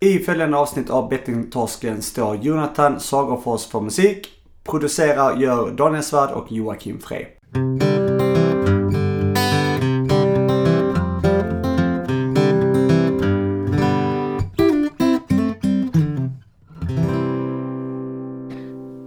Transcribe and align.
I 0.00 0.18
följande 0.18 0.56
avsnitt 0.56 0.90
av 0.90 1.08
Bettingtorsken 1.08 2.02
står 2.02 2.36
Jonathan 2.36 3.00
Sagerfors 3.00 3.66
för 3.66 3.80
musik. 3.80 4.28
Producerar 4.64 5.36
gör 5.36 5.70
Daniel 5.70 6.02
Svärd 6.02 6.30
och 6.30 6.52
Joakim 6.52 7.00
Frey. 7.00 7.26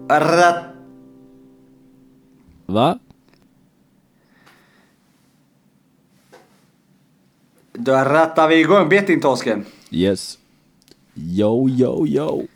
Rat. 0.10 0.66
Va? 2.66 3.00
Då 7.74 7.92
rattar 7.92 8.48
vi 8.48 8.60
igång 8.60 8.90
Bettingtorsken. 8.90 9.66
Yes. 9.92 10.41
Yo, 11.14 11.70
yo, 11.70 12.08
yo. 12.08 12.48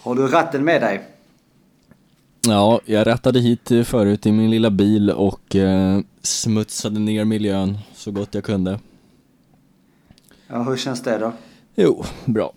Har 0.00 0.14
du 0.14 0.26
ratten 0.26 0.64
med 0.64 0.82
dig? 0.82 1.08
Ja, 2.46 2.80
jag 2.84 3.06
rattade 3.06 3.40
hit 3.40 3.70
eh, 3.70 3.82
förut 3.82 4.26
i 4.26 4.32
min 4.32 4.50
lilla 4.50 4.70
bil 4.70 5.10
och 5.10 5.56
eh, 5.56 6.00
smutsade 6.22 7.00
ner 7.00 7.24
miljön 7.24 7.78
så 7.94 8.10
gott 8.10 8.34
jag 8.34 8.44
kunde. 8.44 8.78
Ja, 10.46 10.62
hur 10.62 10.76
känns 10.76 11.02
det 11.02 11.18
då? 11.18 11.32
Jo, 11.74 12.04
bra. 12.24 12.52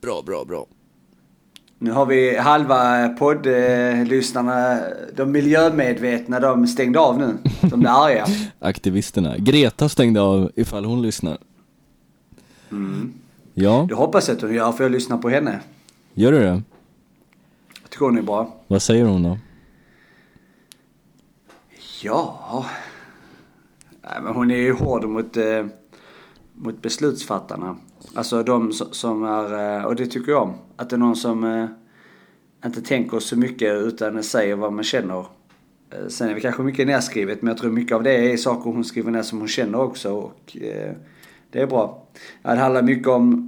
Bra, 0.00 0.22
bra, 0.26 0.44
bra. 0.44 0.66
Nu 1.78 1.90
har 1.90 2.06
vi 2.06 2.36
halva 2.36 3.08
poddlyssnarna, 3.08 4.80
de 5.16 5.32
miljömedvetna, 5.32 6.40
de 6.40 6.66
stängde 6.66 6.98
av 6.98 7.18
nu. 7.18 7.38
De 7.60 7.80
blir 7.80 8.04
arga. 8.04 8.26
Aktivisterna. 8.58 9.38
Greta 9.38 9.88
stängde 9.88 10.20
av 10.20 10.50
ifall 10.56 10.84
hon 10.84 11.02
lyssnar. 11.02 11.38
Mm. 12.70 13.12
Ja, 13.60 13.86
Det 13.88 13.94
hoppas 13.94 14.28
jag 14.28 14.36
att 14.36 14.42
hon 14.42 14.54
gör, 14.54 14.72
för 14.72 14.84
jag 14.84 14.92
lyssnar 14.92 15.18
på 15.18 15.28
henne. 15.28 15.60
gör 16.14 16.32
du 16.32 16.38
det? 16.38 16.62
Jag 17.82 17.90
tycker 17.90 18.04
hon 18.04 18.18
är 18.18 18.22
bra. 18.22 18.54
Vad 18.66 18.82
säger 18.82 19.04
hon 19.04 19.22
då? 19.22 19.38
Ja... 22.02 22.66
Nej, 24.02 24.18
men 24.22 24.34
hon 24.34 24.50
är 24.50 24.56
ju 24.56 24.72
hård 24.72 25.04
mot, 25.04 25.36
eh, 25.36 25.66
mot 26.54 26.82
beslutsfattarna. 26.82 27.76
Alltså 28.14 28.42
de 28.42 28.72
som- 28.72 29.24
är, 29.24 29.78
eh, 29.78 29.84
och 29.84 29.96
det 29.96 30.06
tycker 30.06 30.32
jag 30.32 30.42
om. 30.42 30.54
Att 30.76 30.90
det 30.90 30.96
är 30.96 30.98
någon 30.98 31.16
som 31.16 31.44
eh, 31.44 31.66
inte 32.64 32.82
tänker 32.82 33.18
så 33.18 33.36
mycket 33.36 33.74
utan 33.74 34.22
säger 34.22 34.54
vad 34.56 34.72
man 34.72 34.84
känner. 34.84 35.18
Eh, 35.90 36.06
Sen 36.08 36.28
är 36.30 36.34
det 36.34 36.40
kanske 36.40 36.62
mycket 36.62 36.86
nedskrivet 36.86 37.42
men 37.42 37.48
jag 37.48 37.58
tror 37.58 37.70
mycket 37.70 37.94
av 37.96 38.02
det 38.02 38.32
är 38.32 38.36
saker 38.36 38.70
hon 38.70 38.84
skriver 38.84 39.10
ner 39.10 39.22
som 39.22 39.38
hon 39.38 39.48
känner 39.48 39.80
också 39.80 40.12
och 40.12 40.56
eh, 40.56 40.92
det 41.50 41.60
är 41.60 41.66
bra. 41.66 42.06
Ja, 42.42 42.54
Det 42.54 42.60
handlar 42.60 42.82
mycket 42.82 43.08
om, 43.08 43.47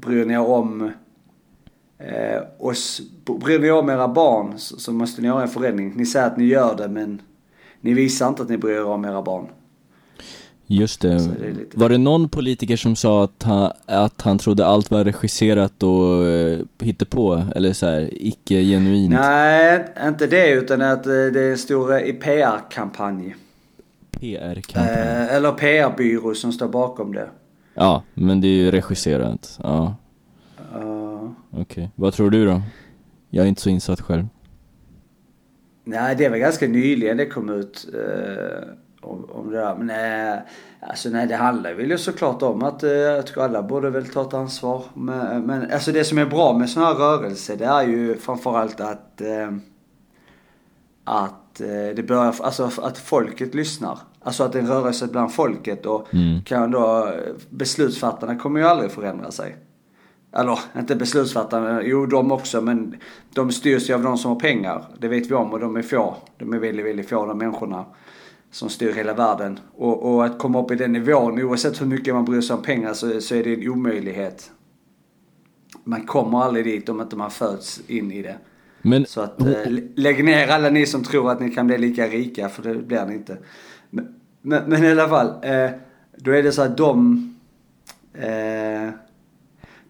bryr 0.00 0.24
ni 0.24 0.34
er 0.34 0.50
om 0.50 0.90
eh, 1.98 2.42
oss, 2.58 3.00
bryr 3.24 3.58
ni 3.58 3.68
er 3.68 3.72
om 3.78 3.90
era 3.90 4.08
barn 4.08 4.58
så, 4.58 4.80
så 4.80 4.92
måste 4.92 5.22
ni 5.22 5.28
göra 5.28 5.42
en 5.42 5.48
förändring. 5.48 5.92
Ni 5.96 6.06
säger 6.06 6.26
att 6.26 6.36
ni 6.36 6.44
gör 6.44 6.76
det 6.76 6.88
men 6.88 7.22
ni 7.80 7.94
visar 7.94 8.28
inte 8.28 8.42
att 8.42 8.48
ni 8.48 8.56
bryr 8.56 8.74
er 8.74 8.84
om 8.84 9.04
era 9.04 9.22
barn. 9.22 9.46
Just 10.70 11.00
det. 11.00 11.08
Det 11.08 11.76
Var 11.76 11.88
det 11.88 11.98
någon 11.98 12.28
politiker 12.28 12.76
som 12.76 12.96
sa 12.96 13.24
att 13.24 13.42
han, 13.42 13.72
att 13.86 14.22
han 14.22 14.38
trodde 14.38 14.66
allt 14.66 14.90
var 14.90 15.04
regisserat 15.04 15.82
och 15.82 16.26
eh, 16.26 16.58
hittepå? 16.78 17.42
Eller 17.54 17.72
så 17.72 17.86
här, 17.86 18.08
icke-genuint? 18.12 19.10
Nej, 19.10 19.84
inte 20.06 20.26
det 20.26 20.50
utan 20.50 20.82
att 20.82 21.06
eh, 21.06 21.12
det 21.12 21.40
är 21.40 21.50
en 21.50 21.58
stor 21.58 21.92
eh, 21.92 22.12
PR-kampanj. 22.12 23.34
PR-kampanj? 24.10 24.88
Eh, 24.88 25.34
eller 25.34 25.52
PR-byrå 25.52 26.34
som 26.34 26.52
står 26.52 26.68
bakom 26.68 27.12
det. 27.14 27.28
Ja, 27.80 28.02
men 28.14 28.40
det 28.40 28.48
är 28.48 28.52
ju 28.52 28.70
regisserat. 28.70 29.58
Ja, 29.62 29.94
Uh, 30.74 31.30
okej. 31.50 31.90
Vad 31.94 32.12
tror 32.12 32.30
du 32.30 32.46
då? 32.46 32.62
Jag 33.30 33.44
är 33.44 33.48
inte 33.48 33.60
så 33.60 33.70
insatt 33.70 34.00
själv. 34.00 34.26
nej, 35.84 36.16
det 36.16 36.28
var 36.28 36.36
ganska 36.36 36.68
nyligen 36.68 37.16
det 37.16 37.26
kom 37.26 37.48
ut 37.48 37.88
eh, 37.94 38.68
om, 39.00 39.24
om 39.30 39.50
det 39.50 39.56
där. 39.56 39.74
Men 39.74 39.86
nej, 39.86 40.42
alltså 40.80 41.08
nej, 41.08 41.26
det 41.26 41.36
handlar 41.36 41.74
väl 41.74 41.90
ju 41.90 41.98
såklart 41.98 42.42
om 42.42 42.62
att 42.62 42.82
eh, 42.82 42.90
jag 42.90 43.26
tycker 43.26 43.40
alla 43.40 43.62
borde 43.62 43.90
väl 43.90 44.06
ta 44.06 44.22
ett 44.22 44.34
ansvar. 44.34 44.84
Men, 44.94 45.42
men 45.42 45.70
alltså 45.72 45.92
det 45.92 46.04
som 46.04 46.18
är 46.18 46.26
bra 46.26 46.58
med 46.58 46.70
sådana 46.70 46.92
här 46.92 46.98
rörelser 46.98 47.56
det 47.56 47.64
är 47.64 47.86
ju 47.86 48.16
framförallt 48.16 48.80
att 48.80 49.20
eh, 49.20 49.50
att 51.04 51.47
eh, 51.60 51.94
det 51.96 52.06
börjar, 52.08 52.34
alltså 52.40 52.70
att 52.82 52.98
folket 52.98 53.54
lyssnar. 53.54 53.98
Alltså 54.20 54.44
att 54.44 54.52
det 54.52 54.58
en 54.58 54.66
rörelse 54.66 55.06
bland 55.06 55.32
folket 55.32 55.86
och 55.86 56.14
Mm. 56.14 56.42
kan 56.42 56.70
då, 56.70 57.12
beslutsfattarna 57.50 58.38
kommer 58.38 58.60
ju 58.60 58.66
aldrig 58.66 58.90
förändra 58.90 59.30
sig. 59.30 59.56
Eller 60.32 60.58
inte 60.78 60.96
beslutsfattarna, 60.96 61.82
jo 61.82 62.06
de 62.06 62.32
också 62.32 62.60
men 62.60 62.96
de 63.34 63.52
styrs 63.52 63.90
ju 63.90 63.94
av 63.94 64.02
de 64.02 64.18
som 64.18 64.30
har 64.32 64.40
pengar. 64.40 64.84
Det 64.98 65.08
vet 65.08 65.30
vi 65.30 65.34
om 65.34 65.52
och 65.52 65.60
de 65.60 65.76
är 65.76 65.82
få. 65.82 66.16
De 66.38 66.52
är 66.52 66.58
väldigt, 66.58 66.86
väldigt 66.86 67.08
få 67.08 67.26
de 67.26 67.38
människorna 67.38 67.84
som 68.50 68.68
styr 68.68 68.92
hela 68.92 69.14
världen. 69.14 69.60
Och, 69.76 70.14
och 70.14 70.24
att 70.24 70.38
komma 70.38 70.62
upp 70.62 70.70
i 70.70 70.74
den 70.74 70.92
nivån, 70.92 71.42
oavsett 71.42 71.80
hur 71.80 71.86
mycket 71.86 72.14
man 72.14 72.24
bryr 72.24 72.40
sig 72.40 72.56
om 72.56 72.62
pengar 72.62 72.94
så, 72.94 73.20
så 73.20 73.34
är 73.34 73.44
det 73.44 73.54
en 73.54 73.68
omöjlighet. 73.68 74.50
Man 75.84 76.06
kommer 76.06 76.42
aldrig 76.42 76.64
dit 76.64 76.88
om 76.88 77.00
inte 77.00 77.16
man 77.16 77.30
föds 77.30 77.80
in 77.86 78.12
i 78.12 78.22
det. 78.22 78.36
Men, 78.82 79.06
Så 79.06 79.20
att 79.20 79.40
eh, 79.40 79.72
lägg 79.96 80.24
ner 80.24 80.48
alla 80.48 80.70
ni 80.70 80.86
som 80.86 81.04
tror 81.04 81.30
att 81.30 81.40
ni 81.40 81.50
kan 81.50 81.66
bli 81.66 81.78
lika 81.78 82.06
rika, 82.06 82.48
för 82.48 82.62
det 82.62 82.74
blir 82.74 83.06
ni 83.06 83.14
inte. 83.14 83.38
Men, 83.90 84.14
men, 84.42 84.64
men 84.70 84.84
i 84.84 84.90
alla 84.90 85.08
fall, 85.08 85.26
eh, 85.26 85.70
då 86.16 86.30
är 86.30 86.42
det 86.42 86.52
så 86.52 86.62
att 86.62 86.76
de... 86.76 87.24
Eh, 88.14 88.90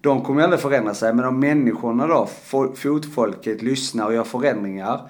de 0.00 0.22
kommer 0.22 0.40
ju 0.40 0.44
aldrig 0.44 0.60
förändra 0.60 0.94
sig, 0.94 1.14
men 1.14 1.24
om 1.24 1.40
människorna 1.40 2.06
då, 2.06 2.28
fo- 2.44 2.74
fotfolket, 2.74 3.62
lyssnar 3.62 4.06
och 4.06 4.14
gör 4.14 4.24
förändringar. 4.24 5.00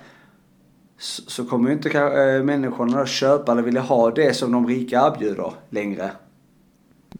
Så, 0.99 1.23
så 1.31 1.45
kommer 1.45 1.69
ju 1.71 1.75
inte 1.77 1.99
eh, 1.99 2.43
människorna 2.45 2.99
då 2.99 3.07
köpa 3.07 3.53
eller 3.53 3.63
vilja 3.63 3.81
ha 3.81 4.11
det 4.11 4.35
som 4.37 4.53
de 4.53 4.67
rika 4.67 5.01
erbjuder 5.01 5.53
längre. 5.71 6.11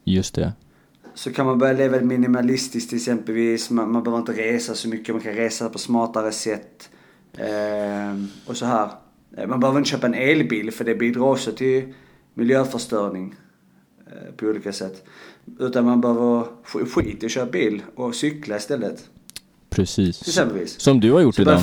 just 0.03 0.35
det. 0.35 0.53
Så 1.13 1.31
kan 1.33 1.45
man 1.45 1.57
börja 1.57 1.73
leva 1.73 1.99
minimalistiskt 2.01 2.93
exempelvis. 2.93 3.69
Man, 3.69 3.91
man 3.91 4.03
behöver 4.03 4.19
inte 4.19 4.33
resa 4.41 4.75
så 4.75 4.87
mycket. 4.89 5.15
Man 5.15 5.21
kan 5.23 5.33
resa 5.33 5.69
på 5.69 5.77
smartare 5.79 6.31
sätt. 6.31 6.89
Ehm, 7.37 8.27
och 8.45 8.57
så 8.57 8.65
här. 8.65 8.89
Eh, 9.37 9.47
Man 9.47 9.59
behöver 9.59 9.79
inte 9.79 9.89
köpa 9.89 10.07
en 10.07 10.13
elbil 10.13 10.71
för 10.71 10.85
det 10.85 10.95
bidrar 10.95 11.21
också 11.23 11.51
till 11.51 11.93
miljöförstöring. 12.33 13.35
eh, 14.07 14.33
På 14.35 14.45
olika 14.45 14.73
sätt. 14.73 15.05
Utan 15.59 15.85
man 15.85 16.01
behöver 16.01 16.45
sk- 16.65 16.85
skit 16.85 17.23
i 17.23 17.25
att 17.25 17.31
köra 17.31 17.45
bil 17.45 17.81
och 17.95 18.15
cykla 18.15 18.57
istället. 18.57 19.09
Precis. 19.69 20.21
Exempelvis. 20.21 20.79
Som 20.79 20.99
du 20.99 21.11
har 21.11 21.21
gjort 21.21 21.35
Så 21.35 21.41
idag. 21.41 21.61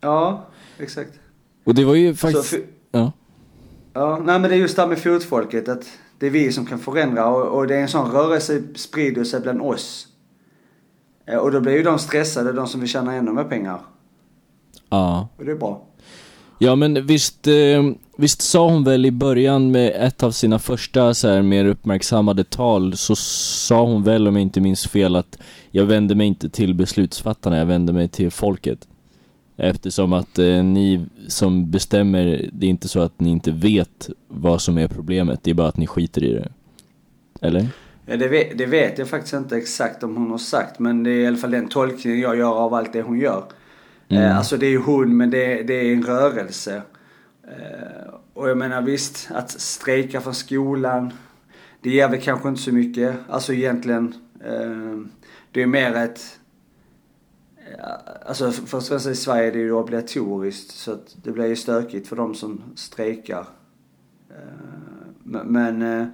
Ja, 0.00 0.46
exakt. 0.78 1.10
Och 1.64 1.74
det 1.74 1.84
var 1.84 1.94
ju 1.94 2.14
faktiskt... 2.14 2.54
Ja. 2.90 3.12
Ja, 3.92 4.22
nej 4.24 4.38
men 4.40 4.50
det 4.50 4.56
är 4.56 4.58
just 4.58 4.76
det 4.76 4.82
här 4.82 4.88
med 4.88 4.98
fotfolket. 4.98 5.68
Att 5.68 5.84
det 6.18 6.26
är 6.26 6.30
vi 6.30 6.52
som 6.52 6.66
kan 6.66 6.78
förändra 6.78 7.26
och, 7.26 7.58
och 7.58 7.66
det 7.66 7.76
är 7.76 7.82
en 7.82 7.88
sån 7.88 8.10
rörelse 8.12 8.62
sprider 8.74 9.24
sig 9.24 9.40
bland 9.40 9.60
oss. 9.62 10.06
Eh, 11.26 11.36
Och 11.38 11.52
då 11.52 11.60
blir 11.60 11.72
ju 11.72 11.82
de 11.82 11.98
stressade, 11.98 12.52
de 12.52 12.66
som 12.66 12.80
vill 12.80 12.88
tjäna 12.90 13.14
ännu 13.14 13.32
mer 13.32 13.44
pengar. 13.44 13.80
ja. 14.90 15.28
Och 15.36 15.44
det 15.44 15.52
är 15.52 15.56
bra. 15.56 15.82
Ja 16.58 16.76
men 16.76 17.06
visst, 17.06 17.46
eh, 17.46 17.82
visst 18.18 18.42
sa 18.42 18.70
hon 18.70 18.84
väl 18.84 19.06
i 19.06 19.10
början 19.10 19.70
med 19.70 19.92
ett 20.06 20.22
av 20.22 20.30
sina 20.30 20.58
första 20.58 21.14
så 21.14 21.28
här, 21.28 21.42
mer 21.42 21.64
uppmärksammade 21.64 22.44
tal 22.44 22.96
så 22.96 23.16
sa 23.16 23.82
hon 23.84 24.02
väl 24.02 24.28
om 24.28 24.34
jag 24.36 24.42
inte 24.42 24.60
minns 24.60 24.86
fel 24.86 25.16
att 25.16 25.38
jag 25.70 25.84
vänder 25.84 26.14
mig 26.14 26.26
inte 26.26 26.48
till 26.48 26.74
beslutsfattarna, 26.74 27.58
jag 27.58 27.66
vänder 27.66 27.92
mig 27.92 28.08
till 28.08 28.30
folket. 28.30 28.78
Eftersom 29.56 30.12
att 30.12 30.38
eh, 30.38 30.64
ni 30.64 31.06
som 31.28 31.70
bestämmer, 31.70 32.50
det 32.52 32.66
är 32.66 32.70
inte 32.70 32.88
så 32.88 33.00
att 33.00 33.20
ni 33.20 33.30
inte 33.30 33.50
vet 33.50 34.10
vad 34.28 34.62
som 34.62 34.78
är 34.78 34.88
problemet, 34.88 35.40
det 35.42 35.50
är 35.50 35.54
bara 35.54 35.68
att 35.68 35.76
ni 35.76 35.86
skiter 35.86 36.24
i 36.24 36.32
det. 36.32 36.48
Eller? 37.40 37.66
Det, 38.06 38.28
vet, 38.28 38.58
det 38.58 38.66
vet 38.66 38.98
jag 38.98 39.08
faktiskt 39.08 39.34
inte 39.34 39.56
exakt 39.56 40.02
om 40.02 40.16
hon 40.16 40.30
har 40.30 40.38
sagt 40.38 40.78
men 40.78 41.02
det 41.02 41.10
är 41.10 41.20
i 41.20 41.26
alla 41.26 41.36
fall 41.36 41.50
den 41.50 41.68
tolkningen 41.68 42.20
jag 42.20 42.36
gör 42.36 42.64
av 42.64 42.74
allt 42.74 42.92
det 42.92 43.02
hon 43.02 43.18
gör. 43.18 43.44
Mm. 44.08 44.22
Eh, 44.22 44.38
alltså 44.38 44.56
det 44.56 44.66
är 44.66 44.70
ju 44.70 44.82
hon 44.82 45.16
men 45.16 45.30
det, 45.30 45.62
det 45.62 45.74
är 45.74 45.92
en 45.92 46.02
rörelse. 46.02 46.82
Eh, 47.48 48.14
och 48.34 48.50
jag 48.50 48.58
menar 48.58 48.82
visst, 48.82 49.28
att 49.30 49.50
strejka 49.50 50.20
från 50.20 50.34
skolan, 50.34 51.12
det 51.80 51.90
ger 51.90 52.08
väl 52.08 52.20
kanske 52.20 52.48
inte 52.48 52.62
så 52.62 52.72
mycket. 52.72 53.16
Alltså 53.28 53.52
egentligen, 53.52 54.14
eh, 54.44 54.96
det 55.52 55.62
är 55.62 55.66
mer 55.66 55.94
ett 55.94 56.20
Alltså 58.26 58.50
för 58.50 58.80
svenskar 58.80 59.10
i 59.10 59.14
Sverige 59.14 59.48
är 59.48 59.52
det 59.52 59.58
ju 59.58 59.72
obligatoriskt 59.72 60.70
så 60.70 60.92
att 60.92 61.16
det 61.22 61.32
blir 61.32 61.46
ju 61.46 61.56
stökigt 61.56 62.08
för 62.08 62.16
de 62.16 62.34
som 62.34 62.62
strejkar. 62.74 63.46
Eh, 64.30 64.36
men, 65.22 65.82
eh, 65.82 66.06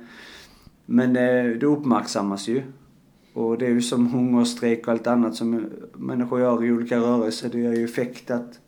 men, 0.87 1.13
men 1.13 1.13
det 1.59 1.67
uppmärksammas 1.67 2.49
ju. 2.49 2.63
Och 3.35 3.59
det 3.59 3.67
är 3.67 3.71
ju 3.71 3.83
som 3.83 4.07
hungerstrejk 4.07 4.87
och 4.87 4.93
allt 4.93 5.07
annat 5.07 5.35
som 5.35 5.71
människor 5.93 6.41
gör 6.41 6.65
i 6.65 6.73
olika 6.73 6.99
rörelser. 6.99 7.49
Det 7.49 7.59
ger 7.59 7.73
ju 7.73 7.85
effekt 7.85 8.31
att 8.31 8.61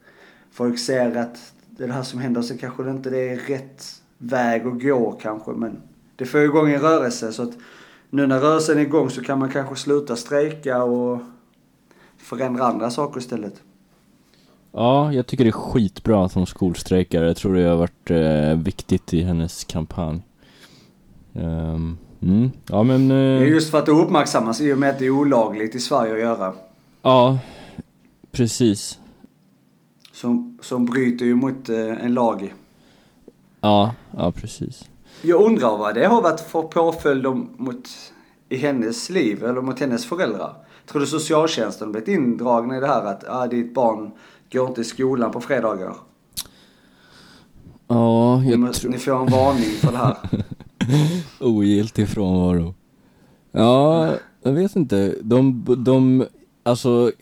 folk 0.51 0.79
ser 0.79 1.17
att 1.17 1.53
det 1.71 1.85
är 1.85 1.89
det 1.89 1.95
här 1.95 2.03
som 2.03 2.21
händer. 2.21 2.43
Så 2.43 2.59
kanske 2.59 2.83
det 2.83 2.91
inte 2.91 3.11
är 3.11 3.37
rätt 3.37 3.85
väg 4.19 4.67
att 4.67 4.83
gå 4.83 5.13
kanske 5.13 5.51
men 5.51 5.83
det 6.17 6.27
får 6.27 6.41
igång 6.41 6.71
en 6.71 6.81
rörelse 6.81 7.33
så 7.33 7.43
att 7.43 7.55
nu 8.11 8.27
när 8.27 8.41
rörelsen 8.41 8.79
är 8.79 8.83
igång 8.83 9.11
så 9.11 9.23
kan 9.23 9.39
man 9.39 9.51
kanske 9.51 9.77
sluta 9.77 10.17
strejka 10.17 10.83
och 10.83 11.21
förändra 12.25 12.65
andra 12.65 12.91
saker 12.91 13.21
istället. 13.21 13.55
Ja, 14.73 15.13
jag 15.13 15.27
tycker 15.27 15.45
det 15.45 15.51
är 15.51 15.53
skitbra 15.53 16.25
att 16.25 16.33
hon 16.33 16.47
skolstrejkar. 16.47 17.23
Jag 17.23 17.37
tror 17.37 17.55
det 17.55 17.69
har 17.69 17.77
varit 17.77 18.11
eh, 18.11 18.65
viktigt 18.65 19.15
i 19.15 19.23
hennes 19.23 19.65
kampanj. 19.65 20.23
Um, 21.33 21.99
mm. 22.23 22.51
Ja 22.71 22.83
men... 22.83 23.09
Det 23.09 23.15
är 23.15 23.43
Eh, 23.43 23.49
just 23.49 23.71
för 23.71 23.79
att 23.79 23.87
det 23.87 23.93
uppmärksammas 23.93 24.61
i 24.61 24.73
och 24.73 24.79
med 24.79 24.91
att 24.91 24.99
det 24.99 25.07
är 25.07 25.11
olagligt 25.11 25.75
i 25.75 25.81
Sverige 25.81 26.13
att 26.13 26.21
göra. 26.21 26.53
ja, 27.03 27.39
precis. 28.33 28.99
Som, 30.13 30.59
som 30.63 30.85
bryter 30.85 31.25
ju 31.25 31.35
mot 31.35 31.69
eh, 31.69 32.05
en 32.05 32.15
lag. 32.15 32.55
Ja, 33.61 33.95
ja 34.17 34.33
precis. 34.33 34.89
Jag 35.23 35.43
undrar 35.43 35.79
vad 35.79 35.95
det 35.95 36.07
har 36.07 36.23
varit 36.23 36.41
för 36.41 36.63
påföljd 36.63 37.27
mot, 37.57 37.89
i 38.49 38.57
hennes 38.57 39.11
liv 39.11 39.45
eller 39.45 39.61
mot 39.61 39.81
hennes 39.81 40.07
föräldrar. 40.07 40.64
Tror 40.87 41.01
du 41.01 41.07
socialtjänsten 41.07 41.93
blivit 41.93 42.09
indragna 42.09 42.77
i 42.77 42.81
det 42.81 42.87
här 42.87 43.05
att 43.05 43.25
ah, 43.29 43.47
ditt 43.47 43.75
barn 43.75 44.11
går 44.53 44.69
inte 44.69 44.81
i 44.81 44.85
skolan 44.85 45.33
på 45.33 45.41
fredagar? 45.41 45.95
Ja, 47.89 48.41
Ni, 48.41 48.51
jag 48.51 48.61
måste, 48.61 48.81
tror... 48.81 48.91
ni 48.91 48.99
får 48.99 49.21
en 49.21 49.27
varning 49.27 49.71
för 49.71 49.93
det 49.93 49.99
här. 49.99 50.17
Ogiltig 51.41 52.09
frånvaro. 52.09 52.75
Ja, 53.53 54.11
jag 54.43 54.53
vet 54.53 54.77
inte. 54.77 55.15
De, 55.23 55.65
de, 55.79 56.27
alltså, 56.63 57.13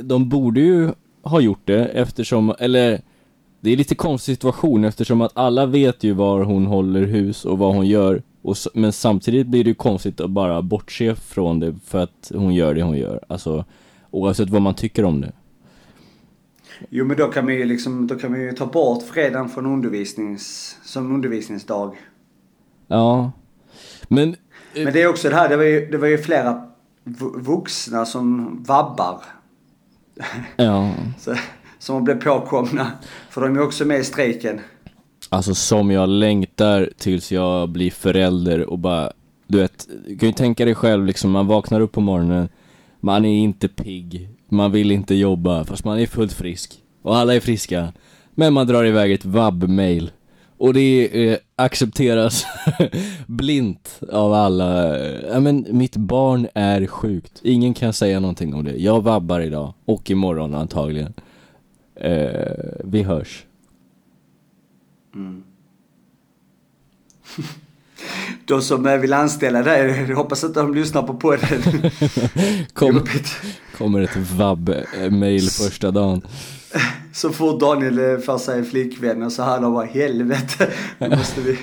de 0.00 0.28
borde 0.28 0.60
ju 0.60 0.90
ha 1.22 1.40
gjort 1.40 1.62
det 1.66 1.84
eftersom, 1.84 2.54
eller 2.58 3.02
det 3.60 3.70
är 3.70 3.76
lite 3.76 3.94
konstig 3.94 4.34
situation 4.34 4.84
eftersom 4.84 5.20
att 5.20 5.32
alla 5.34 5.66
vet 5.66 6.04
ju 6.04 6.12
var 6.12 6.42
hon 6.42 6.66
håller 6.66 7.02
hus 7.02 7.44
och 7.44 7.58
vad 7.58 7.74
hon 7.74 7.86
gör. 7.86 8.22
Och, 8.42 8.56
men 8.74 8.92
samtidigt 8.92 9.46
blir 9.46 9.64
det 9.64 9.70
ju 9.70 9.74
konstigt 9.74 10.20
att 10.20 10.30
bara 10.30 10.62
bortse 10.62 11.14
från 11.14 11.60
det 11.60 11.74
för 11.86 11.98
att 12.02 12.32
hon 12.34 12.54
gör 12.54 12.74
det 12.74 12.82
hon 12.82 12.98
gör. 12.98 13.24
Alltså, 13.28 13.64
oavsett 14.10 14.50
vad 14.50 14.62
man 14.62 14.74
tycker 14.74 15.04
om 15.04 15.20
det. 15.20 15.32
Jo 16.90 17.04
men 17.04 17.16
då 17.16 17.26
kan 17.26 17.44
man 17.44 17.54
ju 17.54 17.64
liksom, 17.64 18.06
då 18.06 18.14
kan 18.18 18.30
man 18.30 18.40
ju 18.40 18.52
ta 18.52 18.66
bort 18.66 19.02
fredagen 19.02 19.48
från 19.48 19.66
undervisnings, 19.66 20.76
som 20.84 21.14
undervisningsdag. 21.14 21.96
Ja. 22.86 23.32
Men, 24.08 24.28
eh, 24.74 24.84
Men 24.84 24.92
det 24.92 25.02
är 25.02 25.08
också 25.08 25.28
det 25.28 25.34
här, 25.34 25.48
det 25.48 25.56
var 25.56 25.64
ju, 25.64 25.90
det 25.90 25.98
var 25.98 26.08
ju 26.08 26.18
flera 26.18 26.66
vu- 27.04 27.40
vuxna 27.40 28.06
som 28.06 28.56
vabbar. 28.62 29.22
ja. 30.56 30.94
Så, 31.18 31.34
som 31.78 32.04
blev 32.04 32.20
påkomna. 32.22 32.90
För 33.30 33.40
de 33.40 33.56
är 33.56 33.62
också 33.62 33.84
med 33.84 34.00
i 34.00 34.04
strejken. 34.04 34.60
Alltså 35.32 35.54
som 35.54 35.90
jag 35.90 36.08
längtar 36.08 36.90
tills 36.98 37.32
jag 37.32 37.68
blir 37.68 37.90
förälder 37.90 38.70
och 38.70 38.78
bara, 38.78 39.12
du 39.46 39.58
vet, 39.58 39.88
du 40.06 40.18
kan 40.18 40.28
ju 40.28 40.32
tänka 40.32 40.64
dig 40.64 40.74
själv 40.74 41.06
liksom, 41.06 41.30
man 41.30 41.46
vaknar 41.46 41.80
upp 41.80 41.92
på 41.92 42.00
morgonen, 42.00 42.48
man 43.00 43.24
är 43.24 43.38
inte 43.38 43.68
pigg, 43.68 44.28
man 44.48 44.72
vill 44.72 44.90
inte 44.90 45.14
jobba, 45.14 45.64
fast 45.64 45.84
man 45.84 45.98
är 45.98 46.06
fullt 46.06 46.32
frisk. 46.32 46.74
Och 47.02 47.16
alla 47.16 47.34
är 47.34 47.40
friska. 47.40 47.92
Men 48.34 48.52
man 48.52 48.66
drar 48.66 48.84
iväg 48.84 49.12
ett 49.12 49.24
vab-mail. 49.24 50.10
Och 50.58 50.74
det 50.74 51.28
eh, 51.28 51.38
accepteras 51.56 52.46
blint 53.26 54.00
av 54.12 54.32
alla. 54.32 54.98
Ja 55.32 55.40
men 55.40 55.66
mitt 55.70 55.96
barn 55.96 56.48
är 56.54 56.86
sjukt. 56.86 57.40
Ingen 57.42 57.74
kan 57.74 57.92
säga 57.92 58.20
någonting 58.20 58.54
om 58.54 58.64
det. 58.64 58.76
Jag 58.76 59.02
vabbar 59.02 59.40
idag. 59.40 59.74
Och 59.84 60.10
imorgon 60.10 60.54
antagligen. 60.54 61.14
Eh, 61.94 62.80
vi 62.84 63.02
hörs. 63.02 63.44
Mm. 65.14 65.42
De 68.44 68.62
som 68.62 69.00
vill 69.00 69.12
anställa 69.12 69.62
dig, 69.62 70.12
hoppas 70.12 70.44
att 70.44 70.54
de 70.54 70.74
lyssnar 70.74 71.02
på 71.02 71.14
podden. 71.14 71.62
Kom, 72.72 73.06
kommer 73.78 74.00
ett 74.00 74.16
vab-mail 74.16 75.50
första 75.50 75.90
dagen. 75.90 76.22
Så 77.12 77.30
fort 77.30 77.60
Daniel 77.60 77.98
eh, 77.98 78.18
får 78.18 78.38
sig 78.38 78.58
en 78.58 78.64
flickvän 78.64 79.22
och 79.22 79.32
så 79.32 79.42
här, 79.42 79.60
de 79.60 79.72
bara 79.72 79.84
helvete. 79.86 80.70
Nu 80.98 81.08
måste 81.16 81.40
vi... 81.40 81.58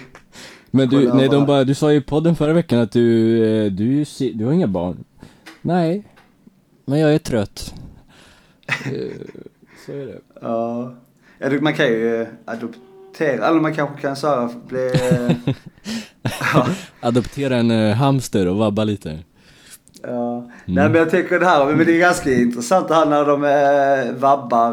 Men 0.71 0.89
du, 0.89 1.13
nej 1.13 1.29
de 1.29 1.45
bara, 1.45 1.63
du 1.63 1.75
sa 1.75 1.91
ju 1.91 1.97
i 1.97 2.01
podden 2.01 2.35
förra 2.35 2.53
veckan 2.53 2.79
att 2.79 2.91
du, 2.91 3.37
eh, 3.45 3.71
du, 3.71 4.05
du 4.33 4.45
har 4.45 4.53
inga 4.53 4.67
barn. 4.67 5.03
Nej, 5.61 6.03
men 6.85 6.99
jag 6.99 7.13
är 7.13 7.19
trött. 7.19 7.73
Eh, 8.67 8.91
Så 9.85 9.91
är 9.91 10.05
det. 10.05 10.19
Ja. 10.41 10.93
man 11.61 11.73
kan 11.73 11.85
ju 11.85 12.21
eh, 12.21 12.27
adoptera, 13.25 13.47
eller 13.47 13.59
man 13.59 13.73
kanske 13.75 14.01
kan 14.01 14.15
så 14.15 14.27
här 14.27 14.49
bli... 14.67 14.87
eh, 14.87 15.53
ja. 16.53 16.67
Adoptera 16.99 17.55
en 17.57 17.71
eh, 17.71 17.95
hamster 17.95 18.47
och 18.47 18.57
vabba 18.57 18.83
lite. 18.83 19.19
Ja. 20.03 20.37
Mm. 20.37 20.49
Nej 20.65 20.89
men 20.89 20.95
jag 20.95 21.09
tänker 21.09 21.39
det 21.39 21.45
här, 21.45 21.65
men 21.65 21.85
det 21.85 21.95
är 21.95 21.99
ganska 21.99 22.33
intressant 22.33 22.87
det 22.87 22.95
här 22.95 23.05
när 23.05 23.25
de 23.25 23.43
eh, 23.43 24.19
vabbar. 24.19 24.69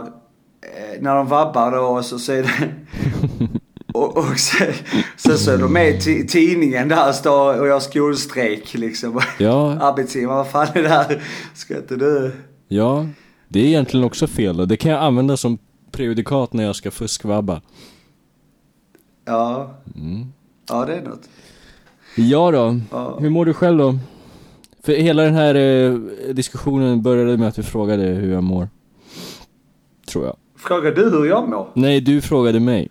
Eh, 0.63 1.03
när 1.03 1.15
de 1.15 1.27
vabbar 1.27 1.71
då 1.73 2.03
så, 2.03 2.19
så 2.19 2.33
är 2.33 2.43
det... 2.43 2.69
och 3.95 4.17
och 4.17 4.39
sen, 4.39 4.73
sen 5.17 5.39
så 5.39 5.51
är 5.51 5.59
de 5.59 5.73
med 5.73 5.89
i 5.89 5.99
ti- 5.99 6.27
tidningen 6.29 6.89
där 6.89 7.13
står 7.13 7.61
och 7.61 7.67
gör 7.67 7.81
skolstrejk 7.81 8.75
liksom. 8.75 9.21
Ja, 9.39 9.71
Arbetsgivaren, 9.81 10.37
vad 10.37 10.49
fan 10.49 10.67
är 10.75 10.83
det 10.83 10.89
här? 10.89 11.23
Ska 11.55 11.77
inte 11.77 11.97
du? 11.97 12.33
ja. 12.69 13.07
Det 13.49 13.61
är 13.61 13.65
egentligen 13.65 14.07
också 14.07 14.27
fel 14.27 14.61
och 14.61 14.69
det 14.69 14.77
kan 14.77 14.91
jag 14.91 15.03
använda 15.03 15.37
som 15.37 15.59
prejudikat 15.93 16.53
när 16.53 16.65
jag 16.65 16.77
ska 16.77 16.91
fuskvabba. 16.91 17.61
Ja, 19.25 19.75
Mm. 19.97 20.27
ja 20.69 20.85
det 20.85 20.95
är 20.95 21.03
något. 21.03 21.29
Ja 22.17 22.51
då, 22.51 22.81
Ja. 22.91 23.19
hur 23.21 23.31
mår 23.31 23.45
du 23.45 23.55
själv 23.55 23.79
då? 23.79 23.99
För 24.83 24.93
hela 24.93 25.23
den 25.23 25.35
här 25.35 25.55
eh, 25.55 25.93
diskussionen 26.35 27.03
började 27.03 27.37
med 27.37 27.49
att 27.49 27.55
du 27.55 27.63
frågade 27.63 28.03
hur 28.03 28.33
jag 28.33 28.43
mår. 28.43 28.69
Tror 30.09 30.25
jag. 30.25 30.37
Frågar 30.57 30.93
du 30.93 31.11
hur 31.11 31.25
jag 31.27 31.49
mår? 31.49 31.69
Nej, 31.75 32.01
du 32.01 32.21
frågade 32.21 32.61
mig. 32.61 32.89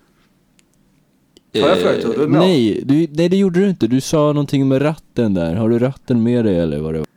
Har 1.61 1.69
jag 1.69 1.77
frågat 1.77 2.05
hur 2.05 2.13
du 2.23 2.27
mår? 2.27 2.39
Nej, 2.39 2.81
du, 2.85 3.07
nej 3.11 3.29
det 3.29 3.37
gjorde 3.37 3.59
du 3.59 3.69
inte. 3.69 3.87
Du 3.87 4.01
sa 4.01 4.17
någonting 4.17 4.67
med 4.67 4.81
ratten 4.81 5.33
där. 5.33 5.55
Har 5.55 5.69
du 5.69 5.79
ratten 5.79 6.23
med 6.23 6.45
dig 6.45 6.59
eller 6.59 6.79
vad 6.79 6.93
det 6.93 6.99
var? 6.99 7.07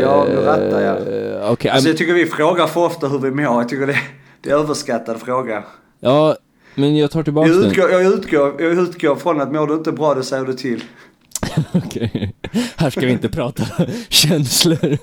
Ja, 0.00 0.26
nu 0.28 0.36
rattar 0.36 0.80
jag. 0.80 0.96
Eh, 0.96 1.50
Okej, 1.52 1.70
Alltså 1.70 1.86
I'm- 1.88 1.90
jag 1.90 1.96
tycker 1.98 2.14
vi 2.14 2.26
frågar 2.26 2.66
för 2.66 2.80
ofta 2.86 3.08
hur 3.08 3.18
vi 3.18 3.30
mår. 3.30 3.44
Jag 3.44 3.68
tycker 3.68 3.86
det, 3.86 3.96
det 4.42 4.50
är 4.50 4.54
överskattad 4.54 5.16
fråga. 5.20 5.64
ja, 6.00 6.36
men 6.80 6.96
jag 6.96 7.10
tar 7.10 7.22
tillbaka 7.22 7.48
Jag 7.48 7.60
den. 7.60 7.70
utgår, 7.70 7.90
jag, 7.90 8.02
utgår, 8.02 8.62
jag 8.62 8.72
utgår 8.72 9.16
från 9.16 9.40
att 9.40 9.52
mår 9.52 9.66
du 9.66 9.74
inte 9.74 9.92
bra, 9.92 10.14
då 10.14 10.22
säger 10.22 10.44
du 10.44 10.52
till. 10.52 10.84
Okej. 11.72 12.34
Här 12.76 12.90
ska 12.90 13.00
vi 13.00 13.12
inte 13.12 13.28
prata 13.28 13.64
känslor. 14.08 14.98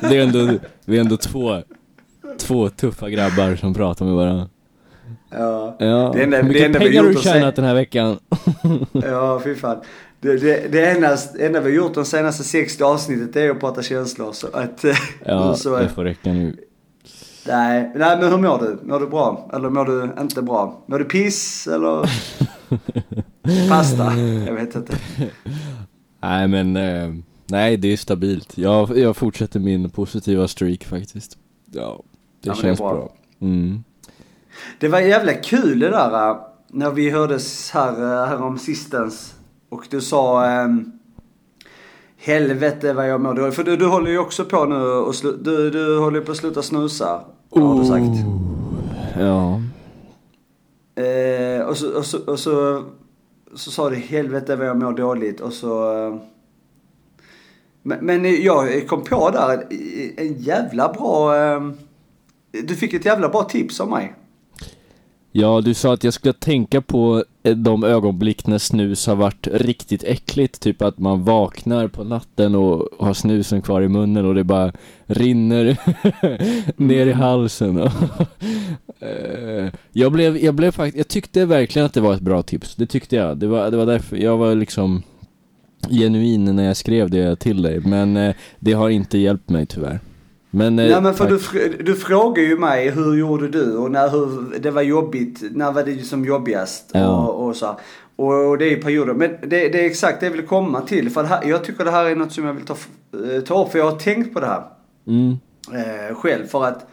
Det 0.00 0.16
är 0.16 0.20
ändå, 0.22 0.58
vi 0.84 0.96
är 0.96 1.00
ändå 1.00 1.16
två, 1.16 1.62
två 2.38 2.68
tuffa 2.68 3.10
grabbar 3.10 3.56
som 3.56 3.74
pratar 3.74 4.04
med 4.04 4.14
varandra. 4.14 4.48
Ja, 5.30 5.76
Ja, 5.78 6.12
Det 6.14 6.22
enda- 6.22 6.36
hur 6.36 6.42
det 6.42 6.48
mycket 6.48 6.66
enda 6.66 6.78
pengar 6.78 7.02
du 7.02 7.10
att 7.10 7.22
tjänat 7.22 7.56
den 7.56 7.64
här 7.64 7.74
veckan? 7.74 8.18
ja 8.92 9.40
fy 9.44 9.54
fan. 9.54 9.76
Det, 10.20 10.36
det, 10.36 10.72
det 10.72 10.86
enda, 10.90 11.16
enda 11.40 11.60
vi 11.60 11.70
har 11.70 11.76
gjort 11.76 11.94
de 11.94 12.04
senaste 12.04 12.44
60 12.44 12.82
avsnittet 12.84 13.36
är 13.36 13.50
att 13.50 13.60
prata 13.60 13.82
känslor. 13.82 14.32
Så 14.32 14.46
att, 14.52 14.84
eh, 14.84 14.96
Ja, 15.24 15.54
så, 15.54 15.78
det 15.78 15.88
får 15.88 16.04
räcka 16.04 16.32
nu. 16.32 16.56
Nej, 17.46 17.92
nej 17.94 18.18
men 18.20 18.30
hur 18.30 18.38
mår 18.38 18.58
du? 18.58 18.78
Mår 18.82 19.00
du 19.00 19.06
bra? 19.06 19.50
Eller 19.52 19.70
mår 19.70 19.84
du 19.84 20.10
inte 20.20 20.42
bra? 20.42 20.82
Mår 20.86 20.98
du 20.98 21.04
piss 21.04 21.66
eller 21.66 22.10
pasta? 23.68 24.12
Jag 24.46 24.54
vet 24.54 24.74
inte. 24.74 24.96
Nej 26.20 26.48
men, 26.48 26.76
eh, 26.76 27.14
nej 27.46 27.76
det 27.76 27.92
är 27.92 27.96
stabilt. 27.96 28.58
Jag, 28.58 28.98
jag 28.98 29.16
fortsätter 29.16 29.60
min 29.60 29.90
positiva 29.90 30.48
streak 30.48 30.84
faktiskt. 30.84 31.38
Ja, 31.72 32.02
det 32.42 32.48
Ja, 32.48 32.52
men 32.52 32.56
det 32.56 32.62
känns 32.62 32.78
bra. 32.78 32.92
bra. 32.94 33.12
Mm. 33.40 33.84
Det 34.78 34.88
var 34.88 35.00
jävla 35.00 35.32
kul 35.32 35.78
det 35.78 35.90
där 35.90 36.30
äh, 36.30 36.36
när 36.68 36.90
vi 36.90 37.10
hördes 37.10 37.70
här, 37.70 37.92
äh, 37.92 38.26
här 38.28 38.42
om 38.42 38.58
sistens. 38.58 39.34
Och 39.68 39.86
du 39.90 40.00
sa 40.00 40.46
ähm, 40.46 40.92
Helvete 42.22 42.92
vad 42.92 43.08
jag 43.08 43.20
mår 43.20 43.34
dåligt. 43.34 43.54
För 43.54 43.64
du, 43.64 43.76
du 43.76 43.86
håller 43.86 44.10
ju 44.10 44.18
också 44.18 44.44
på 44.44 44.64
nu 44.64 44.76
och 44.82 45.14
slu, 45.14 45.36
du, 45.42 45.70
du 45.70 45.98
håller 45.98 46.20
på 46.20 46.32
att 46.32 46.38
sluta 46.38 46.62
snusa. 46.62 47.20
Har 47.50 47.80
du 47.80 47.86
sagt. 47.86 48.26
Ja. 49.18 49.60
Eh, 51.02 51.62
och 51.66 51.76
så, 51.76 51.98
och 51.98 52.06
så, 52.06 52.18
och 52.26 52.38
så, 52.38 52.84
så 53.54 53.70
sa 53.70 53.90
du 53.90 53.96
helvete 53.96 54.56
vad 54.56 54.66
jag 54.66 54.76
mår 54.76 54.92
dåligt 54.92 55.40
och 55.40 55.52
så... 55.52 55.92
eh, 56.08 56.14
Men, 57.82 57.98
men 58.06 58.42
jag 58.42 58.88
kom 58.88 59.04
på 59.04 59.30
där 59.30 59.66
en 60.16 60.34
jävla 60.38 60.92
bra... 60.92 61.36
eh, 61.36 61.60
Du 62.50 62.74
fick 62.76 62.94
ett 62.94 63.04
jävla 63.04 63.28
bra 63.28 63.42
tips 63.42 63.80
av 63.80 63.88
mig. 63.88 64.14
Ja, 65.32 65.60
du 65.60 65.74
sa 65.74 65.94
att 65.94 66.04
jag 66.04 66.14
skulle 66.14 66.32
tänka 66.32 66.80
på 66.80 67.24
eh, 67.42 67.56
de 67.56 67.84
ögonblick 67.84 68.46
när 68.46 68.58
snus 68.58 69.06
har 69.06 69.16
varit 69.16 69.46
riktigt 69.52 70.04
äckligt. 70.04 70.60
Typ 70.60 70.82
att 70.82 70.98
man 70.98 71.24
vaknar 71.24 71.88
på 71.88 72.04
natten 72.04 72.54
och 72.54 72.88
har 72.98 73.14
snusen 73.14 73.62
kvar 73.62 73.82
i 73.82 73.88
munnen 73.88 74.26
och 74.26 74.34
det 74.34 74.44
bara 74.44 74.72
rinner 75.06 75.76
ner 76.76 77.06
i 77.06 77.12
halsen. 77.12 77.80
Eh, 79.02 79.72
jag 79.92 80.12
blev, 80.12 80.36
jag 80.36 80.54
blev 80.54 80.70
faktiskt, 80.70 80.96
jag 80.96 81.08
tyckte 81.08 81.46
verkligen 81.46 81.86
att 81.86 81.94
det 81.94 82.00
var 82.00 82.14
ett 82.14 82.20
bra 82.20 82.42
tips. 82.42 82.76
Det 82.76 82.86
tyckte 82.86 83.16
jag. 83.16 83.38
Det 83.38 83.46
var, 83.46 83.70
det 83.70 83.76
var 83.76 83.86
därför, 83.86 84.16
jag 84.16 84.36
var 84.36 84.54
liksom 84.54 85.02
genuin 85.90 86.44
när 86.44 86.64
jag 86.64 86.76
skrev 86.76 87.10
det 87.10 87.36
till 87.36 87.62
dig, 87.62 87.80
men 87.80 88.16
eh, 88.16 88.34
det 88.58 88.72
har 88.72 88.88
inte 88.88 89.18
hjälpt 89.18 89.48
mig 89.48 89.66
tyvärr. 89.66 90.00
Men, 90.50 90.78
eh, 90.78 90.90
Nej 90.90 91.00
men 91.02 91.14
för 91.14 91.28
du, 91.28 91.76
du 91.82 91.96
frågar 91.96 92.42
ju 92.42 92.58
mig 92.58 92.90
hur 92.90 93.14
gjorde 93.14 93.48
du 93.48 93.76
och 93.76 93.90
när 93.90 94.10
hur, 94.10 94.58
det 94.58 94.70
var 94.70 94.82
jobbigt, 94.82 95.42
när 95.50 95.72
var 95.72 95.82
det 95.82 96.02
som 96.02 96.24
jobbigast 96.24 96.90
Ja. 96.92 97.26
och, 97.26 97.46
och 97.46 97.56
så. 97.56 97.76
Och, 98.16 98.48
och 98.48 98.58
det 98.58 98.64
är 98.64 98.70
i 98.78 98.82
perioder. 98.82 99.14
Men 99.14 99.30
det, 99.30 99.68
det 99.68 99.80
är 99.80 99.86
exakt 99.86 100.20
det 100.20 100.26
jag 100.26 100.32
vill 100.32 100.46
komma 100.46 100.80
till. 100.80 101.10
För 101.10 101.24
här, 101.24 101.44
jag 101.44 101.64
tycker 101.64 101.84
det 101.84 101.90
här 101.90 102.04
är 102.04 102.16
något 102.16 102.32
som 102.32 102.44
jag 102.44 102.52
vill 102.54 102.64
ta, 102.64 102.76
eh, 103.34 103.40
ta 103.40 103.64
upp. 103.64 103.72
För 103.72 103.78
jag 103.78 103.90
har 103.90 103.98
tänkt 103.98 104.34
på 104.34 104.40
det 104.40 104.46
här 104.46 104.62
Mm, 105.06 105.38
eh, 105.72 106.14
själv. 106.14 106.46
För 106.46 106.64
att 106.64 106.86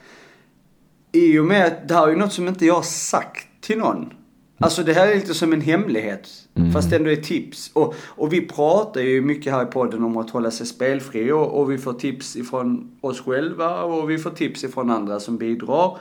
i 1.12 1.40
och 1.40 1.46
med 1.46 1.66
att 1.68 1.88
det 1.88 1.94
här 1.94 2.08
är 2.08 2.12
ju 2.12 2.16
något 2.16 2.34
som 2.34 2.48
inte 2.48 2.66
jag 2.66 2.74
har 2.74 2.82
sagt 2.82 3.48
till 3.62 3.78
någon. 3.78 4.14
Alltså 4.60 4.84
det 4.84 4.94
här 4.94 5.08
är 5.08 5.16
lite 5.16 5.34
som 5.34 5.54
en 5.54 5.62
hemlighet. 5.62 6.30
Mm. 6.56 6.72
Fast 6.72 6.94
ändå 6.94 7.10
är 7.10 7.16
tips. 7.16 7.72
Och, 7.74 7.96
och 8.06 8.34
vi 8.34 8.48
pratar 8.48 9.02
ju 9.02 9.22
mycket 9.22 9.54
här 9.54 9.64
i 9.64 9.66
podden 9.66 10.04
om 10.04 10.18
att 10.18 10.30
hålla 10.30 10.52
sig 10.52 10.66
spelfri. 10.66 11.32
Och, 11.32 11.60
och 11.60 11.72
vi 11.72 11.78
får 11.78 11.94
tips 11.94 12.36
ifrån 12.36 12.92
oss 13.02 13.22
själva 13.22 13.84
och 13.84 14.10
vi 14.10 14.18
får 14.18 14.30
tips 14.30 14.64
ifrån 14.64 14.92
andra 14.92 15.20
som 15.20 15.38
bidrar. 15.38 15.98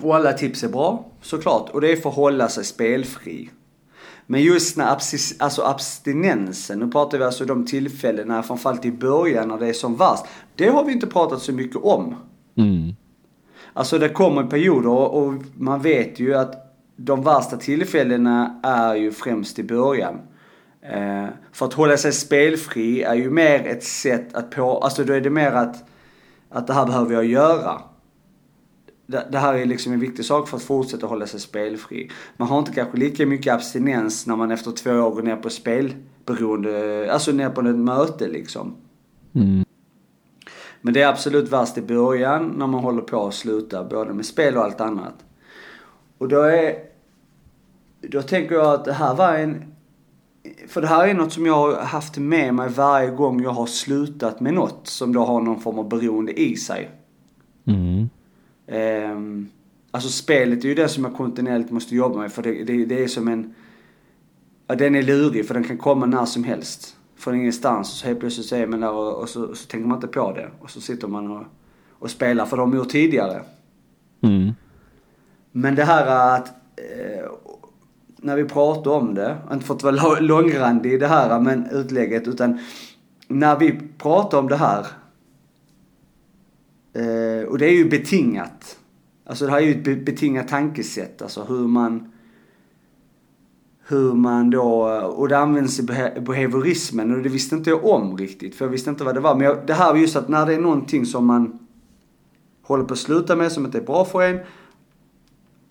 Och 0.00 0.16
alla 0.16 0.32
tips 0.32 0.64
är 0.64 0.68
bra, 0.68 1.06
såklart. 1.22 1.70
Och 1.70 1.80
det 1.80 1.92
är 1.92 1.96
för 1.96 2.08
att 2.08 2.16
hålla 2.16 2.48
sig 2.48 2.64
spelfri. 2.64 3.50
Men 4.26 4.42
just 4.42 4.76
när 4.76 4.92
abstis, 4.92 5.36
alltså 5.38 5.62
abstinensen, 5.62 6.78
nu 6.78 6.90
pratar 6.90 7.18
vi 7.18 7.24
alltså 7.24 7.44
de 7.44 7.66
tillfällena, 7.66 8.42
framförallt 8.42 8.84
i 8.84 8.92
början 8.92 9.48
när 9.48 9.58
det 9.58 9.68
är 9.68 9.72
som 9.72 9.96
värst. 9.96 10.24
Det 10.56 10.68
har 10.68 10.84
vi 10.84 10.92
inte 10.92 11.06
pratat 11.06 11.42
så 11.42 11.52
mycket 11.52 11.76
om. 11.76 12.14
mm, 12.56 12.94
Alltså 13.72 13.98
det 13.98 14.08
kommer 14.08 14.44
perioder 14.44 14.88
och 14.88 15.22
och 15.22 15.34
man 15.54 15.82
vet 15.82 16.20
ju 16.20 16.34
att 16.34 16.71
de 16.96 17.22
värsta 17.22 17.56
tillfällena 17.56 18.60
är 18.62 18.94
ju 18.94 19.12
främst 19.12 19.58
i 19.58 19.62
början. 19.62 20.20
Eh, 20.82 21.26
för 21.52 21.66
att 21.66 21.74
hålla 21.74 21.96
sig 21.96 22.12
spelfri 22.12 23.02
är 23.02 23.14
ju 23.14 23.30
mer 23.30 23.66
ett 23.66 23.84
sätt 23.84 24.34
att 24.34 24.50
på, 24.50 24.78
alltså 24.78 25.04
då 25.04 25.12
är 25.12 25.20
det 25.20 25.30
mer 25.30 25.52
att, 25.52 25.84
att 26.48 26.66
det 26.66 26.72
här 26.72 26.86
behöver 26.86 27.14
jag 27.14 27.24
göra. 27.24 27.82
Det, 29.06 29.28
det 29.32 29.38
här 29.38 29.54
är 29.54 29.66
liksom 29.66 29.92
en 29.92 30.00
viktig 30.00 30.24
sak 30.24 30.48
för 30.48 30.56
att 30.56 30.62
fortsätta 30.62 31.06
hålla 31.06 31.26
sig 31.26 31.40
spelfri. 31.40 32.10
Man 32.36 32.48
har 32.48 32.58
inte 32.58 32.72
kanske 32.72 32.96
lika 32.96 33.26
mycket 33.26 33.54
abstinens 33.54 34.26
när 34.26 34.36
man 34.36 34.50
efter 34.50 34.70
två 34.70 34.90
år 34.90 35.10
går 35.10 35.22
ner 35.22 35.36
på 35.36 35.50
spelberoende, 35.50 37.08
alltså 37.12 37.32
ner 37.32 37.50
på 37.50 37.60
ett 37.60 37.76
möte 37.76 38.28
liksom. 38.28 38.74
mm, 39.34 39.64
Men 40.80 40.94
det 40.94 41.02
är 41.02 41.08
absolut 41.08 41.52
värst 41.52 41.78
i 41.78 41.82
början 41.82 42.54
när 42.56 42.66
man 42.66 42.80
håller 42.80 43.02
på 43.02 43.26
att 43.26 43.34
sluta 43.34 43.84
både 43.84 44.12
med 44.12 44.26
spel 44.26 44.56
och 44.56 44.64
allt 44.64 44.80
annat. 44.80 45.14
Och 46.22 46.28
då 46.28 46.40
är... 46.40 46.74
Då 48.00 48.22
tänker 48.22 48.54
jag 48.54 48.74
att 48.74 48.84
det 48.84 48.92
här 48.92 49.14
var 49.14 49.34
en... 49.34 49.64
För 50.68 50.80
det 50.80 50.86
här 50.86 51.08
är 51.08 51.14
något 51.14 51.32
som 51.32 51.46
jag 51.46 51.54
har 51.54 51.84
haft 51.84 52.18
med 52.18 52.54
mig 52.54 52.68
varje 52.68 53.10
gång 53.10 53.42
jag 53.42 53.50
har 53.50 53.66
slutat 53.66 54.40
med 54.40 54.54
något 54.54 54.86
som 54.86 55.12
då 55.12 55.24
har 55.24 55.40
någon 55.40 55.60
form 55.60 55.78
av 55.78 55.88
beroende 55.88 56.40
i 56.40 56.56
sig. 56.56 56.90
mm, 57.64 58.08
Ehm, 58.66 59.48
alltså 59.90 60.08
spelet 60.08 60.64
är 60.64 60.68
ju 60.68 60.74
det 60.74 60.88
som 60.88 61.04
jag 61.04 61.14
kontinuerligt 61.14 61.70
måste 61.70 61.96
jobba 61.96 62.18
med 62.18 62.32
för 62.32 62.42
det, 62.42 62.64
det, 62.64 62.84
det 62.84 63.04
är 63.04 63.08
som 63.08 63.28
en... 63.28 63.54
Ja, 64.66 64.74
den 64.74 64.94
är 64.94 65.02
lurig 65.02 65.46
för 65.46 65.54
den 65.54 65.64
kan 65.64 65.78
komma 65.78 66.06
när 66.06 66.24
som 66.24 66.44
helst. 66.44 66.96
Från 67.16 67.34
ingenstans 67.34 67.90
och 67.90 67.96
så 67.96 68.06
helt 68.06 68.20
plötsligt 68.20 68.46
så 68.46 68.56
är 68.56 68.66
man 68.66 68.80
där 68.80 68.92
och, 68.92 69.22
och 69.22 69.28
så, 69.28 69.54
så 69.54 69.66
tänker 69.66 69.88
man 69.88 69.96
inte 69.96 70.08
på 70.08 70.32
det. 70.32 70.50
Och 70.60 70.70
så 70.70 70.80
sitter 70.80 71.08
man 71.08 71.30
och, 71.30 71.44
och 71.90 72.10
spelar 72.10 72.46
för 72.46 72.56
de 72.56 72.76
gjort 72.76 72.88
tidigare. 72.88 73.42
mm, 74.22 74.52
men 75.52 75.74
det 75.74 75.84
här 75.84 76.36
att... 76.36 76.48
Eh, 76.76 77.30
när 78.24 78.36
vi 78.36 78.44
pratar 78.44 78.90
om 78.90 79.14
det, 79.14 79.36
inte 79.52 79.66
för 79.66 79.74
att 79.74 79.82
vara 79.82 80.20
långrandig 80.20 80.92
i 80.92 80.98
det 80.98 81.06
här 81.06 81.40
men 81.40 81.66
utlägget 81.70 82.28
utan 82.28 82.58
när 83.28 83.58
vi 83.58 83.80
pratar 83.98 84.38
om 84.38 84.48
det 84.48 84.56
här 84.56 84.86
eh, 86.92 87.48
och 87.48 87.58
det 87.58 87.66
är 87.66 87.72
ju 87.72 87.88
betingat. 87.88 88.78
Alltså 89.26 89.44
det 89.46 89.50
här 89.50 89.58
är 89.58 89.64
ju 89.64 89.92
ett 89.92 90.04
betingat 90.04 90.48
tankesätt, 90.48 91.22
alltså 91.22 91.44
hur 91.44 91.68
man 91.68 92.12
hur 93.88 94.14
man 94.14 94.50
då, 94.50 94.82
och 95.16 95.28
det 95.28 95.38
används 95.38 95.80
i 95.80 95.82
behaviorismen 96.20 97.14
och 97.14 97.22
det 97.22 97.28
visste 97.28 97.54
inte 97.54 97.70
jag 97.70 97.84
om 97.84 98.16
riktigt 98.16 98.54
för 98.54 98.64
jag 98.64 98.70
visste 98.72 98.90
inte 98.90 99.04
vad 99.04 99.14
det 99.14 99.20
var. 99.20 99.34
Men 99.34 99.46
jag, 99.46 99.66
det 99.66 99.74
här 99.74 99.94
är 99.94 99.98
just 99.98 100.16
att 100.16 100.28
när 100.28 100.46
det 100.46 100.54
är 100.54 100.60
någonting 100.60 101.06
som 101.06 101.26
man 101.26 101.58
håller 102.62 102.84
på 102.84 102.92
att 102.92 102.98
sluta 102.98 103.36
med 103.36 103.52
som 103.52 103.64
inte 103.64 103.78
är 103.78 103.82
bra 103.82 104.04
för 104.04 104.22
en 104.22 104.40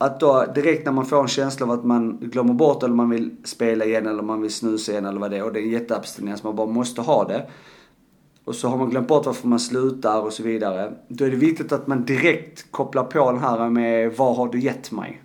att 0.02 0.20
då 0.20 0.46
direkt 0.56 0.86
när 0.86 0.92
man 0.92 1.06
får 1.06 1.22
en 1.22 1.28
känsla 1.28 1.66
av 1.66 1.72
att 1.72 1.86
man 1.86 2.18
glömmer 2.22 2.54
bort 2.54 2.84
eller 2.84 2.96
man 2.96 3.10
vill 3.10 3.36
spela 3.44 3.86
igen 3.86 4.08
eller 4.08 4.24
man 4.24 4.42
vill 4.42 4.54
snusa 4.54 4.92
igen 4.92 5.06
eller 5.06 5.20
vad 5.20 5.32
det 5.32 5.38
är 5.38 5.44
och 5.44 5.54
det 5.54 5.60
är 5.60 5.64
en 5.64 5.70
jätteabstinens, 5.70 6.44
man 6.44 6.56
bara 6.56 6.68
måste 6.68 7.02
ha 7.02 7.24
det. 7.24 7.50
Och 8.44 8.56
så 8.56 8.68
har 8.68 8.78
man 8.78 8.90
glömt 8.90 9.08
bort 9.08 9.26
varför 9.26 9.48
man 9.48 9.60
slutar 9.60 10.22
och 10.22 10.34
så 10.34 10.44
vidare. 10.44 10.94
Då 11.08 11.26
är 11.26 11.30
det 11.32 11.36
viktigt 11.36 11.72
att 11.72 11.88
man 11.88 12.06
direkt 12.06 12.72
kopplar 12.72 13.04
på 13.04 13.32
den 13.32 13.42
här 13.42 13.70
med 13.70 14.14
vad 14.18 14.36
har 14.36 14.48
du 14.48 14.60
gett 14.60 14.92
mig? 14.92 15.22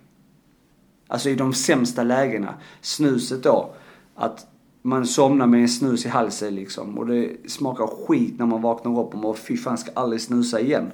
Alltså 1.07 1.29
i 1.29 1.35
de 1.35 1.53
sämsta 1.53 2.03
lägena. 2.03 2.53
Snuset 2.81 3.43
då. 3.43 3.73
Att 4.15 4.47
man 4.81 5.05
somnar 5.05 5.47
med 5.47 5.61
en 5.61 5.69
snus 5.69 6.05
i 6.05 6.09
halsen 6.09 6.55
liksom. 6.55 6.97
Och 6.97 7.07
det 7.07 7.49
smakar 7.49 7.87
skit 7.87 8.39
när 8.39 8.45
man 8.45 8.61
vaknar 8.61 8.99
upp 8.99 9.13
och 9.13 9.19
man 9.19 9.35
fy 9.35 9.57
fan 9.57 9.77
ska 9.77 9.91
aldrig 9.93 10.21
snusa 10.21 10.59
igen. 10.59 10.91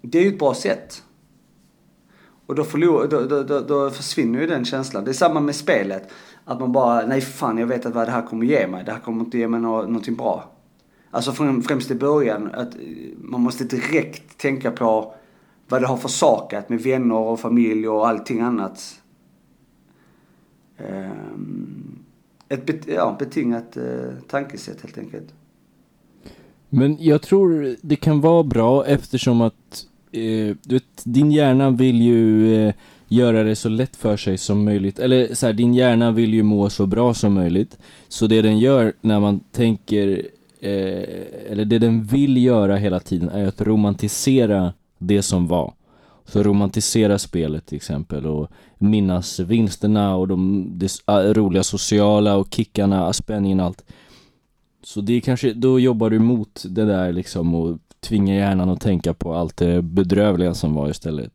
Det 0.00 0.18
är 0.18 0.22
ju 0.22 0.28
ett 0.28 0.38
bra 0.38 0.54
sätt. 0.54 1.02
Och 2.46 2.54
då, 2.54 2.64
förlor, 2.64 3.08
då, 3.10 3.20
då, 3.20 3.42
då, 3.42 3.60
då 3.60 3.90
försvinner 3.90 4.40
ju 4.40 4.46
den 4.46 4.64
känslan. 4.64 5.04
Det 5.04 5.10
är 5.10 5.12
samma 5.12 5.40
med 5.40 5.54
spelet. 5.54 6.08
Att 6.44 6.60
man 6.60 6.72
bara, 6.72 7.06
nej 7.06 7.20
fan 7.20 7.58
jag 7.58 7.66
vet 7.66 7.86
att 7.86 7.94
vad 7.94 8.08
det 8.08 8.12
här 8.12 8.26
kommer 8.26 8.46
ge 8.46 8.66
mig. 8.66 8.84
Det 8.84 8.92
här 8.92 9.00
kommer 9.00 9.24
inte 9.24 9.38
ge 9.38 9.48
mig 9.48 9.60
nå, 9.60 9.82
någonting 9.82 10.14
bra. 10.14 10.50
Alltså 11.10 11.32
främst 11.32 11.90
i 11.90 11.94
början, 11.94 12.50
att 12.54 12.74
eh, 12.74 12.80
man 13.18 13.40
måste 13.40 13.64
direkt 13.64 14.38
tänka 14.38 14.70
på 14.70 15.14
vad 15.68 15.82
det 15.82 15.86
har 15.86 15.96
försakat 15.96 16.68
med 16.68 16.80
vänner 16.80 17.14
och 17.14 17.40
familj 17.40 17.88
och 17.88 18.08
allting 18.08 18.40
annat. 18.40 19.00
Ehm, 20.78 21.98
ett 22.48 22.66
bet, 22.66 22.86
ja, 22.86 23.16
betingat 23.18 23.76
eh, 23.76 23.84
tankesätt 24.28 24.80
helt 24.80 24.98
enkelt. 24.98 25.34
Men 26.68 26.96
jag 27.00 27.22
tror 27.22 27.76
det 27.82 27.96
kan 27.96 28.20
vara 28.20 28.42
bra 28.42 28.86
eftersom 28.86 29.40
att 29.40 29.86
Eh, 30.16 30.56
du 30.62 30.74
vet, 30.74 31.02
din 31.04 31.32
hjärna 31.32 31.70
vill 31.70 32.02
ju 32.02 32.54
eh, 32.54 32.74
göra 33.08 33.42
det 33.42 33.56
så 33.56 33.68
lätt 33.68 33.96
för 33.96 34.16
sig 34.16 34.38
som 34.38 34.64
möjligt. 34.64 34.98
Eller 34.98 35.34
så 35.34 35.46
här, 35.46 35.52
din 35.52 35.74
hjärna 35.74 36.10
vill 36.10 36.34
ju 36.34 36.42
må 36.42 36.70
så 36.70 36.86
bra 36.86 37.14
som 37.14 37.34
möjligt. 37.34 37.78
Så 38.08 38.26
det 38.26 38.42
den 38.42 38.58
gör 38.58 38.92
när 39.00 39.20
man 39.20 39.40
tänker, 39.40 40.08
eh, 40.60 41.50
eller 41.50 41.64
det 41.64 41.78
den 41.78 42.04
vill 42.04 42.36
göra 42.36 42.76
hela 42.76 43.00
tiden 43.00 43.28
är 43.28 43.46
att 43.46 43.60
romantisera 43.60 44.72
det 44.98 45.22
som 45.22 45.46
var. 45.46 45.72
Så 46.24 46.42
romantisera 46.42 47.18
spelet 47.18 47.66
till 47.66 47.76
exempel 47.76 48.26
och 48.26 48.50
minnas 48.78 49.40
vinsterna 49.40 50.16
och 50.16 50.28
de, 50.28 50.70
de 50.78 50.88
ah, 51.04 51.22
roliga 51.22 51.62
sociala 51.62 52.36
och 52.36 52.54
kickarna, 52.54 53.12
spänningen 53.12 53.60
och 53.60 53.66
allt. 53.66 53.84
Så 54.82 55.00
det 55.00 55.12
är 55.12 55.20
kanske, 55.20 55.52
då 55.52 55.80
jobbar 55.80 56.10
du 56.10 56.18
mot 56.18 56.64
det 56.68 56.84
där 56.84 57.12
liksom 57.12 57.54
och 57.54 57.78
tvinga 58.08 58.34
hjärnan 58.34 58.68
att 58.70 58.80
tänka 58.80 59.14
på 59.14 59.34
allt 59.34 59.56
det 59.56 59.82
bedrövliga 59.82 60.54
som 60.54 60.74
var 60.74 60.90
istället. 60.90 61.32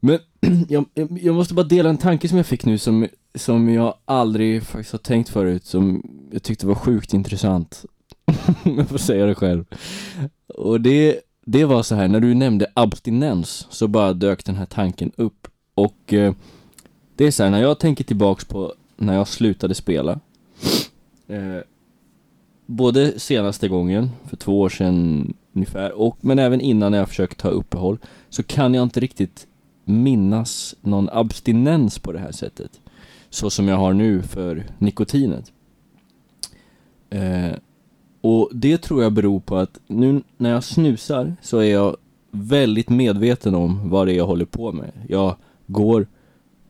Men 0.00 0.18
jag, 0.68 0.84
jag- 1.20 1.34
måste 1.34 1.54
bara 1.54 1.66
dela 1.66 1.88
en 1.90 1.98
tanke 1.98 2.28
som 2.28 2.36
jag 2.36 2.46
fick 2.46 2.64
nu 2.64 2.78
som, 2.78 3.08
som 3.34 3.68
jag 3.68 3.94
aldrig 4.04 4.62
faktiskt 4.62 4.92
har 4.92 4.98
tänkt 4.98 5.28
förut, 5.28 5.64
som 5.64 6.02
jag 6.32 6.42
tyckte 6.42 6.66
var 6.66 6.74
sjukt 6.74 7.14
intressant. 7.14 7.84
Jag 8.76 8.88
får 8.88 8.98
säga 8.98 9.26
det 9.26 9.34
själv. 9.34 9.64
Och 10.48 10.80
det, 10.80 11.20
det 11.46 11.64
var 11.64 11.82
så 11.82 11.94
här, 11.94 12.08
när 12.08 12.20
du 12.20 12.34
nämnde 12.34 12.66
abstinens 12.74 13.66
så 13.70 13.88
bara 13.88 14.12
dök 14.12 14.44
den 14.44 14.54
här 14.56 14.66
tanken 14.66 15.12
upp. 15.16 15.48
Och 15.74 16.12
eh, 16.12 16.32
det 17.16 17.24
är 17.24 17.30
så 17.30 17.42
här, 17.42 17.50
när 17.50 17.62
jag 17.62 17.78
tänker 17.78 18.04
tillbaks 18.04 18.44
på 18.44 18.74
när 18.96 19.14
jag 19.14 19.28
slutade 19.28 19.74
spela 19.74 20.20
eh, 21.28 21.56
Både 22.66 23.20
senaste 23.20 23.68
gången, 23.68 24.10
för 24.24 24.36
två 24.36 24.60
år 24.60 24.68
sedan 24.68 25.34
ungefär, 25.52 25.92
och, 25.92 26.16
men 26.20 26.38
även 26.38 26.60
innan 26.60 26.92
när 26.92 26.98
jag 26.98 27.08
försökt 27.08 27.38
ta 27.38 27.48
uppehåll 27.48 27.98
Så 28.28 28.42
kan 28.42 28.74
jag 28.74 28.82
inte 28.82 29.00
riktigt 29.00 29.46
minnas 29.84 30.74
någon 30.80 31.08
abstinens 31.12 31.98
på 31.98 32.12
det 32.12 32.18
här 32.18 32.32
sättet 32.32 32.80
Så 33.30 33.50
som 33.50 33.68
jag 33.68 33.76
har 33.76 33.92
nu 33.92 34.22
för 34.22 34.64
nikotinet. 34.78 35.52
Eh, 37.10 37.52
Och 38.20 38.50
det 38.52 38.78
tror 38.78 39.02
jag 39.02 39.12
beror 39.12 39.40
på 39.40 39.56
att 39.56 39.80
nu 39.86 40.22
när 40.36 40.50
jag 40.50 40.64
snusar 40.64 41.36
så 41.42 41.58
är 41.58 41.72
jag 41.72 41.96
väldigt 42.30 42.88
medveten 42.88 43.54
om 43.54 43.90
vad 43.90 44.06
det 44.06 44.12
är 44.12 44.16
jag 44.16 44.26
håller 44.26 44.44
på 44.44 44.72
med. 44.72 44.92
Jag 45.08 45.36
går 45.66 46.06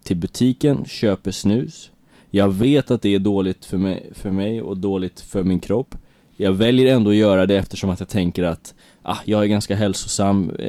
till 0.03 0.17
butiken, 0.17 0.85
köper 0.85 1.31
snus 1.31 1.91
jag 2.31 2.49
vet 2.49 2.91
att 2.91 3.03
det 3.03 3.15
är 3.15 3.19
dåligt 3.19 3.65
för 3.65 3.79
mig, 3.79 4.11
för 4.13 4.31
mig 4.31 4.63
och 4.63 4.77
dåligt 4.77 5.21
för 5.21 5.43
min 5.45 5.61
kropp 5.61 5.95
Jag 6.37 6.53
väljer 6.53 6.95
ändå 6.95 7.11
att 7.11 7.17
göra 7.17 7.47
det 7.47 7.57
eftersom 7.57 7.91
att 7.91 8.01
jag 8.01 8.09
tänker 8.09 8.43
att 8.43 8.75
ah, 9.03 9.19
jag 9.25 9.43
är 9.43 9.47
ganska 9.47 9.77
hälsosam 9.77 10.51
eh, 10.51 10.69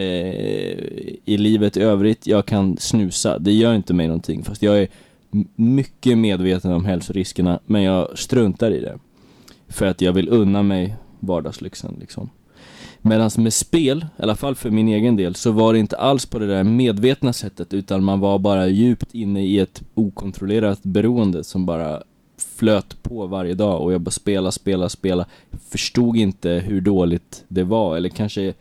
i 1.25 1.37
livet 1.37 1.77
i 1.77 1.81
övrigt, 1.81 2.27
jag 2.27 2.45
kan 2.45 2.77
snusa, 2.77 3.39
det 3.39 3.51
gör 3.51 3.73
inte 3.75 3.93
mig 3.93 4.07
någonting 4.07 4.43
fast 4.43 4.61
jag 4.61 4.79
är 4.79 4.87
mycket 5.55 6.17
medveten 6.17 6.71
om 6.71 6.85
hälsoriskerna, 6.85 7.59
men 7.65 7.83
jag 7.83 8.19
struntar 8.19 8.71
i 8.71 8.79
det. 8.79 8.99
För 9.67 9.85
att 9.85 10.01
jag 10.01 10.13
vill 10.13 10.29
unna 10.29 10.63
mig 10.63 10.95
vardagslyxen 11.19 11.97
liksom. 11.99 12.29
Medan 13.07 13.31
med 13.37 13.53
spel, 13.53 14.05
i 14.19 14.21
alla 14.21 14.35
fall 14.35 14.55
för 14.55 14.69
min 14.69 14.87
egen 14.87 15.15
del, 15.15 15.35
så 15.35 15.51
var 15.51 15.73
det 15.73 15.79
inte 15.79 15.97
alls 15.97 16.25
på 16.25 16.39
det 16.39 16.47
där 16.47 16.63
medvetna 16.63 17.33
sättet 17.33 17.73
utan 17.73 18.03
man 18.03 18.19
var 18.19 18.39
bara 18.39 18.67
djupt 18.67 19.15
inne 19.15 19.45
i 19.45 19.59
ett 19.59 19.83
okontrollerat 19.93 20.83
beroende 20.83 21.43
som 21.43 21.65
bara 21.65 22.03
flöt 22.37 23.03
på 23.03 23.27
varje 23.27 23.53
dag 23.53 23.81
och 23.81 23.93
jag 23.93 24.01
bara 24.01 24.11
spela, 24.11 24.51
spela, 24.51 24.89
spela. 24.89 25.25
Förstod 25.69 26.17
inte 26.17 26.49
hur 26.49 26.81
dåligt 26.81 27.43
det 27.47 27.63
var 27.63 27.97
eller 27.97 28.09
kanske 28.09 28.53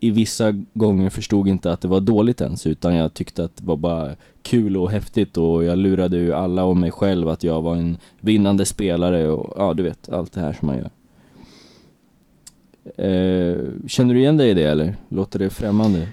i 0.00 0.10
vissa 0.10 0.52
gånger 0.74 1.10
förstod 1.10 1.48
inte 1.48 1.72
att 1.72 1.80
det 1.80 1.88
var 1.88 2.00
dåligt 2.00 2.40
ens 2.40 2.66
utan 2.66 2.94
jag 2.94 3.14
tyckte 3.14 3.44
att 3.44 3.56
det 3.56 3.64
var 3.64 3.76
bara 3.76 4.10
kul 4.42 4.76
och 4.76 4.90
häftigt 4.90 5.36
och 5.36 5.64
jag 5.64 5.78
lurade 5.78 6.16
ju 6.16 6.32
alla 6.32 6.64
och 6.64 6.76
mig 6.76 6.90
själv 6.90 7.28
att 7.28 7.44
jag 7.44 7.62
var 7.62 7.76
en 7.76 7.98
vinnande 8.20 8.64
spelare 8.64 9.28
och 9.28 9.54
ja, 9.56 9.74
du 9.74 9.82
vet, 9.82 10.08
allt 10.08 10.32
det 10.32 10.40
här 10.40 10.52
som 10.52 10.66
man 10.66 10.76
gör. 10.76 10.90
Eh, 12.96 13.56
känner 13.86 14.14
du 14.14 14.20
igen 14.20 14.36
dig 14.36 14.50
i 14.50 14.54
det 14.54 14.64
eller? 14.64 14.94
Låter 15.08 15.38
det 15.38 15.50
främmande? 15.50 16.08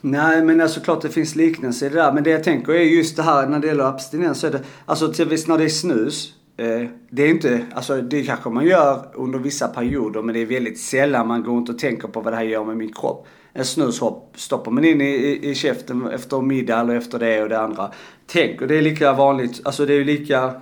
Nej 0.00 0.42
men 0.42 0.60
alltså 0.60 0.80
klart 0.80 1.02
det 1.02 1.08
finns 1.08 1.36
liknelser 1.36 1.86
i 1.86 1.88
det 1.88 1.94
där. 1.94 2.12
Men 2.12 2.24
det 2.24 2.30
jag 2.30 2.44
tänker 2.44 2.72
är 2.72 2.82
just 2.82 3.16
det 3.16 3.22
här 3.22 3.46
när 3.46 3.58
det 3.58 3.66
gäller 3.66 3.84
abstinens 3.84 4.40
så 4.40 4.46
är 4.46 4.50
det, 4.50 4.60
alltså 4.84 5.12
till 5.12 5.28
viss 5.28 5.46
när 5.46 5.58
det 5.58 5.64
är 5.64 5.68
snus. 5.68 6.34
Eh, 6.56 6.88
det 7.10 7.22
är 7.22 7.28
inte, 7.28 7.60
alltså 7.74 8.02
det 8.02 8.22
kanske 8.22 8.50
man 8.50 8.66
gör 8.66 9.06
under 9.14 9.38
vissa 9.38 9.68
perioder 9.68 10.22
men 10.22 10.34
det 10.34 10.40
är 10.40 10.46
väldigt 10.46 10.80
sällan 10.80 11.28
man 11.28 11.42
går 11.42 11.52
runt 11.52 11.68
och 11.68 11.78
tänker 11.78 12.08
på 12.08 12.20
vad 12.20 12.32
det 12.32 12.36
här 12.36 12.44
gör 12.44 12.64
med 12.64 12.76
min 12.76 12.92
kropp. 12.92 13.26
En 13.52 13.64
snushopp 13.64 14.32
stoppar 14.36 14.70
man 14.70 14.84
in 14.84 15.00
i, 15.00 15.04
i, 15.04 15.50
i 15.50 15.54
käften 15.54 16.06
efter 16.06 16.40
middag 16.40 16.80
eller 16.80 16.94
efter 16.94 17.18
det 17.18 17.42
och 17.42 17.48
det 17.48 17.60
andra. 17.60 17.90
Tänk, 18.26 18.60
och 18.60 18.68
det 18.68 18.78
är 18.78 18.82
lika 18.82 19.12
vanligt, 19.12 19.60
alltså 19.64 19.86
det 19.86 19.94
är 19.94 20.04
lika, 20.04 20.54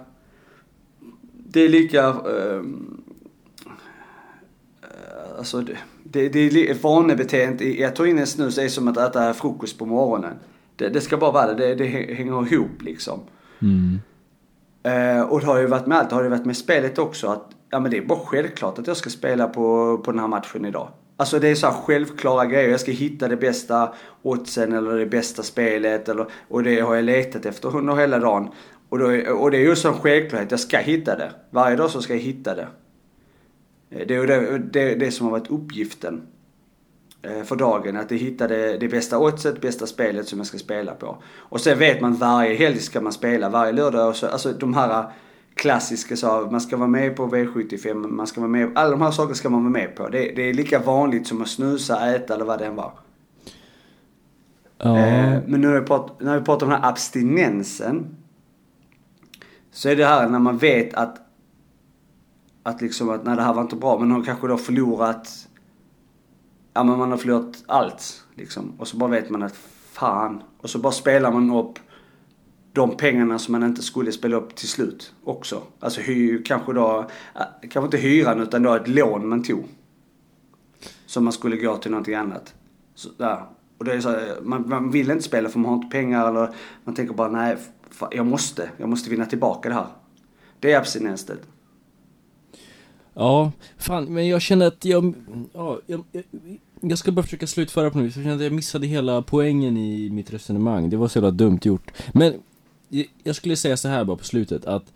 det 1.49 1.61
är 1.61 1.69
lika, 1.69 2.09
eh, 2.09 2.63
alltså 5.39 5.61
det, 5.61 5.77
det, 6.05 6.29
det 6.29 6.71
är 6.71 6.75
vanebeteendet 6.75 7.89
att 7.89 7.97
ta 7.97 8.07
in 8.07 8.19
en 8.19 8.27
snus 8.27 8.59
är 8.59 8.69
som 8.69 8.89
att 8.89 8.97
äta 8.97 9.35
frukost 9.35 9.79
på 9.79 9.87
morgonen. 9.87 10.35
Det, 10.77 10.89
det 10.89 11.01
ska 11.01 11.17
bara 11.17 11.33
vara 11.33 11.55
det, 11.55 11.75
det, 11.75 11.75
det 11.75 12.15
hänger 12.15 12.53
ihop 12.53 12.83
liksom. 12.83 13.21
Mm. 13.63 14.01
Eh, 14.83 15.23
och 15.23 15.41
det 15.41 15.47
har 15.47 15.59
ju 15.59 15.67
varit 15.67 15.87
med 15.87 15.99
allt, 15.99 16.09
det 16.09 16.15
har 16.15 16.23
ju 16.23 16.29
varit 16.29 16.45
med 16.45 16.57
spelet 16.57 16.99
också 16.99 17.29
att, 17.29 17.51
ja 17.71 17.81
men 17.81 17.91
det 17.91 17.97
är 17.97 18.07
bara 18.07 18.19
självklart 18.19 18.79
att 18.79 18.87
jag 18.87 18.97
ska 18.97 19.11
spela 19.11 19.49
på, 19.49 19.99
på 20.05 20.11
den 20.11 20.21
här 20.21 20.29
matchen 20.29 20.65
idag. 20.65 20.89
Alltså 21.17 21.39
det 21.39 21.49
är 21.49 21.55
så 21.55 21.67
här 21.67 21.75
självklara 21.75 22.47
grejer. 22.47 22.69
Jag 22.69 22.81
ska 22.81 22.93
hitta 22.93 23.29
det 23.29 23.37
bästa 23.37 23.95
oddsen 24.23 24.73
eller 24.73 24.99
det 24.99 25.07
bästa 25.07 25.43
spelet 25.43 26.09
eller, 26.09 26.27
och 26.49 26.63
det 26.63 26.81
har 26.81 26.95
jag 26.95 27.05
letat 27.05 27.47
efter 27.47 27.77
under 27.77 27.97
hela 27.97 28.19
dagen. 28.19 28.49
Och, 28.89 28.99
då, 28.99 29.07
och 29.33 29.51
det 29.51 29.57
är 29.57 29.61
ju 29.61 29.77
så 29.77 29.89
en 29.89 29.95
självklarhet, 29.95 30.51
jag 30.51 30.61
ska 30.61 30.79
hitta 30.79 31.17
det. 31.17 31.31
Varje 31.51 31.77
dag 31.77 31.91
så 31.91 32.03
ska 32.03 32.15
jag 32.15 32.21
hitta 32.21 32.55
det. 32.55 32.69
Eh, 33.91 34.07
det 34.07 34.15
är 34.15 34.27
det, 34.27 34.59
det, 34.59 34.95
det 34.95 35.11
som 35.11 35.27
har 35.27 35.31
varit 35.31 35.51
uppgiften 35.51 36.23
eh, 37.23 37.43
för 37.43 37.57
dagen. 37.57 37.97
Att 37.97 38.13
hitta 38.13 38.49
det, 38.49 38.79
det 38.79 38.89
bästa 38.89 39.19
oddset, 39.19 39.61
bästa 39.61 39.87
spelet 39.87 40.29
som 40.29 40.39
jag 40.39 40.47
ska 40.47 40.59
spela 40.59 40.95
på. 40.95 41.17
Och 41.35 41.61
sen 41.61 41.79
vet 41.79 42.01
man 42.01 42.15
varje 42.15 42.55
helg 42.55 42.79
ska 42.79 43.01
man 43.01 43.13
spela, 43.13 43.49
varje 43.49 43.73
lördag. 43.73 44.09
Och 44.09 44.17
så, 44.17 44.27
alltså 44.27 44.53
de 44.53 44.75
här 44.75 45.05
klassiska 45.55 46.17
så 46.17 46.49
man 46.51 46.61
ska 46.61 46.77
vara 46.77 46.89
med 46.89 47.17
på 47.17 47.27
V75, 47.27 47.95
man 47.95 48.27
ska 48.27 48.41
vara 48.41 48.51
med, 48.51 48.71
alla 48.75 48.91
de 48.91 49.03
här 49.03 49.11
sakerna 49.11 49.35
ska 49.35 49.51
man 49.51 49.63
vara 49.63 49.73
med 49.73 49.97
på. 49.97 50.09
Det, 50.09 50.33
det 50.37 50.43
är 50.43 50.55
lika 50.55 50.79
vanligt 50.79 51.27
som 51.27 51.43
att 51.43 51.49
snusa, 51.49 52.15
äta 52.15 52.35
eller 52.35 52.45
vad 52.45 52.59
det 52.59 52.67
än 52.67 52.77
var. 52.77 52.93
Ja. 54.79 54.99
Eh, 54.99 55.39
men 55.47 55.61
nu 55.61 55.69
när 55.69 55.81
vi, 55.81 55.87
pratar, 55.87 56.25
när 56.25 56.39
vi 56.39 56.45
pratar 56.45 56.67
om 56.67 56.73
den 56.73 56.83
här 56.83 56.91
abstinensen. 56.91 58.17
Så 59.71 59.89
är 59.89 59.97
det 59.97 60.07
här 60.07 60.29
när 60.29 60.39
man 60.39 60.59
vet 60.59 60.95
att 60.95 61.26
att 62.67 62.81
liksom 62.81 63.11
att 63.11 63.25
nej 63.25 63.37
det 63.37 63.43
här 63.43 63.55
var 63.55 63.63
inte 63.63 63.77
bra. 63.77 63.99
Men 63.99 64.09
man 64.09 64.25
kanske 64.25 64.49
då 64.49 64.57
förlorat, 64.57 65.49
ja 66.75 66.85
men 66.85 66.99
man 66.99 67.11
har 67.11 67.19
förlorat 67.19 67.65
allt 67.67 68.25
liksom. 68.35 68.73
Och 68.79 68.89
så 68.89 68.97
bara 68.97 69.11
vet 69.11 69.31
man 69.31 69.43
att 69.43 69.57
fan. 69.93 70.43
Och 70.59 70.71
så 70.71 70.79
bara 70.79 70.93
spelar 70.93 71.33
man 71.33 71.51
upp 71.51 71.79
de 72.73 72.97
pengarna 72.97 73.39
som 73.39 73.53
man 73.53 73.63
inte 73.63 73.83
skulle 73.83 74.13
spela 74.13 74.37
upp 74.37 74.57
till 74.57 74.69
slut 74.69 75.15
också. 75.25 75.63
Alltså 75.81 76.01
hy, 76.01 76.43
kanske 76.43 76.73
då, 76.73 77.11
kanske 77.61 77.85
inte 77.85 77.97
hyran 77.97 78.41
utan 78.41 78.63
då 78.63 78.75
ett 78.75 78.89
lån 78.89 79.29
man 79.29 79.43
tog. 79.43 79.65
Som 81.07 81.25
man 81.25 81.33
skulle 81.33 81.57
gå 81.57 81.77
till 81.77 81.91
någonting 81.91 82.15
annat. 82.15 82.55
Så, 82.95 83.09
ja. 83.17 83.51
Och 83.79 83.85
det 83.85 83.93
är 83.93 84.01
så, 84.01 84.19
man, 84.43 84.69
man 84.69 84.91
vill 84.91 85.11
inte 85.11 85.25
spela 85.25 85.49
för 85.49 85.59
man 85.59 85.69
har 85.69 85.77
inte 85.77 85.97
pengar 85.97 86.29
eller 86.29 86.55
man 86.85 86.95
tänker 86.95 87.15
bara 87.15 87.29
nej, 87.29 87.57
fan, 87.91 88.09
jag 88.13 88.27
måste, 88.27 88.71
jag 88.77 88.89
måste 88.89 89.11
vinna 89.11 89.27
tillbaka 89.27 89.69
det 89.69 89.75
här. 89.75 89.87
Det 90.61 90.73
är 90.73 90.79
abstinenset. 90.79 91.41
Ja, 93.19 93.53
fan, 93.79 94.05
men 94.05 94.29
jag 94.29 94.43
känner 94.43 94.67
att 94.67 94.85
jag, 94.85 95.15
ja, 95.53 95.81
jag, 95.87 96.05
jag, 96.13 96.25
jag 96.81 96.99
ska 96.99 97.13
bara 97.13 97.23
försöka 97.23 97.47
slutföra 97.47 97.91
på 97.91 97.99
något 97.99 98.07
vis. 98.07 98.17
Jag 98.17 98.25
känner 98.25 98.37
att 98.37 98.43
jag 98.43 98.53
missade 98.53 98.87
hela 98.87 99.23
poängen 99.23 99.77
i 99.77 100.11
mitt 100.11 100.33
resonemang. 100.33 100.91
Det 100.91 100.97
var 100.97 101.09
så 101.09 101.19
jävla 101.19 101.31
dumt 101.31 101.59
gjort. 101.63 101.93
Men 102.13 102.35
jag 103.23 103.37
skulle 103.37 103.57
säga 103.57 103.77
så 103.77 103.89
här 103.89 104.05
bara 104.05 104.17
på 104.17 104.25
slutet 104.25 104.65
att 104.65 104.93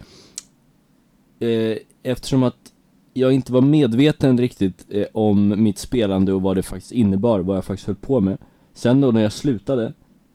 eh, 1.39 1.77
eftersom 2.03 2.43
att 2.43 2.73
jag 3.15 3.33
inte 3.33 3.53
var 3.53 3.61
medveten 3.61 4.39
riktigt 4.39 4.87
eh, 4.89 5.07
om 5.13 5.63
mitt 5.63 5.79
spelande 5.79 6.33
och 6.33 6.43
vad 6.43 6.57
det 6.57 6.63
faktiskt 6.63 6.93
innebar, 6.93 7.41
vad 7.41 7.57
jag 7.57 7.65
faktiskt 7.65 7.87
höll 7.87 7.97
på 7.97 8.21
med. 8.21 8.39
Sen 8.75 9.01
då 9.01 9.11
när 9.11 9.23
jag 9.23 9.33
slutade, 9.33 9.93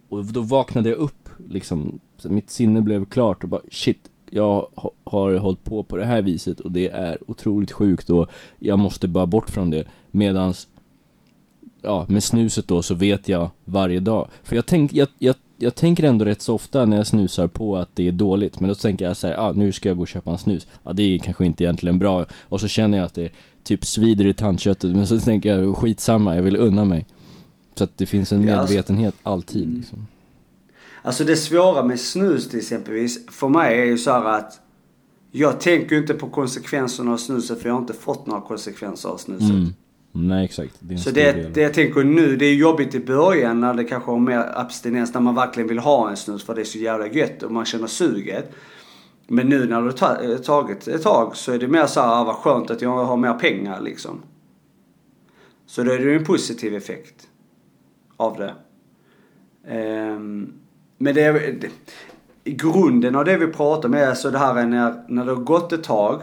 och 0.09 0.25
då 0.25 0.41
vaknade 0.41 0.89
jag 0.89 0.97
upp 0.97 1.29
liksom, 1.49 1.99
mitt 2.23 2.49
sinne 2.49 2.81
blev 2.81 3.05
klart 3.05 3.43
och 3.43 3.49
bara 3.49 3.61
shit, 3.71 4.09
jag 4.29 4.67
har 5.03 5.35
hållit 5.35 5.63
på 5.63 5.83
på 5.83 5.97
det 5.97 6.05
här 6.05 6.21
viset 6.21 6.59
och 6.59 6.71
det 6.71 6.89
är 6.89 7.17
otroligt 7.27 7.71
sjukt 7.71 8.09
och 8.09 8.29
jag 8.59 8.79
måste 8.79 9.07
bara 9.07 9.25
bort 9.25 9.49
från 9.49 9.69
det. 9.69 9.83
Medans, 10.11 10.67
ja, 11.81 12.05
med 12.09 12.23
snuset 12.23 12.67
då 12.67 12.81
så 12.81 12.95
vet 12.95 13.29
jag 13.29 13.49
varje 13.65 13.99
dag. 13.99 14.27
För 14.43 14.55
jag, 14.55 14.65
tänk, 14.65 14.93
jag, 14.93 15.07
jag, 15.19 15.35
jag 15.57 15.75
tänker 15.75 16.03
ändå 16.03 16.25
rätt 16.25 16.41
så 16.41 16.55
ofta 16.55 16.85
när 16.85 16.97
jag 16.97 17.07
snusar 17.07 17.47
på 17.47 17.77
att 17.77 17.89
det 17.93 18.07
är 18.07 18.11
dåligt. 18.11 18.59
Men 18.59 18.67
då 18.67 18.75
tänker 18.75 19.05
jag 19.05 19.17
så 19.17 19.27
här, 19.27 19.35
ah, 19.37 19.51
nu 19.51 19.71
ska 19.71 19.89
jag 19.89 19.97
gå 19.97 20.01
och 20.01 20.07
köpa 20.07 20.31
en 20.31 20.37
snus. 20.37 20.67
Ja, 20.83 20.93
det 20.93 21.03
är 21.03 21.19
kanske 21.19 21.45
inte 21.45 21.63
egentligen 21.63 21.99
bra. 21.99 22.25
Och 22.41 22.61
så 22.61 22.67
känner 22.67 22.97
jag 22.97 23.05
att 23.05 23.13
det 23.13 23.31
typ 23.63 23.85
svider 23.85 24.25
i 24.27 24.33
tandköttet. 24.33 24.95
Men 24.95 25.07
så 25.07 25.19
tänker 25.19 25.57
jag, 25.57 25.77
skitsamma, 25.77 26.35
jag 26.35 26.43
vill 26.43 26.55
unna 26.55 26.85
mig. 26.85 27.05
Så 27.75 27.83
att 27.83 27.97
det 27.97 28.05
finns 28.05 28.31
en 28.31 28.45
medvetenhet 28.45 29.15
alltid 29.23 29.73
liksom. 29.73 30.07
Alltså 31.05 31.23
det 31.23 31.35
svåra 31.35 31.83
med 31.83 31.99
snus 31.99 32.49
till 32.49 32.59
exempelvis, 32.59 33.27
för 33.27 33.47
mig 33.47 33.79
är 33.79 33.85
ju 33.85 33.97
så 33.97 34.11
att 34.11 34.59
jag 35.31 35.59
tänker 35.59 35.97
inte 35.97 36.13
på 36.13 36.29
konsekvenserna 36.29 37.13
av 37.13 37.17
snuset 37.17 37.61
för 37.61 37.69
jag 37.69 37.73
har 37.73 37.81
inte 37.81 37.93
fått 37.93 38.27
några 38.27 38.41
konsekvenser 38.41 39.09
av 39.09 39.17
snuset. 39.17 39.49
Mm. 39.49 39.73
Nej 40.11 40.45
exakt. 40.45 40.75
Det 40.79 40.97
så 40.97 41.11
det, 41.11 41.53
det 41.53 41.61
jag 41.61 41.73
tänker 41.73 42.03
nu, 42.03 42.35
det 42.35 42.45
är 42.45 42.55
jobbigt 42.55 42.95
i 42.95 42.99
början 42.99 43.59
när 43.59 43.73
det 43.73 43.83
kanske 43.83 44.11
har 44.11 44.19
mer 44.19 44.51
abstinens, 44.55 45.13
när 45.13 45.21
man 45.21 45.35
verkligen 45.35 45.67
vill 45.67 45.79
ha 45.79 46.09
en 46.09 46.17
snus 46.17 46.43
för 46.43 46.55
det 46.55 46.61
är 46.61 46.65
så 46.65 46.77
jävla 46.77 47.07
gött 47.07 47.43
och 47.43 47.51
man 47.51 47.65
känner 47.65 47.87
suget. 47.87 48.51
Men 49.27 49.49
nu 49.49 49.59
när 49.67 49.81
det 49.81 50.01
har 50.01 50.37
tagit 50.37 50.87
ett 50.87 51.03
tag 51.03 51.35
så 51.35 51.51
är 51.51 51.59
det 51.59 51.67
mer 51.67 51.85
så 51.85 51.99
här, 52.01 52.21
ah, 52.21 52.23
vad 52.23 52.35
skönt 52.35 52.71
att 52.71 52.81
jag 52.81 53.05
har 53.05 53.17
mer 53.17 53.33
pengar 53.33 53.81
liksom. 53.81 54.21
Så 55.65 55.83
då 55.83 55.91
är 55.91 55.97
det 55.97 56.03
ju 56.03 56.17
en 56.17 56.25
positiv 56.25 56.75
effekt 56.75 57.27
av 58.17 58.37
det. 58.37 58.53
Um, 60.11 60.53
men 60.97 61.15
det 61.15 61.21
är, 61.21 61.33
det, 61.33 61.69
i 62.43 62.51
grunden 62.51 63.15
av 63.15 63.25
det 63.25 63.37
vi 63.37 63.47
pratar 63.47 63.89
om 63.89 63.95
är 63.95 64.07
alltså 64.07 64.31
det 64.31 64.37
här 64.37 64.55
är 64.55 64.65
när, 64.65 65.03
när 65.07 65.25
det 65.25 65.31
har 65.31 65.41
gått 65.41 65.71
ett 65.71 65.83
tag. 65.83 66.21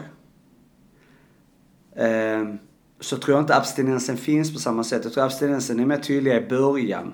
Eh, 1.95 2.55
så 2.99 3.17
tror 3.17 3.35
jag 3.35 3.43
inte 3.43 3.55
abstinensen 3.55 4.17
finns 4.17 4.53
på 4.53 4.59
samma 4.59 4.83
sätt. 4.83 5.03
Jag 5.03 5.13
tror 5.13 5.23
abstinensen 5.23 5.79
är 5.79 5.85
mer 5.85 5.97
tydlig 5.97 6.35
i 6.35 6.47
början. 6.49 7.13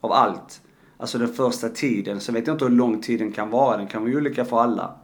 Av 0.00 0.12
allt. 0.12 0.62
Alltså 0.96 1.18
den 1.18 1.28
första 1.28 1.68
tiden. 1.68 2.20
Så 2.20 2.32
vet 2.32 2.46
jag 2.46 2.54
inte 2.54 2.64
hur 2.64 2.72
lång 2.72 3.00
tiden 3.00 3.32
kan 3.32 3.50
vara. 3.50 3.76
Den 3.76 3.86
kan 3.86 4.02
vara 4.02 4.16
olika 4.16 4.44
för 4.44 4.60
alla. 4.60 4.94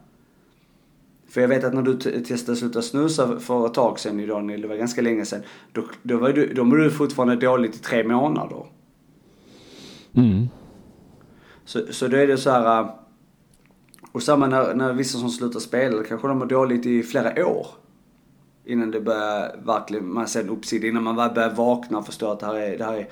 För 1.28 1.40
jag 1.40 1.48
vet 1.48 1.64
att 1.64 1.74
när 1.74 1.82
du 1.82 1.96
testade 1.96 2.52
att 2.52 2.58
sluta 2.58 2.82
snusa 2.82 3.40
för 3.40 3.66
ett 3.66 3.74
tag 3.74 3.98
sedan 3.98 4.20
idag, 4.20 4.48
det 4.48 4.68
var 4.68 4.76
ganska 4.76 5.02
länge 5.02 5.24
sedan. 5.24 5.42
Då, 5.72 5.84
då, 6.02 6.18
var 6.18 6.32
du, 6.32 6.52
då 6.54 6.64
var 6.64 6.76
du 6.76 6.90
fortfarande 6.90 7.36
dåligt 7.36 7.76
i 7.76 7.78
tre 7.78 8.04
månader. 8.04 8.66
Mm. 10.12 10.48
Så, 11.70 11.80
så 11.90 12.08
då 12.08 12.16
är 12.16 12.26
det 12.26 12.38
så 12.38 12.50
här... 12.50 12.80
Äh, 12.80 12.90
och 14.12 14.22
samma 14.22 14.46
när, 14.46 14.74
när 14.74 14.92
vissa 14.92 15.18
som 15.18 15.30
slutar 15.30 15.60
spela, 15.60 16.02
kanske 16.02 16.28
de 16.28 16.38
mår 16.38 16.46
dåligt 16.46 16.86
i 16.86 17.02
flera 17.02 17.46
år. 17.46 17.66
Innan 18.64 18.90
det 18.90 19.00
börjar 19.00 19.56
verkligen, 19.64 20.12
man 20.12 20.28
ser 20.28 20.40
en 20.40 20.48
uppsida, 20.48 20.86
innan 20.86 21.02
man 21.02 21.16
börjar 21.16 21.54
vakna 21.54 21.98
och 21.98 22.06
förstå 22.06 22.30
att 22.30 22.40
det 22.40 22.46
här 22.46 22.54
är, 22.54 22.78
det 22.78 22.84
här 22.84 22.96
är, 22.96 23.08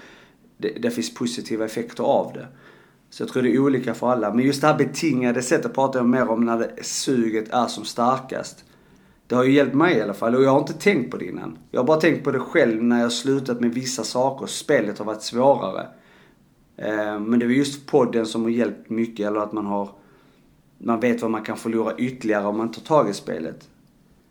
det, 0.56 0.68
det 0.68 0.90
finns 0.90 1.14
positiva 1.14 1.64
effekter 1.64 2.04
av 2.04 2.32
det. 2.34 2.46
Så 3.10 3.22
jag 3.22 3.30
tror 3.30 3.42
det 3.42 3.54
är 3.54 3.58
olika 3.58 3.94
för 3.94 4.10
alla. 4.10 4.34
Men 4.34 4.44
just 4.44 4.60
det 4.60 4.66
här 4.66 4.78
betingade 4.78 5.42
sättet 5.42 5.74
pratar 5.74 5.98
jag 5.98 6.08
mer 6.08 6.30
om 6.30 6.44
när 6.44 6.58
det, 6.58 6.84
suget 6.84 7.48
är 7.48 7.66
som 7.66 7.84
starkast. 7.84 8.64
Det 9.26 9.34
har 9.34 9.44
ju 9.44 9.52
hjälpt 9.52 9.74
mig 9.74 9.96
i 9.96 10.02
alla 10.02 10.14
fall 10.14 10.34
och 10.34 10.42
jag 10.42 10.50
har 10.50 10.60
inte 10.60 10.72
tänkt 10.72 11.10
på 11.10 11.16
det 11.16 11.24
innan. 11.24 11.58
Jag 11.70 11.80
har 11.80 11.86
bara 11.86 12.00
tänkt 12.00 12.24
på 12.24 12.30
det 12.30 12.40
själv 12.40 12.82
när 12.82 13.00
jag 13.00 13.12
slutat 13.12 13.60
med 13.60 13.74
vissa 13.74 14.04
saker. 14.04 14.46
Spelet 14.46 14.98
har 14.98 15.04
varit 15.04 15.22
svårare. 15.22 15.86
Eh, 16.78 17.20
men 17.20 17.38
det 17.38 17.46
var 17.46 17.52
just 17.52 17.86
podden 17.86 18.26
som 18.26 18.42
har 18.42 18.50
hjälpt 18.50 18.90
mycket, 18.90 19.26
eller 19.26 19.40
att 19.40 19.52
man 19.52 19.66
har 19.66 19.88
man 20.78 21.00
vet 21.00 21.22
vad 21.22 21.30
man 21.30 21.42
kan 21.42 21.56
förlora 21.56 21.96
ytterligare 21.98 22.46
om 22.46 22.58
man 22.58 22.70
tar 22.70 22.82
tag 22.82 23.10
i 23.10 23.12
spelet. 23.12 23.68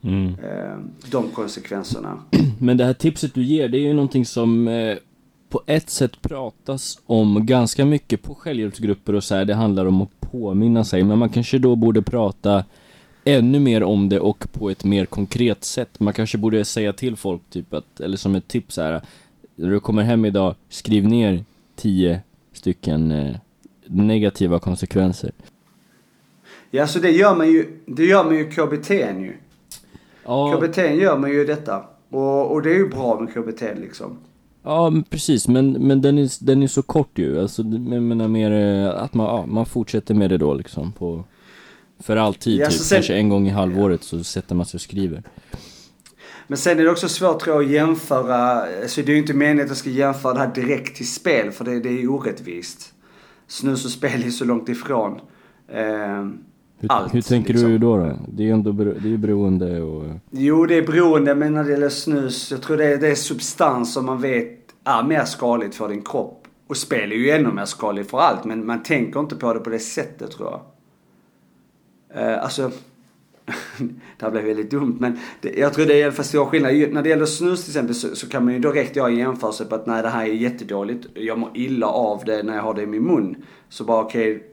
Mm. 0.01 0.27
Eh, 0.27 0.77
de 1.11 1.29
konsekvenserna. 1.29 2.19
Men 2.59 2.77
det 2.77 2.85
här 2.85 2.93
tipset 2.93 3.33
du 3.33 3.43
ger, 3.43 3.67
det 3.67 3.77
är 3.77 3.81
ju 3.81 3.93
någonting 3.93 4.25
som 4.25 4.67
eh, 4.67 4.97
på 5.49 5.61
ett 5.65 5.89
sätt 5.89 6.21
pratas 6.21 6.99
om 7.05 7.45
ganska 7.45 7.85
mycket 7.85 8.23
på 8.23 8.35
självhjälpsgrupper 8.35 9.15
och 9.15 9.23
så 9.23 9.35
här. 9.35 9.45
Det 9.45 9.53
handlar 9.53 9.85
om 9.85 10.01
att 10.01 10.19
påminna 10.19 10.83
sig, 10.83 11.03
men 11.03 11.17
man 11.17 11.29
kanske 11.29 11.57
då 11.57 11.75
borde 11.75 12.01
prata 12.01 12.63
ännu 13.23 13.59
mer 13.59 13.83
om 13.83 14.09
det 14.09 14.19
och 14.19 14.47
på 14.51 14.69
ett 14.69 14.83
mer 14.83 15.05
konkret 15.05 15.63
sätt. 15.63 15.99
Man 15.99 16.13
kanske 16.13 16.37
borde 16.37 16.65
säga 16.65 16.93
till 16.93 17.15
folk 17.15 17.41
typ 17.49 17.73
att, 17.73 17.99
eller 17.99 18.17
som 18.17 18.35
ett 18.35 18.47
tips 18.47 18.77
här, 18.77 19.01
när 19.55 19.69
du 19.69 19.79
kommer 19.79 20.03
hem 20.03 20.25
idag, 20.25 20.55
skriv 20.69 21.07
ner 21.07 21.43
tio 21.75 22.21
stycken 22.71 23.11
eh, 23.11 23.35
negativa 23.85 24.59
konsekvenser. 24.59 25.31
Ja, 26.71 26.87
så 26.87 26.99
det 26.99 27.11
gör 27.11 27.35
man 27.35 27.47
ju, 27.47 27.79
det 27.85 28.05
gör 28.05 28.23
man 28.23 28.35
ju 28.35 28.49
KBT 28.51 28.89
ju. 28.91 29.33
Ja, 30.25 30.57
KBT 30.61 30.77
gör 30.77 31.17
man 31.17 31.29
ju 31.29 31.45
detta. 31.45 31.83
Och, 32.09 32.51
och 32.51 32.61
det 32.61 32.69
är 32.69 32.75
ju 32.75 32.89
bra 32.89 33.19
med 33.19 33.33
KBT 33.33 33.61
liksom. 33.79 34.17
ja 34.63 34.89
men 34.89 35.03
precis, 35.03 35.47
men, 35.47 35.71
men 35.71 36.01
den, 36.01 36.17
är, 36.17 36.45
den 36.45 36.63
är 36.63 36.67
så 36.67 36.81
kort 36.81 37.17
ju. 37.17 37.41
Alltså, 37.41 37.61
jag 37.61 38.01
menar 38.03 38.27
mer 38.27 38.51
eh, 38.51 39.03
att 39.03 39.13
man, 39.13 39.25
ja, 39.25 39.45
man 39.45 39.65
fortsätter 39.65 40.13
med 40.13 40.29
det 40.29 40.37
då 40.37 40.53
liksom 40.53 40.91
på 40.91 41.23
för 41.99 42.17
alltid, 42.17 42.59
Ja, 42.59 42.65
typ. 42.69 42.79
sen- 42.79 42.95
kanske 42.95 43.15
en 43.15 43.29
gång 43.29 43.47
i 43.47 43.51
halvåret 43.51 44.03
så 44.03 44.23
sätter 44.23 44.55
man 44.55 44.65
sig 44.65 44.77
och 44.77 44.81
skriver. 44.81 45.23
Men 46.47 46.57
sen 46.57 46.79
är 46.79 46.83
det 46.83 46.91
också 46.91 47.09
svårt 47.09 47.39
tror 47.39 47.55
jag 47.55 47.65
att 47.65 47.71
jämföra, 47.71 48.65
så 48.87 49.01
det 49.01 49.11
är 49.11 49.13
ju 49.13 49.21
inte 49.21 49.33
meningen 49.33 49.63
att 49.63 49.67
jag 49.67 49.77
ska 49.77 49.89
jämföra 49.89 50.33
det 50.33 50.39
här 50.39 50.53
direkt 50.53 50.95
till 50.97 51.11
spel 51.11 51.51
för 51.51 51.65
det, 51.65 51.79
det 51.79 51.89
är 51.89 51.99
ju 51.99 52.07
orättvist. 52.07 52.93
Snus 53.47 53.85
och 53.85 53.91
spel 53.91 54.23
är 54.23 54.29
så 54.29 54.45
långt 54.45 54.69
ifrån. 54.69 55.19
Eh, 55.67 56.25
Hur, 56.79 56.91
Allt, 56.91 57.15
hur 57.15 57.21
tänker 57.21 57.53
liksom. 57.53 57.69
du 57.69 57.77
då, 57.77 57.97
då? 57.97 58.17
Det 58.27 58.43
är 58.43 58.45
ju 58.45 58.51
ändå 58.53 58.71
det 58.71 59.13
är 59.13 59.17
beroende 59.17 59.81
och... 59.81 60.05
jo, 60.31 60.65
det 60.65 60.75
är 60.75 60.87
beroende 60.87 61.35
men 61.35 61.53
när 61.53 61.63
det 61.63 61.71
gäller 61.71 61.89
snus, 61.89 62.51
jag 62.51 62.61
tror 62.61 62.77
det 62.77 62.85
är, 62.85 62.97
det 62.97 63.07
är 63.07 63.15
substans 63.15 63.93
som 63.93 64.05
man 64.05 64.21
vet 64.21 64.59
är 64.83 65.03
mer 65.03 65.25
skadligt 65.25 65.75
för 65.75 65.89
din 65.89 66.01
kropp. 66.01 66.47
Och 66.67 66.77
spel 66.77 67.11
är 67.11 67.15
ju 67.15 67.29
ännu 67.29 67.51
mer 67.51 67.65
skadligt 67.65 68.09
för 68.09 68.19
allt 68.19 68.45
men 68.45 68.65
man 68.65 68.83
tänker 68.83 69.19
inte 69.19 69.35
på 69.35 69.53
det 69.53 69.59
på 69.59 69.69
det 69.69 69.79
sättet 69.79 70.31
tror 70.31 70.49
jag. 70.51 70.61
Eh, 72.23 72.43
alltså, 72.43 72.71
det 74.17 74.25
här 74.25 74.31
blev 74.31 74.43
väldigt 74.43 74.71
dumt 74.71 74.97
men 74.99 75.19
det, 75.41 75.57
jag 75.57 75.73
tror 75.73 75.85
det 75.85 75.93
är 75.93 75.97
i 75.97 76.03
alla 76.03 76.11
fall 76.11 76.25
stor 76.25 76.45
skillnad. 76.45 76.93
När 76.93 77.01
det 77.01 77.09
gäller 77.09 77.25
snus 77.25 77.63
till 77.63 77.71
exempel 77.71 77.95
så, 77.95 78.15
så 78.15 78.29
kan 78.29 78.45
man 78.45 78.53
ju 78.53 78.59
direkt 78.59 78.95
göra 78.95 79.09
en 79.09 79.17
jämförelse 79.17 79.65
på 79.65 79.75
att 79.75 79.85
nej 79.85 80.03
det 80.03 80.09
här 80.09 80.25
är 80.25 80.33
jättedåligt. 80.33 81.07
Jag 81.13 81.39
mår 81.39 81.51
illa 81.53 81.87
av 81.87 82.25
det 82.25 82.43
när 82.43 82.55
jag 82.55 82.63
har 82.63 82.73
det 82.73 82.81
i 82.81 82.85
min 82.85 83.03
mun. 83.03 83.35
Så 83.69 83.83
bara 83.83 84.03
okej, 84.03 84.43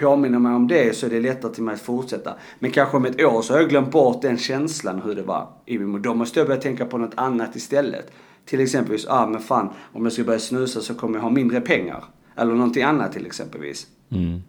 påminner 0.00 0.38
mig 0.38 0.54
om 0.54 0.68
det 0.68 0.96
så 0.96 1.06
är 1.06 1.10
det 1.10 1.20
lättare 1.20 1.54
till 1.54 1.62
mig 1.62 1.74
att 1.74 1.80
fortsätta. 1.80 2.34
Men 2.58 2.70
kanske 2.70 2.96
om 2.96 3.04
ett 3.04 3.24
år 3.24 3.42
så 3.42 3.52
har 3.52 3.60
jag 3.60 3.68
glömt 3.68 3.90
bort 3.90 4.22
den 4.22 4.38
känslan 4.38 5.02
hur 5.02 5.14
det 5.14 5.22
var 5.22 5.48
i 5.66 5.78
min 5.78 5.90
mun. 5.90 6.02
Då 6.02 6.14
måste 6.14 6.40
jag 6.40 6.46
börja 6.46 6.60
tänka 6.60 6.86
på 6.86 6.98
något 6.98 7.14
annat 7.14 7.56
istället. 7.56 8.12
Till 8.44 8.60
exempelvis, 8.60 9.06
ah 9.08 9.26
men 9.26 9.40
fan 9.40 9.68
om 9.92 10.04
jag 10.04 10.12
ska 10.12 10.24
börja 10.24 10.38
snusa 10.38 10.80
så 10.80 10.94
kommer 10.94 11.14
jag 11.14 11.22
ha 11.22 11.30
mindre 11.30 11.60
pengar. 11.60 12.04
Eller 12.36 12.54
någonting 12.54 12.82
annat 12.82 13.12
till 13.12 13.26
exempelvis. 13.26 13.86
Mm. 14.10 14.40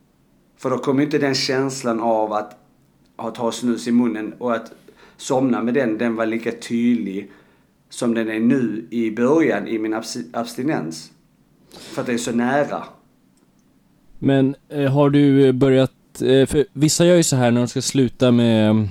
För 0.57 0.69
då 0.69 0.77
kommer 0.77 1.03
inte 1.03 1.17
den 1.17 1.35
känslan 1.35 1.99
av 1.99 2.33
att 2.33 2.68
ha 3.19 3.31
ta 3.31 3.51
snus 3.51 3.87
i 3.87 3.91
munnen 3.91 4.33
och 4.37 4.53
att 4.55 4.71
somna 5.17 5.63
med 5.63 5.73
den, 5.73 5.97
den 5.97 6.15
var 6.15 6.25
lika 6.25 6.51
tydlig 6.51 7.31
som 7.89 8.13
den 8.13 8.29
är 8.29 8.39
nu 8.39 8.85
i 8.89 9.11
början 9.11 9.67
i 9.67 9.79
min 9.79 9.93
abs- 9.93 10.29
abstinens. 10.33 11.11
För 11.79 12.01
att 12.01 12.07
det 12.07 12.13
är 12.13 12.17
så 12.17 12.31
nära. 12.31 12.83
Men 14.19 14.55
eh, 14.69 14.91
har 14.91 15.09
du 15.09 15.47
eh, 15.47 15.51
börjat, 15.51 16.21
eh, 16.21 16.45
för 16.45 16.65
vissa 16.73 17.05
gör 17.05 17.15
ju 17.15 17.23
så 17.23 17.35
här 17.35 17.51
när 17.51 17.61
de 17.61 17.67
ska 17.67 17.81
sluta 17.81 18.31
med 18.31 18.69
mm, 18.69 18.87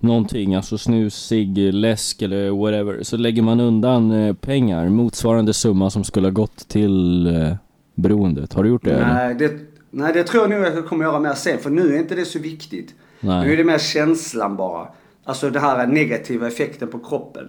någonting, 0.00 0.54
alltså 0.54 0.78
snus, 0.78 1.14
cigg, 1.14 1.58
läsk 1.58 2.22
eller 2.22 2.50
whatever, 2.50 3.02
så 3.02 3.16
lägger 3.16 3.42
man 3.42 3.60
undan 3.60 4.10
eh, 4.10 4.34
pengar, 4.34 4.88
motsvarande 4.88 5.52
summa 5.52 5.90
som 5.90 6.04
skulle 6.04 6.26
ha 6.26 6.32
gått 6.32 6.68
till 6.68 7.26
eh, 7.26 7.54
beroendet. 7.94 8.52
Har 8.52 8.62
du 8.62 8.68
gjort 8.68 8.84
det? 8.84 8.90
eller? 8.90 9.14
Nej 9.14 9.34
det, 9.34 9.52
nej, 9.90 10.12
det 10.12 10.24
tror 10.24 10.42
jag 10.42 10.50
nog 10.50 10.64
att 10.68 10.74
jag 10.74 10.86
kommer 10.86 11.04
göra 11.04 11.20
mer 11.20 11.34
sen. 11.34 11.58
För 11.58 11.70
nu 11.70 11.94
är 11.94 11.98
inte 11.98 12.14
det 12.14 12.24
så 12.24 12.38
viktigt. 12.38 12.94
Nu 13.20 13.30
är 13.30 13.44
Nej. 13.44 13.56
det 13.56 13.64
mer 13.64 13.78
känslan 13.78 14.56
bara. 14.56 14.88
Alltså 15.24 15.50
det 15.50 15.60
här 15.60 15.86
negativa 15.86 16.46
effekten 16.46 16.88
på 16.88 16.98
kroppen. 16.98 17.44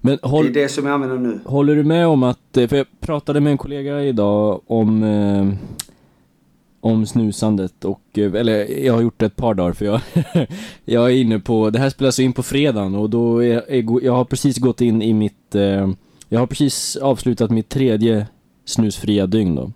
Men 0.00 0.18
håll, 0.22 0.44
Det 0.44 0.60
är 0.60 0.62
det 0.62 0.68
som 0.68 0.86
jag 0.86 0.94
använder 0.94 1.18
nu. 1.18 1.40
Håller 1.44 1.76
du 1.76 1.84
med 1.84 2.06
om 2.06 2.22
att, 2.22 2.56
eh, 2.56 2.68
för 2.68 2.76
jag 2.76 2.86
pratade 3.00 3.40
med 3.40 3.50
en 3.50 3.58
kollega 3.58 4.02
idag 4.02 4.60
om 4.66 5.02
eh, 5.02 5.70
om 6.80 7.06
snusandet 7.06 7.84
och, 7.84 8.18
eh, 8.18 8.34
eller 8.34 8.84
jag 8.84 8.94
har 8.94 9.00
gjort 9.02 9.18
det 9.20 9.26
ett 9.26 9.36
par 9.36 9.54
dagar 9.54 9.72
för 9.72 9.84
jag, 9.84 10.00
jag 10.84 11.10
är 11.10 11.14
inne 11.14 11.38
på, 11.38 11.70
det 11.70 11.78
här 11.78 11.90
spelas 11.90 12.18
in 12.18 12.32
på 12.32 12.42
fredagen 12.42 12.94
och 12.94 13.10
då 13.10 13.44
är, 13.44 13.70
är, 13.70 14.04
jag 14.04 14.12
har 14.12 14.24
precis 14.24 14.58
gått 14.58 14.80
in 14.80 15.02
i 15.02 15.14
mitt, 15.14 15.54
eh, 15.54 15.88
jag 16.28 16.40
har 16.40 16.46
precis 16.46 16.96
avslutat 16.96 17.50
mitt 17.50 17.68
tredje 17.68 18.26
snusfria 18.64 19.26
dygn 19.26 19.54
då. 19.54 19.72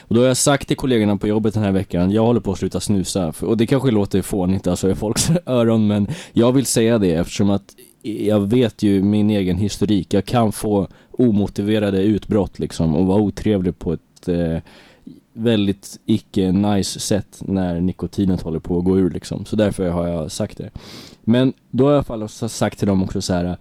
Och 0.00 0.14
då 0.14 0.20
har 0.20 0.28
jag 0.28 0.36
sagt 0.36 0.68
till 0.68 0.76
kollegorna 0.76 1.16
på 1.16 1.28
jobbet 1.28 1.54
den 1.54 1.62
här 1.62 1.72
veckan, 1.72 2.10
jag 2.10 2.24
håller 2.26 2.40
på 2.40 2.52
att 2.52 2.58
sluta 2.58 2.80
snusa. 2.80 3.32
Och 3.40 3.56
det 3.56 3.66
kanske 3.66 3.90
låter 3.90 4.22
fånigt 4.22 4.66
alltså 4.66 4.90
i 4.90 4.94
folks 4.94 5.30
öron, 5.46 5.86
men 5.86 6.08
jag 6.32 6.52
vill 6.52 6.66
säga 6.66 6.98
det 6.98 7.14
eftersom 7.14 7.50
att 7.50 7.74
jag 8.02 8.40
vet 8.40 8.82
ju 8.82 9.02
min 9.02 9.30
egen 9.30 9.56
historik. 9.56 10.14
Jag 10.14 10.24
kan 10.24 10.52
få 10.52 10.88
omotiverade 11.10 12.02
utbrott 12.02 12.58
liksom 12.58 12.96
och 12.96 13.06
vara 13.06 13.20
otrevlig 13.20 13.78
på 13.78 13.92
ett 13.92 14.28
eh, 14.28 14.58
väldigt 15.32 16.00
icke 16.06 16.52
nice 16.52 17.00
sätt 17.00 17.42
när 17.46 17.80
nikotinet 17.80 18.42
håller 18.42 18.58
på 18.58 18.78
att 18.78 18.84
gå 18.84 18.98
ur 18.98 19.10
liksom. 19.10 19.44
Så 19.44 19.56
därför 19.56 19.88
har 19.88 20.08
jag 20.08 20.32
sagt 20.32 20.58
det. 20.58 20.70
Men 21.22 21.52
då 21.70 21.84
har 21.84 21.92
jag 21.92 22.04
i 22.08 22.12
alla 22.12 22.28
fall 22.28 22.48
sagt 22.48 22.78
till 22.78 22.88
dem 22.88 23.02
också 23.02 23.22
så 23.22 23.34
här. 23.34 23.56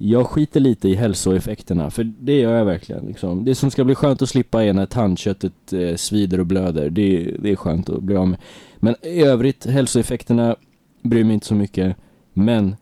Jag 0.00 0.26
skiter 0.26 0.60
lite 0.60 0.88
i 0.88 0.94
hälsoeffekterna, 0.94 1.90
för 1.90 2.04
det 2.04 2.40
gör 2.40 2.54
jag 2.54 2.64
verkligen. 2.64 3.06
Liksom. 3.06 3.44
Det 3.44 3.54
som 3.54 3.70
ska 3.70 3.84
bli 3.84 3.94
skönt 3.94 4.22
att 4.22 4.28
slippa 4.28 4.64
är 4.64 4.72
när 4.72 4.86
tandköttet 4.86 5.72
eh, 5.72 5.96
svider 5.96 6.40
och 6.40 6.46
blöder. 6.46 6.90
Det, 6.90 7.36
det 7.38 7.50
är 7.50 7.56
skönt 7.56 7.88
att 7.88 8.02
bli 8.02 8.16
av 8.16 8.28
med. 8.28 8.38
Men 8.76 8.94
i 9.02 9.22
övrigt, 9.22 9.66
hälsoeffekterna 9.66 10.56
bryr 11.02 11.24
mig 11.24 11.34
inte 11.34 11.46
så 11.46 11.54
mycket. 11.54 11.96
Men 12.32 12.76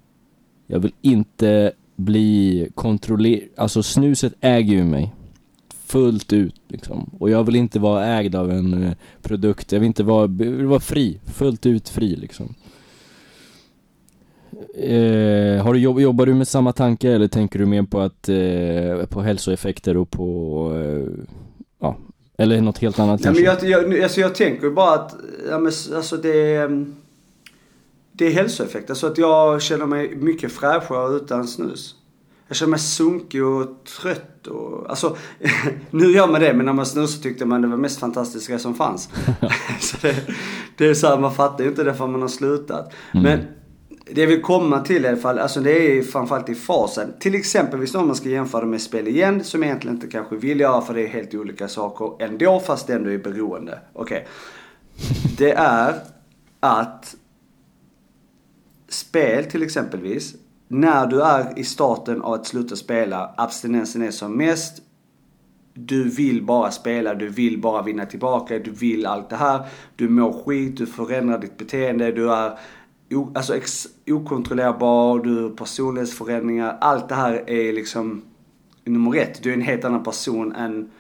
jag 0.66 0.78
vill 0.78 0.92
inte 1.00 1.72
bli 1.96 2.68
kontrollerad. 2.74 3.48
Alltså 3.56 3.82
snuset 3.82 4.32
äger 4.40 4.74
ju 4.74 4.84
mig. 4.84 5.14
Fullt 5.86 6.32
ut 6.32 6.60
liksom. 6.68 7.10
Och 7.18 7.30
jag 7.30 7.44
vill 7.44 7.56
inte 7.56 7.78
vara 7.78 8.06
ägd 8.06 8.34
av 8.34 8.50
en 8.50 8.82
eh, 8.82 8.92
produkt. 9.22 9.72
Jag 9.72 9.80
vill 9.80 9.86
inte 9.86 10.04
vara, 10.04 10.22
jag 10.22 10.28
vill 10.28 10.66
vara 10.66 10.80
fri. 10.80 11.18
Fullt 11.24 11.66
ut 11.66 11.88
fri 11.88 12.16
liksom. 12.16 12.54
Eh, 14.74 15.64
har 15.64 15.72
du 15.72 15.80
jobb, 15.80 16.00
jobbar 16.00 16.26
du 16.26 16.34
med 16.34 16.48
samma 16.48 16.72
tanke 16.72 17.12
eller 17.12 17.28
tänker 17.28 17.58
du 17.58 17.66
mer 17.66 17.82
på 17.82 18.00
att, 18.00 18.28
eh, 18.28 19.06
på 19.06 19.22
hälsoeffekter 19.22 19.96
och 19.96 20.10
på, 20.10 20.72
eh, 20.74 21.24
ja, 21.80 21.96
eller 22.38 22.60
något 22.60 22.78
helt 22.78 22.98
annat 22.98 23.20
Nej, 23.20 23.34
men 23.34 23.42
jag, 23.42 23.64
jag, 23.64 24.02
alltså 24.02 24.20
jag 24.20 24.34
tänker 24.34 24.70
bara 24.70 24.94
att, 24.94 25.16
ja, 25.50 25.58
men, 25.58 25.72
alltså 25.94 26.16
det 26.16 26.54
är, 26.54 26.86
det 28.12 28.26
är 28.26 28.30
hälsoeffekter. 28.30 28.94
Så 28.94 29.06
att 29.06 29.18
jag 29.18 29.62
känner 29.62 29.86
mig 29.86 30.16
mycket 30.16 30.52
fräschare 30.52 31.16
utan 31.16 31.48
snus. 31.48 31.94
Jag 32.48 32.56
känner 32.56 32.70
mig 32.70 32.80
sunkig 32.80 33.44
och 33.44 33.66
trött 34.02 34.46
och, 34.46 34.90
alltså, 34.90 35.16
nu 35.90 36.12
gör 36.12 36.26
man 36.26 36.40
det 36.40 36.54
men 36.54 36.66
när 36.66 36.72
man 36.72 36.86
snusade 36.86 37.22
tyckte 37.22 37.44
man 37.44 37.62
det 37.62 37.68
var 37.68 37.76
mest 37.76 38.00
fantastiska 38.00 38.58
som 38.58 38.74
fanns. 38.74 39.08
så 39.80 39.96
det, 40.02 40.16
det 40.76 40.86
är 40.86 40.94
så 40.94 41.06
här, 41.06 41.18
man 41.18 41.34
fattar 41.34 41.64
ju 41.64 41.70
inte 41.70 41.84
det 41.84 41.94
förrän 41.94 42.12
man 42.12 42.20
har 42.20 42.28
slutat. 42.28 42.92
Men 43.12 43.44
det 44.10 44.20
jag 44.20 44.28
vill 44.28 44.42
komma 44.42 44.80
till 44.80 45.04
i 45.04 45.08
alla 45.08 45.16
fall, 45.16 45.38
alltså 45.38 45.60
det 45.60 45.98
är 45.98 46.02
framförallt 46.02 46.48
i 46.48 46.54
fasen. 46.54 47.14
Till 47.18 47.34
exempel 47.34 47.86
om 47.94 48.06
man 48.06 48.16
ska 48.16 48.28
jämföra 48.28 48.66
med 48.66 48.80
spel 48.80 49.08
igen, 49.08 49.44
som 49.44 49.62
jag 49.62 49.68
egentligen 49.68 49.96
inte 49.96 50.06
kanske 50.06 50.36
vill 50.36 50.60
göra 50.60 50.80
för 50.80 50.94
det 50.94 51.02
är 51.02 51.08
helt 51.08 51.34
olika 51.34 51.68
saker 51.68 52.24
ändå, 52.24 52.60
fast 52.60 52.86
det 52.86 52.94
ändå 52.94 53.10
är 53.10 53.18
beroende. 53.18 53.78
Okej. 53.92 54.26
Det 55.38 55.52
är 55.52 55.94
att 56.60 57.16
spel 58.88 59.44
till 59.44 59.62
exempelvis, 59.62 60.34
när 60.68 61.06
du 61.06 61.22
är 61.22 61.58
i 61.58 61.64
starten 61.64 62.22
av 62.22 62.32
att 62.32 62.46
sluta 62.46 62.76
spela, 62.76 63.34
abstinensen 63.36 64.02
är 64.02 64.10
som 64.10 64.36
mest, 64.36 64.82
du 65.74 66.08
vill 66.08 66.42
bara 66.42 66.70
spela, 66.70 67.14
du 67.14 67.28
vill 67.28 67.60
bara 67.60 67.82
vinna 67.82 68.06
tillbaka, 68.06 68.58
du 68.58 68.70
vill 68.70 69.06
allt 69.06 69.30
det 69.30 69.36
här. 69.36 69.66
Du 69.96 70.08
mår 70.08 70.32
skit, 70.44 70.76
du 70.76 70.86
förändrar 70.86 71.38
ditt 71.38 71.58
beteende, 71.58 72.12
du 72.12 72.32
är 72.32 72.58
o, 73.10 73.32
alltså 73.34 73.56
ex, 73.56 73.86
okontrollerbar, 74.06 75.18
du 75.18 75.42
har 75.42 75.50
personlighetsförändringar. 75.50 76.78
Allt 76.80 77.08
det 77.08 77.14
här 77.14 77.50
är 77.50 77.72
liksom 77.72 78.22
nummer 78.84 79.16
ett. 79.16 79.42
Du 79.42 79.50
är 79.50 79.54
en 79.54 79.60
helt 79.60 79.84
annan 79.84 80.04
person 80.04 80.52
än 80.52 80.90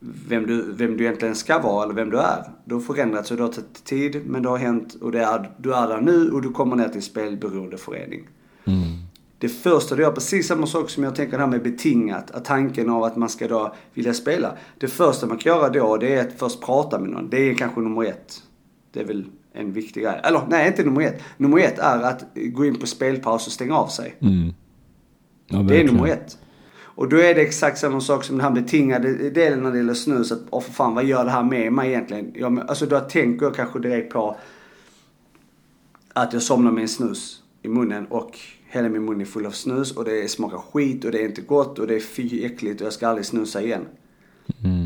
vem 0.00 0.46
du, 0.46 0.72
vem 0.72 0.96
du 0.96 1.04
egentligen 1.04 1.34
ska 1.34 1.58
vara 1.58 1.84
eller 1.84 1.94
vem 1.94 2.10
du 2.10 2.18
är. 2.18 2.44
Du 2.64 2.74
har 2.74 2.82
förändrats 2.82 3.30
och 3.30 3.36
det 3.36 3.42
har 3.42 3.52
tagit 3.52 3.84
tid 3.84 4.22
men 4.26 4.42
det 4.42 4.48
har 4.48 4.56
hänt 4.56 4.94
och 4.94 5.12
det 5.12 5.20
är, 5.20 5.50
du 5.58 5.74
är 5.74 5.88
där 5.88 6.00
nu 6.00 6.30
och 6.30 6.42
du 6.42 6.50
kommer 6.50 6.76
ner 6.76 6.88
till 6.88 7.02
spelberoendeförening. 7.02 8.28
Mm. 8.64 8.82
Det 9.38 9.48
första 9.48 9.94
du 9.94 10.02
gör, 10.02 10.12
precis 10.12 10.46
samma 10.46 10.66
sak 10.66 10.90
som 10.90 11.04
jag 11.04 11.14
tänker 11.14 11.36
det 11.36 11.42
här 11.42 11.50
med 11.50 11.62
betingat, 11.62 12.30
att 12.30 12.44
tanken 12.44 12.90
av 12.90 13.04
att 13.04 13.16
man 13.16 13.28
ska 13.28 13.48
då 13.48 13.74
vilja 13.94 14.14
spela. 14.14 14.56
Det 14.78 14.88
första 14.88 15.26
man 15.26 15.38
kan 15.38 15.52
göra 15.52 15.68
då, 15.68 15.96
det 15.96 16.14
är 16.14 16.20
att 16.20 16.32
först 16.38 16.60
prata 16.60 16.98
med 16.98 17.10
någon. 17.10 17.30
Det 17.30 17.50
är 17.50 17.54
kanske 17.54 17.80
nummer 17.80 18.04
ett. 18.04 18.42
Det 18.92 19.00
är 19.00 19.04
väl 19.04 19.24
en 19.58 19.72
viktig 19.72 20.02
grej. 20.02 20.20
Eller 20.24 20.42
nej, 20.48 20.66
inte 20.68 20.84
nummer 20.84 21.00
ett. 21.02 21.22
Nummer 21.36 21.58
ett 21.58 21.78
är 21.78 22.02
att 22.02 22.24
gå 22.34 22.64
in 22.64 22.74
på 22.78 22.86
spelpaus 22.86 23.46
och 23.46 23.52
stänga 23.52 23.74
av 23.76 23.86
sig. 23.88 24.14
Mm. 24.20 24.54
Ja, 25.46 25.58
Det 25.58 25.80
är 25.80 25.84
nummer 25.84 26.08
ett. 26.08 26.38
Och 26.80 27.08
då 27.08 27.16
är 27.16 27.34
det 27.34 27.40
exakt 27.42 27.78
samma 27.78 28.00
sak 28.00 28.24
som 28.24 28.36
den 28.36 28.44
här 28.44 28.50
betingade 28.62 29.30
delen 29.30 29.62
när 29.62 29.70
det 29.70 29.76
gäller 29.76 29.94
snus. 29.94 30.32
Att, 30.32 30.40
åh 30.50 30.60
för 30.62 30.72
fan, 30.72 30.94
vad 30.94 31.04
gör 31.04 31.24
det 31.24 31.30
här 31.30 31.42
med 31.42 31.72
mig 31.72 31.88
egentligen? 31.88 32.32
Jag, 32.34 32.52
men- 32.52 32.68
alltså 32.68 32.86
då 32.86 33.00
tänker 33.00 33.46
jag 33.46 33.54
kanske 33.54 33.78
direkt 33.78 34.12
på 34.12 34.36
att 36.12 36.32
jag 36.32 36.42
somnar 36.42 36.70
med 36.72 36.82
en 36.82 36.88
snus 36.88 37.42
i 37.62 37.68
munnen 37.68 38.06
och 38.06 38.38
hela 38.70 38.88
min 38.88 39.04
mun 39.04 39.20
är 39.20 39.24
full 39.24 39.46
av 39.46 39.50
snus 39.50 39.92
och 39.96 40.04
det 40.04 40.30
smakar 40.30 40.58
skit 40.58 41.04
och 41.04 41.10
det 41.12 41.18
är 41.22 41.24
inte 41.28 41.40
gott 41.40 41.78
och 41.78 41.86
det 41.86 41.94
är 41.96 42.00
fy 42.00 42.44
äckligt 42.44 42.80
och 42.80 42.86
jag 42.86 42.92
ska 42.92 43.08
aldrig 43.08 43.26
snusa 43.26 43.62
igen. 43.62 43.84
Mm. 44.64 44.77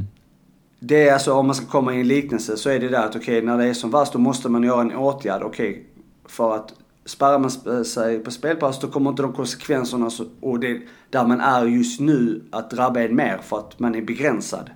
Det 0.84 1.08
är 1.08 1.12
alltså, 1.12 1.32
om 1.32 1.46
man 1.46 1.54
ska 1.54 1.66
komma 1.66 1.94
i 1.94 2.00
en 2.00 2.08
liknelse 2.08 2.56
så 2.56 2.70
är 2.70 2.80
det 2.80 2.88
där 2.88 3.04
att 3.06 3.16
okej, 3.16 3.42
när 3.42 3.58
det 3.58 3.64
är 3.64 3.74
som 3.74 3.90
värst 3.90 4.12
då 4.12 4.18
måste 4.18 4.48
man 4.48 4.62
göra 4.62 4.80
en 4.80 4.96
åtgärd. 4.96 5.42
Okej, 5.42 5.86
för 6.24 6.54
att 6.54 6.74
spärrar 7.04 7.38
man 7.38 7.84
sig 7.84 8.18
på 8.18 8.30
spelpaus 8.30 8.80
då 8.80 8.88
kommer 8.88 9.10
inte 9.10 9.22
de 9.22 9.32
konsekvenserna 9.32 10.10
så, 10.10 10.24
och 10.40 10.60
det 10.60 10.80
där 11.10 11.26
man 11.26 11.40
är 11.40 11.66
just 11.66 12.00
nu 12.00 12.42
att 12.50 12.70
drabba 12.70 13.00
en 13.00 13.16
mer 13.16 13.38
för 13.38 13.58
att 13.58 13.78
man 13.78 13.94
är 13.94 14.02
begränsad. 14.02 14.70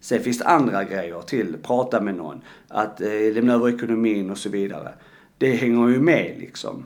Sen 0.00 0.20
finns 0.22 0.38
det 0.38 0.46
andra 0.46 0.84
grejer 0.84 1.20
till, 1.20 1.56
prata 1.62 2.00
med 2.00 2.14
någon, 2.14 2.40
att 2.68 3.00
eh, 3.00 3.32
lämna 3.34 3.54
över 3.54 3.68
ekonomin 3.68 4.30
och 4.30 4.38
så 4.38 4.48
vidare. 4.48 4.92
Det 5.38 5.54
hänger 5.54 5.88
ju 5.88 6.00
med 6.00 6.36
liksom. 6.38 6.84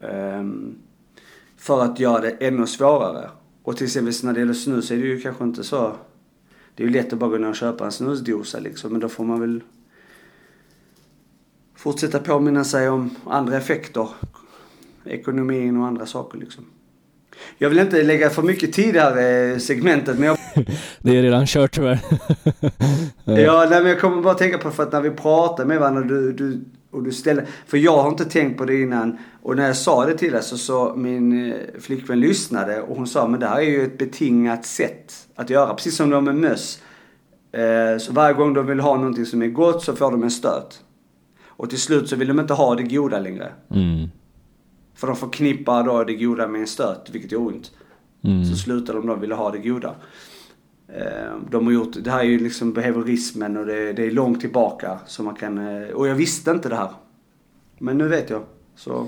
Um, 0.00 0.78
för 1.56 1.82
att 1.82 2.00
göra 2.00 2.20
det 2.20 2.30
ännu 2.30 2.66
svårare. 2.66 3.30
Och 3.62 3.76
till 3.76 3.86
exempel 3.86 4.14
när 4.22 4.32
det 4.32 4.40
gäller 4.40 4.54
snus 4.54 4.90
är 4.90 4.96
det 4.96 5.06
ju 5.06 5.20
kanske 5.20 5.44
inte 5.44 5.64
så 5.64 5.92
det 6.74 6.82
är 6.82 6.86
ju 6.86 6.92
lätt 6.92 7.12
att 7.12 7.18
bara 7.18 7.30
gå 7.30 7.38
ner 7.38 7.48
och 7.48 7.56
köpa 7.56 7.84
en 7.84 7.92
snusdosa 7.92 8.58
liksom, 8.58 8.92
men 8.92 9.00
då 9.00 9.08
får 9.08 9.24
man 9.24 9.40
väl 9.40 9.62
fortsätta 11.76 12.18
påminna 12.18 12.64
sig 12.64 12.88
om 12.88 13.10
andra 13.26 13.56
effekter. 13.56 14.08
Ekonomin 15.04 15.76
och 15.76 15.86
andra 15.86 16.06
saker 16.06 16.38
liksom. 16.38 16.64
Jag 17.58 17.68
vill 17.68 17.78
inte 17.78 18.02
lägga 18.02 18.30
för 18.30 18.42
mycket 18.42 18.72
tid 18.72 18.96
här 18.96 19.52
eh, 19.52 19.58
segmentet, 19.58 20.18
men 20.18 20.28
jag, 20.28 20.38
Det 20.98 21.16
är 21.16 21.22
redan 21.22 21.46
kört 21.46 21.74
tyvärr. 21.74 21.98
ja, 23.24 23.66
nej, 23.70 23.82
men 23.82 23.86
jag 23.86 24.00
kommer 24.00 24.22
bara 24.22 24.34
tänka 24.34 24.58
på 24.58 24.70
för 24.70 24.82
att 24.82 24.92
när 24.92 25.00
vi 25.00 25.10
pratar 25.10 25.64
med 25.64 25.80
varandra 25.80 26.02
du, 26.02 26.32
du, 26.32 26.64
och 26.90 27.02
du 27.02 27.12
ställer, 27.12 27.46
för 27.66 27.78
jag 27.78 28.02
har 28.02 28.08
inte 28.08 28.24
tänkt 28.24 28.58
på 28.58 28.64
det 28.64 28.80
innan 28.80 29.18
och 29.42 29.56
när 29.56 29.66
jag 29.66 29.76
sa 29.76 30.06
det 30.06 30.18
till 30.18 30.32
dig 30.32 30.42
så 30.42 30.58
sa 30.58 30.94
min 30.96 31.52
eh, 31.52 31.56
flickvän 31.80 32.20
lyssnade 32.20 32.82
och 32.82 32.96
hon 32.96 33.06
sa 33.06 33.28
men 33.28 33.40
det 33.40 33.46
här 33.46 33.58
är 33.58 33.70
ju 33.70 33.84
ett 33.84 33.98
betingat 33.98 34.66
sätt 34.66 35.23
att 35.34 35.50
göra, 35.50 35.74
precis 35.74 35.96
som 35.96 36.10
de 36.10 36.24
med 36.24 36.34
möss. 36.34 36.82
Eh, 37.52 37.98
så 37.98 38.12
varje 38.12 38.34
gång 38.34 38.54
de 38.54 38.66
vill 38.66 38.80
ha 38.80 38.96
någonting 38.96 39.26
som 39.26 39.42
är 39.42 39.46
gott 39.48 39.82
så 39.82 39.96
får 39.96 40.10
de 40.10 40.22
en 40.22 40.30
stöt. 40.30 40.84
Och 41.46 41.70
till 41.70 41.80
slut 41.80 42.08
så 42.08 42.16
vill 42.16 42.28
de 42.28 42.40
inte 42.40 42.54
ha 42.54 42.74
det 42.74 42.82
goda 42.82 43.18
längre. 43.18 43.52
Mm. 43.70 44.08
För 44.94 45.06
de 45.06 45.16
förknippar 45.16 45.84
då 45.84 46.04
det 46.04 46.14
goda 46.14 46.48
med 46.48 46.60
en 46.60 46.66
stöt, 46.66 47.10
vilket 47.12 47.32
är 47.32 47.40
ont. 47.40 47.72
Mm. 48.24 48.44
Så 48.44 48.56
slutar 48.56 48.94
de 48.94 49.06
då 49.06 49.14
vilja 49.14 49.36
ha 49.36 49.50
det 49.50 49.58
goda. 49.58 49.94
Eh, 50.88 51.36
De 51.50 51.66
har 51.66 51.72
gjort, 51.72 51.96
det 52.00 52.10
här 52.10 52.20
är 52.20 52.24
ju 52.24 52.38
liksom 52.38 52.72
behaviorismen 52.72 53.56
och 53.56 53.66
det, 53.66 53.92
det 53.92 54.06
är 54.06 54.10
långt 54.10 54.40
tillbaka. 54.40 54.98
Så 55.06 55.22
man 55.22 55.34
kan, 55.34 55.58
eh, 55.58 55.88
och 55.88 56.08
jag 56.08 56.14
visste 56.14 56.50
inte 56.50 56.68
det 56.68 56.76
här. 56.76 56.90
Men 57.78 57.98
nu 57.98 58.08
vet 58.08 58.30
jag. 58.30 58.42
Så, 58.76 59.06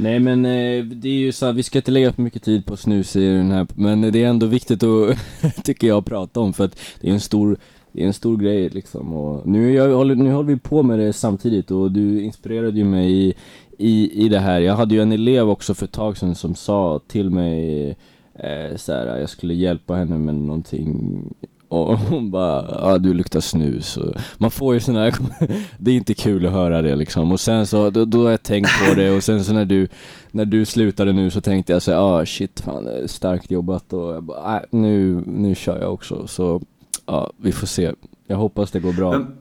Nej 0.00 0.20
men 0.20 0.44
eh, 0.44 0.84
det 0.84 1.08
är 1.08 1.18
ju 1.18 1.32
så 1.32 1.46
här, 1.46 1.52
vi 1.52 1.62
ska 1.62 1.78
inte 1.78 1.90
lägga 1.90 2.12
för 2.12 2.22
mycket 2.22 2.42
tid 2.42 2.66
på 2.66 2.76
snus 2.76 3.16
i 3.16 3.26
den 3.26 3.50
här, 3.50 3.66
men 3.74 4.00
det 4.00 4.24
är 4.24 4.28
ändå 4.28 4.46
viktigt 4.46 4.82
att, 4.82 5.18
tycker 5.64 5.86
jag, 5.86 6.06
prata 6.06 6.40
om 6.40 6.52
för 6.52 6.64
att 6.64 6.78
det 7.00 7.08
är 7.08 7.12
en 7.12 7.20
stor, 7.20 7.58
det 7.92 8.02
är 8.02 8.06
en 8.06 8.12
stor 8.12 8.36
grej 8.36 8.68
liksom 8.68 9.12
och 9.14 9.48
nu, 9.48 9.72
jag, 9.72 9.96
håller, 9.96 10.14
nu 10.14 10.32
håller 10.32 10.48
vi 10.48 10.58
på 10.58 10.82
med 10.82 10.98
det 10.98 11.12
samtidigt 11.12 11.70
och 11.70 11.92
du 11.92 12.22
inspirerade 12.22 12.78
ju 12.78 12.84
mig 12.84 13.12
i, 13.12 13.34
i, 13.78 14.24
i 14.24 14.28
det 14.28 14.38
här. 14.38 14.60
Jag 14.60 14.74
hade 14.74 14.94
ju 14.94 15.02
en 15.02 15.12
elev 15.12 15.50
också 15.50 15.74
för 15.74 15.84
ett 15.84 15.92
tag 15.92 16.16
sedan 16.16 16.34
som 16.34 16.54
sa 16.54 17.00
till 17.06 17.30
mig 17.30 17.88
eh, 18.34 18.76
så 18.76 18.92
här, 18.92 19.18
jag 19.18 19.30
skulle 19.30 19.54
hjälpa 19.54 19.94
henne 19.94 20.18
med 20.18 20.34
någonting 20.34 21.22
och 21.68 21.98
hon 21.98 22.30
bara, 22.30 22.64
ja 22.80 22.98
du 22.98 23.14
luktar 23.14 23.40
snus. 23.40 23.96
Och 23.96 24.14
Man 24.38 24.50
får 24.50 24.74
ju 24.74 24.80
sådana 24.80 25.04
här, 25.04 25.14
det 25.78 25.90
är 25.90 25.94
inte 25.94 26.14
kul 26.14 26.46
att 26.46 26.52
höra 26.52 26.82
det 26.82 26.96
liksom. 26.96 27.32
Och 27.32 27.40
sen 27.40 27.66
så, 27.66 27.90
då, 27.90 28.04
då 28.04 28.22
har 28.22 28.30
jag 28.30 28.42
tänkt 28.42 28.70
på 28.88 28.94
det. 28.94 29.10
Och 29.10 29.24
sen 29.24 29.44
så 29.44 29.52
när 29.52 29.64
du 29.64 29.88
När 30.30 30.44
du 30.44 30.64
slutade 30.64 31.12
nu 31.12 31.30
så 31.30 31.40
tänkte 31.40 31.72
jag 31.72 31.82
så 31.82 31.90
här, 31.90 31.98
ah 31.98 32.26
shit 32.26 32.60
fan 32.60 32.88
starkt 33.06 33.50
jobbat. 33.50 33.92
Och 33.92 34.14
jag 34.14 34.22
bara, 34.22 34.56
äh, 34.56 34.62
nu, 34.70 35.22
nu 35.26 35.54
kör 35.54 35.80
jag 35.80 35.92
också. 35.92 36.26
Så 36.26 36.60
Ja, 37.08 37.32
vi 37.36 37.52
får 37.52 37.66
se. 37.66 37.92
Jag 38.26 38.36
hoppas 38.36 38.70
det 38.70 38.80
går 38.80 38.92
bra. 38.92 39.12
Men, 39.12 39.36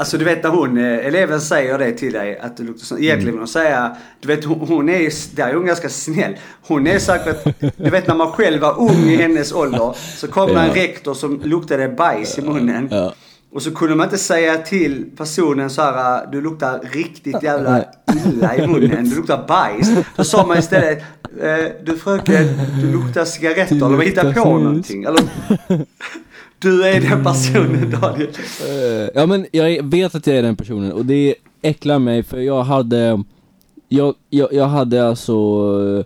alltså 0.00 0.18
du 0.18 0.24
vet 0.24 0.42
när 0.42 0.50
hon, 0.50 0.78
eh, 0.78 1.06
eleven 1.06 1.40
säger 1.40 1.78
det 1.78 1.92
till 1.92 2.12
dig 2.12 2.38
att 2.38 2.56
du 2.56 2.62
luktar 2.64 2.84
så. 2.84 2.98
Egentligen 2.98 3.32
vill 3.32 3.38
hon 3.40 3.48
säga, 3.48 3.96
du 4.20 4.28
vet 4.28 4.44
hon, 4.44 4.60
hon 4.68 4.88
är 4.88 5.36
där 5.36 5.48
är 5.48 5.54
hon 5.54 5.66
ganska 5.66 5.88
snäll. 5.88 6.36
Hon 6.62 6.86
är 6.86 6.98
säkert, 6.98 7.44
du 7.76 7.90
vet 7.90 8.06
när 8.06 8.14
man 8.14 8.32
själv 8.32 8.60
var 8.62 8.78
ung 8.80 9.04
i 9.10 9.16
hennes 9.16 9.52
ålder. 9.52 9.94
Så 10.16 10.28
kom 10.28 10.46
det 10.54 10.60
en 10.60 10.66
Ja. 10.68 10.74
rektor 10.74 11.14
som 11.14 11.40
luktade 11.44 11.88
bajs 11.88 12.38
i 12.38 12.42
munnen. 12.42 12.88
Ja. 12.90 13.14
Och 13.52 13.62
så 13.62 13.74
kunde 13.74 13.94
man 13.94 14.06
inte 14.06 14.18
säga 14.18 14.58
till 14.58 15.04
personen 15.16 15.70
så 15.70 15.82
här, 15.82 16.26
du 16.32 16.40
luktar 16.40 16.80
riktigt 16.92 17.42
jävla 17.42 17.84
illa 18.26 18.56
i 18.56 18.66
munnen, 18.66 19.10
du 19.10 19.16
luktar 19.16 19.44
bajs. 19.48 19.88
Då 20.16 20.24
sa 20.24 20.46
man 20.46 20.58
istället, 20.58 20.98
eh, 21.42 21.66
du 21.84 21.96
fröken, 21.96 22.46
du 22.80 22.92
luktar 22.92 23.24
cigaretter 23.24 23.76
eller 23.76 23.88
vad 23.96 24.04
hittar 24.04 24.24
på 24.24 24.32
snus. 24.32 24.44
någonting. 24.44 25.04
Eller, 25.04 25.20
du 26.60 26.84
är 26.84 27.00
den 27.00 27.24
personen 27.24 27.90
Daniel. 27.90 28.28
Eh, 28.68 29.08
Ja 29.14 29.26
men 29.26 29.46
jag 29.52 29.84
vet 29.84 30.14
att 30.14 30.26
jag 30.26 30.36
är 30.36 30.42
den 30.42 30.56
personen 30.56 30.92
och 30.92 31.06
det 31.06 31.34
äcklar 31.62 31.98
mig 31.98 32.22
för 32.22 32.38
jag 32.38 32.62
hade 32.62 33.22
Jag, 33.88 34.14
jag, 34.30 34.52
jag 34.52 34.66
hade 34.66 35.08
alltså 35.08 35.32
eh, 35.98 36.04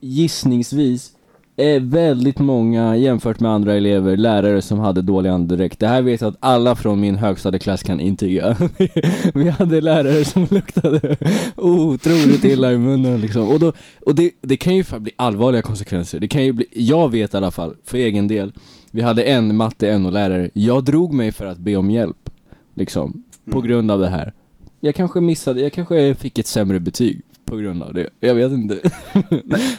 gissningsvis 0.00 1.10
eh, 1.56 1.82
väldigt 1.82 2.38
många 2.38 2.96
jämfört 2.96 3.40
med 3.40 3.50
andra 3.50 3.74
elever, 3.74 4.16
lärare 4.16 4.62
som 4.62 4.78
hade 4.78 5.02
dålig 5.02 5.30
andedräkt. 5.30 5.80
Det 5.80 5.88
här 5.88 6.02
vet 6.02 6.20
jag 6.20 6.28
att 6.28 6.36
alla 6.40 6.76
från 6.76 7.00
min 7.00 7.16
högstadieklass 7.16 7.82
kan 7.82 8.00
intyga. 8.00 8.56
Vi 9.34 9.48
hade 9.48 9.80
lärare 9.80 10.24
som 10.24 10.46
luktade 10.50 11.16
otroligt 11.56 12.44
illa 12.44 12.72
i 12.72 12.78
munnen 12.78 13.20
liksom. 13.20 13.48
Och, 13.48 13.60
då, 13.60 13.72
och 14.06 14.14
det, 14.14 14.30
det 14.40 14.56
kan 14.56 14.76
ju 14.76 14.84
bli 14.98 15.12
allvarliga 15.16 15.62
konsekvenser. 15.62 16.20
Det 16.20 16.28
kan 16.28 16.44
ju 16.44 16.52
bli, 16.52 16.66
jag 16.72 17.10
vet 17.10 17.34
i 17.34 17.36
alla 17.36 17.50
fall, 17.50 17.74
för 17.84 17.98
egen 17.98 18.28
del. 18.28 18.52
Vi 18.94 19.02
hade 19.02 19.22
en 19.22 19.56
matte 19.56 19.98
NO-lärare. 19.98 20.50
Jag 20.52 20.84
drog 20.84 21.12
mig 21.12 21.32
för 21.32 21.46
att 21.46 21.58
be 21.58 21.76
om 21.76 21.90
hjälp. 21.90 22.30
Liksom. 22.74 23.22
På 23.50 23.58
Mm. 23.58 23.68
grund 23.68 23.90
av 23.90 24.00
det 24.00 24.08
här. 24.08 24.32
Jag 24.80 24.94
kanske 24.94 25.20
missade, 25.20 25.60
jag 25.60 25.72
kanske 25.72 26.14
fick 26.14 26.38
ett 26.38 26.46
sämre 26.46 26.80
betyg 26.80 27.22
på 27.44 27.56
grund 27.56 27.82
av 27.82 27.94
det. 27.94 28.08
Jag 28.20 28.34
vet 28.34 28.52
inte. 28.52 28.78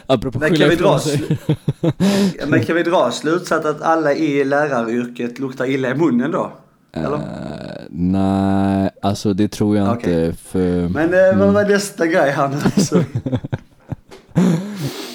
Apropå 0.06 0.38
Men 0.38 0.54
kan 0.56 0.68
vi 0.68 0.76
dra, 0.76 1.00
men 2.46 2.64
kan 2.64 2.76
vi 2.76 2.82
dra 2.82 3.10
slutsats 3.10 3.66
att 3.66 3.82
alla 3.82 4.14
i 4.14 4.44
läraryrket 4.44 5.38
luktar 5.38 5.66
illa 5.70 5.90
i 5.90 5.94
munnen 5.94 6.30
då? 6.30 6.52
Eller? 6.92 7.14
Eh, 7.16 7.20
nej, 7.90 8.90
alltså 9.02 9.34
det 9.34 9.48
tror 9.48 9.76
jag 9.76 9.92
Okej. 9.96 10.26
inte 10.26 10.38
för... 10.38 10.88
Men 10.88 11.14
eh, 11.14 11.38
vad 11.38 11.54
var 11.54 11.64
nästa 11.68 12.06
grej 12.06 12.34
nu? 12.36 12.42
Alltså. 12.64 13.04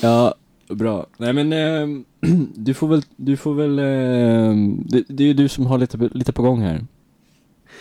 Ja, 0.01 0.35
bra. 0.75 1.07
Nej 1.17 1.33
men 1.33 1.53
ehm, 1.53 2.05
du 2.55 2.73
får 2.73 2.87
väl, 2.87 3.03
du 3.15 3.37
får 3.37 3.53
väl, 3.53 3.79
ehm, 3.79 4.83
det, 4.85 5.03
det 5.07 5.23
är 5.23 5.27
ju 5.27 5.33
du 5.33 5.49
som 5.49 5.65
har 5.65 5.77
lite, 5.77 5.97
lite 5.97 6.33
på 6.33 6.41
gång 6.41 6.61
här. 6.61 6.85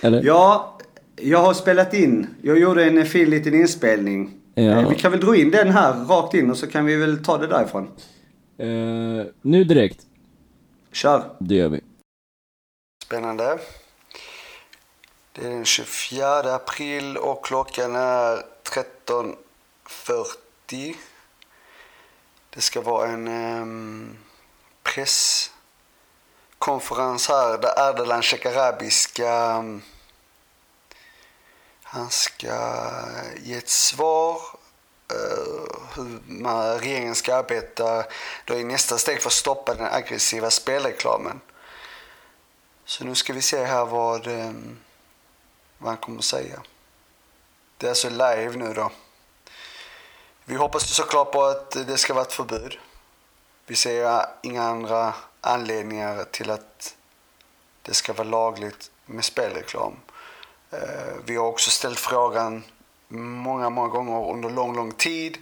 Eller? 0.01 0.23
Ja, 0.25 0.79
jag 1.17 1.39
har 1.39 1.55
spelat 1.55 1.95
in. 1.95 2.27
Jag 2.43 2.59
gjorde 2.59 2.85
en 2.85 3.07
fin 3.07 3.31
liten 3.31 3.55
inspelning. 3.55 4.31
Ja. 4.55 4.63
Eh, 4.63 4.89
Vi 4.89 4.95
kan 4.95 5.11
väl 5.11 5.21
dra 5.21 5.37
in 5.37 5.51
den 5.51 5.69
här 5.71 6.05
rakt 6.05 6.35
in 6.35 6.51
och 6.51 6.57
så 6.57 6.67
kan 6.67 6.85
vi 6.85 6.97
väl 6.97 7.25
ta 7.25 7.39
det 7.39 7.47
därifrån. 7.47 7.89
Eh, 8.59 9.27
nu 9.43 9.65
direkt, 9.65 10.07
Kör. 10.93 11.23
det 11.41 11.55
gör 11.55 11.69
vi. 11.69 11.81
Spännande. 13.07 13.59
Det 15.33 15.47
är 15.47 15.51
den 15.51 15.65
24 15.65 16.55
april 16.55 17.17
och 17.17 17.45
klockan 17.45 17.97
är 17.97 18.37
13.40. 19.07 20.95
Det 22.51 22.61
ska 22.61 22.81
vara 22.81 23.09
en 23.09 23.29
um, 23.29 24.19
presskonferens 24.83 27.29
här 27.29 27.59
där 27.59 27.79
Ardalan 27.79 28.23
Shekarabi 28.23 28.91
ska... 28.91 29.25
um, 29.25 29.59
ehm, 29.59 29.83
han 31.83 32.11
ska 32.11 32.81
ge 33.43 33.57
ett 33.57 33.69
svar 33.69 34.41
uh, 35.13 35.67
hur 35.95 36.21
man, 36.27 36.79
regeringen 36.79 37.15
ska 37.15 37.37
arbeta 37.37 38.05
då 38.45 38.55
i 38.55 38.65
nästa 38.65 38.99
steg 38.99 39.23
för 39.23 39.29
att 39.29 39.33
stoppa 39.33 39.75
den 39.75 39.87
aggressiva 39.87 40.51
spelreklamen. 40.51 41.41
Så 42.85 43.05
nu 43.05 43.15
ska 43.15 43.33
vi 43.33 43.43
se 43.43 43.65
här 43.65 43.85
vad, 43.85 44.27
um, 44.27 44.79
vad 45.79 45.89
han 45.89 45.97
kommer 45.97 46.19
att 46.19 46.25
säga. 46.25 46.63
Det 47.77 47.87
är 47.87 47.91
alltså 47.91 48.09
live 48.09 48.53
nu 48.57 48.75
då. 48.75 48.91
Vi 50.51 50.57
hoppas 50.57 50.95
såklart 50.95 51.33
på 51.33 51.43
att 51.43 51.71
det 51.71 51.99
ska 51.99 52.15
vara 52.15 52.25
ett 52.25 52.33
förbud. 52.33 52.79
Vi 53.67 53.75
ser 53.75 54.27
inga 54.43 54.63
andra 54.63 55.15
anledningar 55.41 56.25
till 56.25 56.51
att 56.51 56.97
det 57.83 57.95
ska 57.95 58.13
vara 58.13 58.29
lagligt 58.29 58.91
med 59.07 59.25
spelreklam. 59.25 59.97
Eh, 60.71 60.79
vi 61.25 61.37
har 61.37 61.47
också 61.47 61.71
ställt 61.71 61.99
frågan 61.99 62.65
många, 63.09 63.71
många 63.71 63.89
gånger 63.89 64.31
under 64.31 64.51
lång, 64.51 64.77
lång 64.77 64.93
tid 64.93 65.39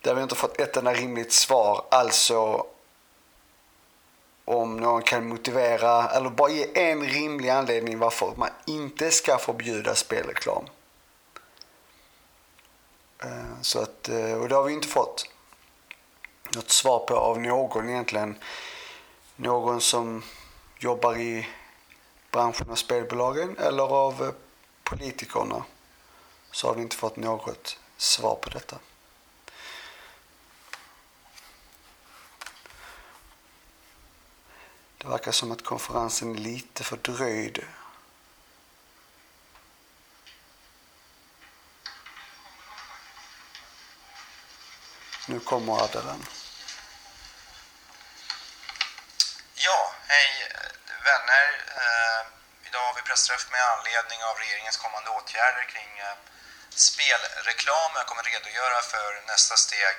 där 0.00 0.14
vi 0.14 0.22
inte 0.22 0.34
fått 0.34 0.60
ett 0.60 0.76
enda 0.76 0.94
rimligt 0.94 1.32
svar. 1.32 1.84
Alltså 1.90 2.66
om 4.44 4.76
någon 4.76 5.02
kan 5.02 5.28
motivera 5.28 6.08
eller 6.08 6.30
bara 6.30 6.50
ge 6.50 6.90
en 6.90 7.06
rimlig 7.06 7.48
anledning 7.48 7.98
varför 7.98 8.32
man 8.36 8.50
inte 8.66 9.10
ska 9.10 9.38
förbjuda 9.38 9.94
spelreklam. 9.94 10.64
Eh, 13.24 13.60
så 13.60 13.82
att, 13.82 14.08
eh, 14.08 14.34
och 14.34 14.48
det 14.48 14.54
har 14.54 14.64
vi 14.64 14.72
inte 14.72 14.88
fått 14.88 15.28
något 16.54 16.70
svar 16.70 16.98
på 16.98 17.16
av 17.16 17.40
någon 17.40 17.88
egentligen. 17.88 18.38
Någon 19.36 19.80
som 19.80 20.22
jobbar 20.78 21.16
i 21.16 21.48
branschen 22.30 22.70
av 22.70 22.74
spelbolagen 22.74 23.58
eller 23.58 23.82
av 23.82 24.22
eh, 24.22 24.32
politikerna. 24.82 25.64
Så 26.50 26.68
har 26.68 26.74
vi 26.74 26.82
inte 26.82 26.96
fått 26.96 27.16
något 27.16 27.78
svar 27.96 28.34
på 28.34 28.50
detta. 28.50 28.78
Det 34.98 35.08
verkar 35.08 35.32
som 35.32 35.52
att 35.52 35.64
konferensen 35.64 36.34
är 36.34 36.38
lite 36.38 36.84
fördröjd. 36.84 37.64
Nu 45.32 45.40
kommer 45.40 45.84
Adelen. 45.84 46.26
Ja, 49.54 49.80
hej 50.08 50.28
vänner. 51.08 51.46
Eh, 51.82 52.20
idag 52.68 52.84
har 52.88 52.94
vi 52.94 53.02
pressträff 53.02 53.44
med 53.50 53.62
anledning 53.74 54.20
av 54.24 54.34
regeringens 54.38 54.76
kommande 54.76 55.10
åtgärder 55.10 55.64
kring 55.72 55.92
eh, 55.98 56.16
spelreklam. 56.88 57.90
Jag 57.94 58.06
kommer 58.06 58.22
redogöra 58.22 58.80
för 58.92 59.22
nästa 59.32 59.56
steg 59.56 59.96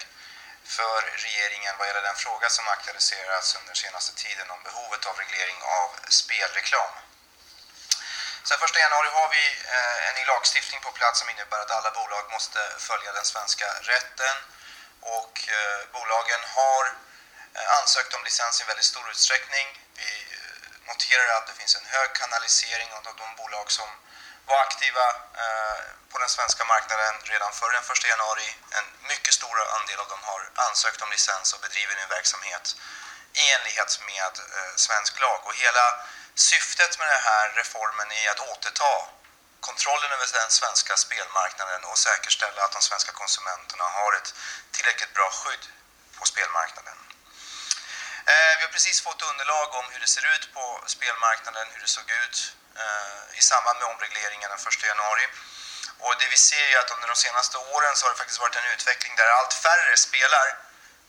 för 0.63 1.02
regeringen 1.26 1.74
vad 1.78 1.88
gäller 1.88 2.08
den 2.10 2.22
fråga 2.26 2.50
som 2.50 2.67
aktualiserats 2.67 3.56
under 3.60 3.74
senaste 3.74 4.13
tiden 4.24 4.52
om 4.52 4.63
behovet 4.63 5.06
av 5.06 5.15
reglering 5.24 5.60
av 5.80 5.89
spelreklam. 6.10 6.93
Sen 8.43 8.58
1 8.63 8.76
januari 8.86 9.10
har 9.19 9.30
vi 9.38 9.43
eh, 9.76 10.08
en 10.08 10.15
ny 10.15 10.24
lagstiftning 10.26 10.82
på 10.82 10.91
plats 10.91 11.19
som 11.19 11.30
innebär 11.30 11.60
att 11.62 11.72
alla 11.78 11.91
bolag 11.91 12.26
måste 12.32 12.60
följa 12.78 13.12
den 13.12 13.26
svenska 13.26 13.67
rätten 13.82 14.36
och 15.04 15.36
eh, 15.48 15.80
bolagen 15.94 16.42
har 16.58 16.84
eh, 17.56 17.78
ansökt 17.80 18.13
om 18.13 18.24
licens 18.24 18.62
i 18.62 18.63
väldigt 18.63 18.92
stor 18.94 19.10
utsträckning. 19.10 19.68
Vi 19.96 20.12
eh, 20.38 20.88
noterar 20.88 21.28
att 21.38 21.48
det 21.48 21.54
finns 21.54 21.76
en 21.76 21.86
hög 21.86 22.13
kanalisering 22.13 22.89
av 22.94 23.04
de 23.04 23.28
bolag 23.38 23.72
som 23.72 23.89
var 24.46 24.60
aktiva 24.62 25.06
på 26.12 26.18
den 26.20 26.30
svenska 26.30 26.63
marknaden 26.66 27.13
redan 27.24 27.52
före 27.54 27.72
den 27.72 27.84
1 27.84 28.08
januari. 28.13 28.50
En 28.78 29.08
mycket 29.08 29.34
stor 29.34 29.56
andel 29.78 30.00
av 30.00 30.08
dem 30.08 30.24
har 30.24 30.42
ansökt 30.68 31.02
om 31.02 31.12
licens 31.12 31.54
och 31.54 31.62
bedriver 31.62 31.96
nu 31.96 32.06
verksamhet 32.10 32.76
i 33.34 33.52
enlighet 33.56 34.00
med 34.06 34.34
svensk 34.76 35.20
lag. 35.20 35.39
Och 35.48 35.56
hela 35.56 35.86
syftet 36.36 37.00
med 37.00 37.08
den 37.08 37.22
här 37.22 37.54
reformen 37.56 38.12
är 38.12 38.30
att 38.30 38.39
återta 38.39 39.08
kontrollen 39.69 40.12
över 40.12 40.28
den 40.34 40.52
svenska 40.62 40.93
spelmarknaden 41.06 41.84
och 41.89 41.97
säkerställa 41.97 42.60
att 42.63 42.71
de 42.78 42.82
svenska 42.82 43.12
konsumenterna 43.12 43.84
har 43.97 44.12
ett 44.19 44.34
tillräckligt 44.71 45.13
bra 45.13 45.30
skydd 45.39 45.65
på 46.17 46.26
spelmarknaden. 46.26 46.97
Eh, 48.32 48.52
vi 48.58 48.62
har 48.65 48.71
precis 48.78 49.02
fått 49.02 49.21
underlag 49.32 49.67
om 49.80 49.86
hur 49.91 49.99
det 49.99 50.12
ser 50.15 50.26
ut 50.34 50.54
på 50.54 50.65
spelmarknaden, 50.86 51.67
hur 51.73 51.82
det 51.82 51.88
såg 51.97 52.10
ut 52.23 52.56
eh, 52.84 53.39
i 53.39 53.41
samband 53.41 53.80
med 53.80 53.88
omregleringen 53.93 54.49
den 54.49 54.60
1 54.60 54.84
januari. 54.91 55.26
Och 55.99 56.13
det 56.19 56.28
vi 56.28 56.38
ser 56.38 56.65
är 56.73 56.80
att 56.80 56.91
under 56.95 57.08
de 57.08 57.15
senaste 57.15 57.58
åren 57.58 57.95
så 57.95 58.06
har 58.06 58.12
det 58.12 58.17
faktiskt 58.17 58.39
varit 58.39 58.56
en 58.56 58.71
utveckling 58.73 59.15
där 59.15 59.30
allt 59.38 59.54
färre 59.54 59.97
spelar 59.97 60.47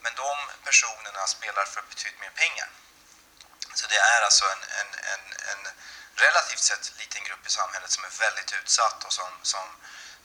men 0.03 0.15
de 0.15 0.37
personerna 0.65 1.27
spelar 1.27 1.65
för 1.65 1.83
betydligt 1.83 2.21
mer 2.21 2.35
pengar. 2.43 2.69
Så 3.75 3.87
det 3.87 3.97
är 3.97 4.21
alltså 4.23 4.45
en, 4.45 4.63
en, 4.81 4.91
en, 5.13 5.23
en 5.53 5.63
relativt 6.17 6.65
sett 6.71 6.93
liten 6.99 7.25
grupp 7.25 7.47
i 7.47 7.51
samhället 7.51 7.91
som 7.91 8.05
är 8.05 8.13
väldigt 8.25 8.53
utsatt 8.53 9.05
och 9.05 9.13
som, 9.13 9.33
som 9.43 9.67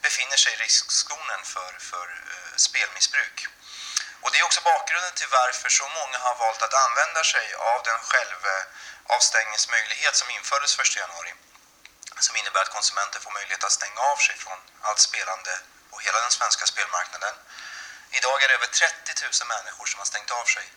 befinner 0.02 0.36
sig 0.36 0.52
i 0.52 0.56
riskzonen 0.56 1.42
för, 1.44 1.72
för 1.90 2.06
eh, 2.32 2.56
spelmissbruk. 2.56 3.48
Och 4.22 4.30
det 4.30 4.38
är 4.38 4.44
också 4.44 4.60
bakgrunden 4.72 5.14
till 5.14 5.34
varför 5.40 5.68
så 5.68 5.88
många 5.88 6.18
har 6.18 6.36
valt 6.44 6.62
att 6.62 6.74
använda 6.86 7.24
sig 7.24 7.54
av 7.54 7.82
den 7.82 8.00
självavstängningsmöjlighet 8.10 10.16
som 10.16 10.30
infördes 10.30 10.78
1 10.78 10.96
januari. 10.96 11.34
Som 12.26 12.36
innebär 12.36 12.62
att 12.62 12.76
konsumenter 12.76 13.20
får 13.20 13.30
möjlighet 13.30 13.64
att 13.64 13.72
stänga 13.72 14.00
av 14.00 14.16
sig 14.16 14.36
från 14.36 14.58
allt 14.80 14.98
spelande 14.98 15.60
på 15.90 15.98
hela 15.98 16.20
den 16.20 16.30
svenska 16.30 16.66
spelmarknaden. 16.66 17.34
Idag 18.10 18.42
är 18.42 18.48
det 18.48 18.54
över 18.54 18.66
30 18.66 19.12
000 19.22 19.32
människor 19.48 19.86
som 19.86 19.98
har 19.98 20.06
stängt 20.06 20.30
av 20.30 20.44
sig 20.44 20.72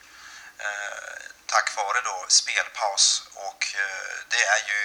Eh, 0.60 1.24
tack 1.46 1.76
vare 1.76 2.02
då 2.02 2.26
spelpaus 2.28 3.24
och 3.34 3.76
eh, 3.76 4.16
det 4.30 4.44
är 4.46 4.62
ju 4.68 4.80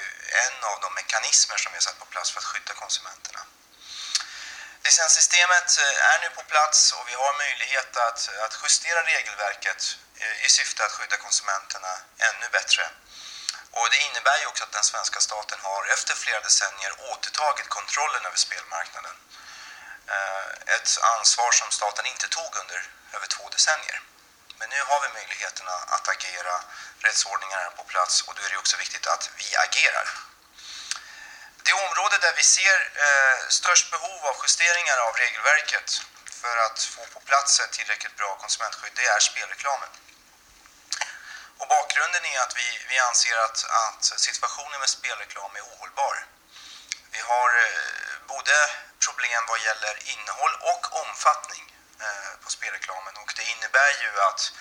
en 0.47 0.65
av 0.65 0.81
de 0.81 0.95
mekanismer 0.95 1.57
som 1.57 1.73
vi 1.73 1.77
har 1.77 1.83
satt 1.83 1.99
på 1.99 2.05
plats 2.05 2.31
för 2.31 2.41
att 2.41 2.45
skydda 2.45 2.75
konsumenterna. 2.75 3.41
Licenssystemet 4.85 5.79
eh, 5.79 6.13
är 6.13 6.19
nu 6.21 6.29
på 6.31 6.43
plats 6.43 6.93
och 6.93 7.09
vi 7.09 7.15
har 7.15 7.39
möjlighet 7.39 7.97
att, 7.97 8.31
att 8.45 8.59
justera 8.63 9.03
regelverket 9.03 9.97
i 10.47 10.49
syfte 10.49 10.85
att 10.85 10.93
skydda 10.93 11.17
konsumenterna 11.17 11.93
ännu 12.19 12.49
bättre. 12.49 12.91
Och 13.71 13.89
det 13.91 13.97
innebär 13.97 14.39
ju 14.41 14.47
också 14.47 14.65
att 14.65 14.73
den 14.73 14.85
svenska 14.85 15.21
staten 15.21 15.59
har 15.63 15.87
efter 15.87 16.15
flera 16.15 16.41
decennier 16.41 16.93
återtagit 17.13 17.69
kontrollen 17.69 18.27
över 18.27 18.37
spelmarknaden. 18.37 19.17
Ett 20.67 20.99
ansvar 21.03 21.53
som 21.53 21.71
staten 21.71 22.07
inte 22.07 22.29
tog 22.29 22.57
under 22.57 22.91
över 23.13 23.27
två 23.27 23.49
decennier. 23.49 24.03
Men 24.59 24.69
nu 24.71 24.81
har 24.81 25.01
vi 25.01 25.09
möjligheterna 25.09 25.73
att 25.95 26.09
agera, 26.09 26.55
rättsordningen 26.99 27.59
är 27.59 27.71
på 27.71 27.85
plats 27.85 28.23
och 28.23 28.35
då 28.35 28.43
är 28.43 28.51
det 28.51 28.57
också 28.57 28.77
viktigt 28.77 29.07
att 29.07 29.31
vi 29.37 29.57
agerar. 29.57 30.09
Det 31.63 31.73
område 31.73 32.19
där 32.19 32.35
vi 32.37 32.43
ser 32.43 32.79
eh, 33.07 33.49
störst 33.49 33.91
behov 33.91 34.27
av 34.27 34.37
justeringar 34.43 34.99
av 35.07 35.13
regelverket 35.17 36.03
för 36.41 36.57
att 36.67 36.83
få 36.83 37.07
på 37.07 37.21
plats 37.21 37.61
ett 37.61 37.73
tillräckligt 37.73 38.17
bra 38.17 38.37
konsumentskydd, 38.37 38.93
det 38.95 39.07
är 39.07 39.21
spelreklamen. 39.21 39.89
Och 41.59 41.69
bakgrunden 41.69 42.25
är 42.25 42.41
att 42.41 42.57
vi, 42.57 42.69
vi 42.89 42.99
anser 42.99 43.37
att, 43.37 43.65
att 43.71 44.05
situationen 44.05 44.81
med 44.81 44.89
spelreklam 44.89 45.57
är 45.57 45.61
ohållbar. 45.61 46.27
Vi 47.11 47.21
har 47.21 47.49
eh, 47.49 48.27
både 48.27 48.55
problem 49.07 49.45
vad 49.49 49.61
gäller 49.61 49.95
innehåll 50.13 50.55
och 50.61 51.03
omfattning 51.03 51.78
Eh, 52.01 52.33
på 52.45 52.51
spelreklamen 52.51 53.15
och 53.17 53.33
det 53.37 53.45
innebär 53.53 53.93
ju 54.03 54.21
att 54.29 54.53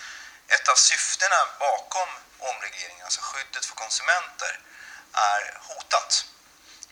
ett 0.48 0.68
av 0.68 0.74
syftena 0.74 1.40
bakom 1.58 2.08
omregleringen, 2.38 3.04
alltså 3.04 3.20
skyddet 3.20 3.66
för 3.66 3.74
konsumenter, 3.74 4.60
är 5.12 5.58
hotat. 5.68 6.24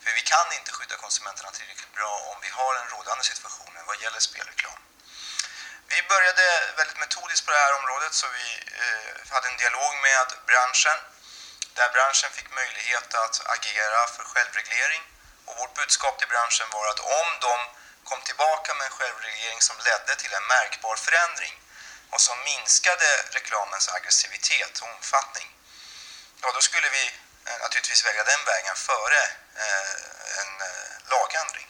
För 0.03 0.11
vi 0.13 0.23
kan 0.23 0.53
inte 0.53 0.73
skydda 0.73 0.97
konsumenterna 0.97 1.51
tillräckligt 1.51 1.95
bra 1.95 2.15
om 2.33 2.37
vi 2.43 2.49
har 2.49 2.75
den 2.75 2.89
rådande 2.89 3.25
situationen 3.25 3.87
vad 3.87 4.01
gäller 4.03 4.21
spelreklam. 4.21 4.81
Vi 5.87 6.03
började 6.03 6.73
väldigt 6.77 6.99
metodiskt 6.99 7.47
på 7.47 7.53
det 7.53 7.59
här 7.59 7.79
området 7.79 8.15
så 8.15 8.27
vi 8.29 8.47
eh, 8.83 9.33
hade 9.35 9.49
en 9.49 9.57
dialog 9.57 9.93
med 10.03 10.27
branschen 10.47 10.99
där 11.75 11.89
branschen 11.97 12.31
fick 12.31 12.51
möjlighet 12.51 13.15
att 13.15 13.37
agera 13.47 14.07
för 14.07 14.25
självreglering 14.25 15.03
och 15.45 15.57
vårt 15.59 15.75
budskap 15.75 16.19
till 16.19 16.29
branschen 16.29 16.67
var 16.73 16.87
att 16.89 17.01
om 17.01 17.29
de 17.41 17.57
kom 18.09 18.21
tillbaka 18.23 18.75
med 18.75 18.87
en 18.87 18.99
självreglering 18.99 19.61
som 19.61 19.77
ledde 19.89 20.13
till 20.17 20.35
en 20.39 20.47
märkbar 20.47 20.97
förändring 20.97 21.55
och 22.13 22.21
som 22.21 22.37
minskade 22.45 23.09
reklamens 23.39 23.89
aggressivitet 23.89 24.79
och 24.81 24.89
omfattning, 24.95 25.49
ja 26.43 26.53
då 26.55 26.61
skulle 26.61 26.89
vi 26.99 27.05
eh, 27.47 27.59
naturligtvis 27.63 28.07
välja 28.09 28.25
den 28.25 28.43
vägen 28.51 28.77
före 28.77 29.23
eh, 29.63 30.41
en 30.41 30.53
eh, 30.69 30.93
lagändring. 31.15 31.69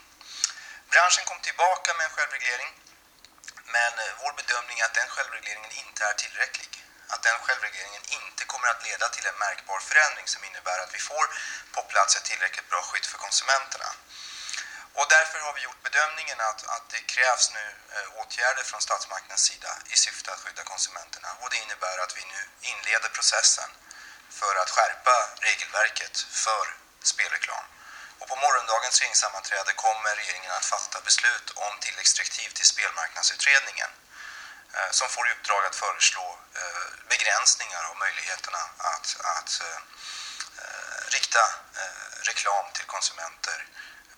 Branschen 0.90 1.24
kom 1.24 1.40
tillbaka 1.40 1.94
med 1.94 2.04
en 2.06 2.16
självreglering 2.16 2.70
men 3.64 3.92
vår 4.20 4.32
bedömning 4.40 4.78
är 4.80 4.84
att 4.84 4.94
den 5.00 5.08
självregleringen 5.08 5.72
inte 5.82 6.04
är 6.04 6.12
tillräcklig. 6.12 6.84
Att 7.08 7.22
den 7.22 7.38
självregleringen 7.44 8.02
inte 8.18 8.44
kommer 8.44 8.68
att 8.68 8.84
leda 8.88 9.08
till 9.08 9.26
en 9.26 9.38
märkbar 9.38 9.78
förändring 9.80 10.26
som 10.26 10.44
innebär 10.44 10.78
att 10.78 10.94
vi 10.94 10.98
får 10.98 11.26
på 11.72 11.82
plats 11.82 12.16
ett 12.16 12.24
tillräckligt 12.24 12.68
bra 12.70 12.82
skydd 12.82 13.06
för 13.06 13.18
konsumenterna. 13.18 13.90
Och 14.98 15.06
därför 15.08 15.38
har 15.46 15.52
vi 15.52 15.60
gjort 15.60 15.82
bedömningen 15.82 16.40
att, 16.40 16.60
att 16.74 16.86
det 16.88 17.02
krävs 17.14 17.50
nu 17.58 17.66
eh, 17.94 18.20
åtgärder 18.20 18.62
från 18.62 18.80
statsmaktens 18.80 19.42
sida 19.50 19.72
i 19.94 19.96
syfte 19.96 20.32
att 20.32 20.40
skydda 20.40 20.62
konsumenterna. 20.62 21.28
Och 21.40 21.50
det 21.50 21.56
innebär 21.56 21.98
att 22.04 22.16
vi 22.18 22.24
nu 22.34 22.40
inleder 22.72 23.08
processen 23.08 23.70
för 24.30 24.54
att 24.62 24.70
skärpa 24.70 25.16
regelverket 25.40 26.16
för 26.44 26.64
spelreklam. 27.02 27.64
Och 28.18 28.28
på 28.28 28.36
morgondagens 28.36 29.00
regeringssammanträde 29.00 29.72
kommer 29.72 30.16
regeringen 30.16 30.52
att 30.52 30.64
fatta 30.64 31.00
beslut 31.00 31.50
om 31.54 31.72
tilläggsdirektiv 31.80 32.48
till 32.48 32.66
spelmarknadsutredningen 32.66 33.90
eh, 34.76 34.90
som 34.90 35.08
får 35.08 35.28
i 35.28 35.32
uppdrag 35.32 35.64
att 35.64 35.76
föreslå 35.76 36.38
eh, 36.54 36.88
begränsningar 37.08 37.82
av 37.90 37.96
möjligheterna 37.96 38.62
att, 38.78 39.16
att 39.20 39.62
rikta 41.08 41.44
reklam 42.22 42.66
till 42.72 42.84
konsumenter 42.84 43.66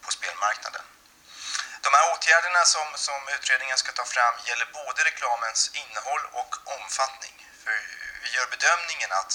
på 0.09 0.13
spelmarknaden. 0.13 0.85
De 1.85 1.91
här 1.97 2.05
åtgärderna 2.13 2.63
som, 2.75 2.87
som 3.07 3.21
utredningen 3.37 3.79
ska 3.79 3.93
ta 3.93 4.05
fram 4.05 4.35
gäller 4.49 4.69
både 4.81 5.05
reklamens 5.11 5.71
innehåll 5.81 6.25
och 6.41 6.53
omfattning. 6.77 7.35
För 7.63 7.77
vi 8.23 8.29
gör 8.37 8.47
bedömningen 8.57 9.11
att 9.21 9.35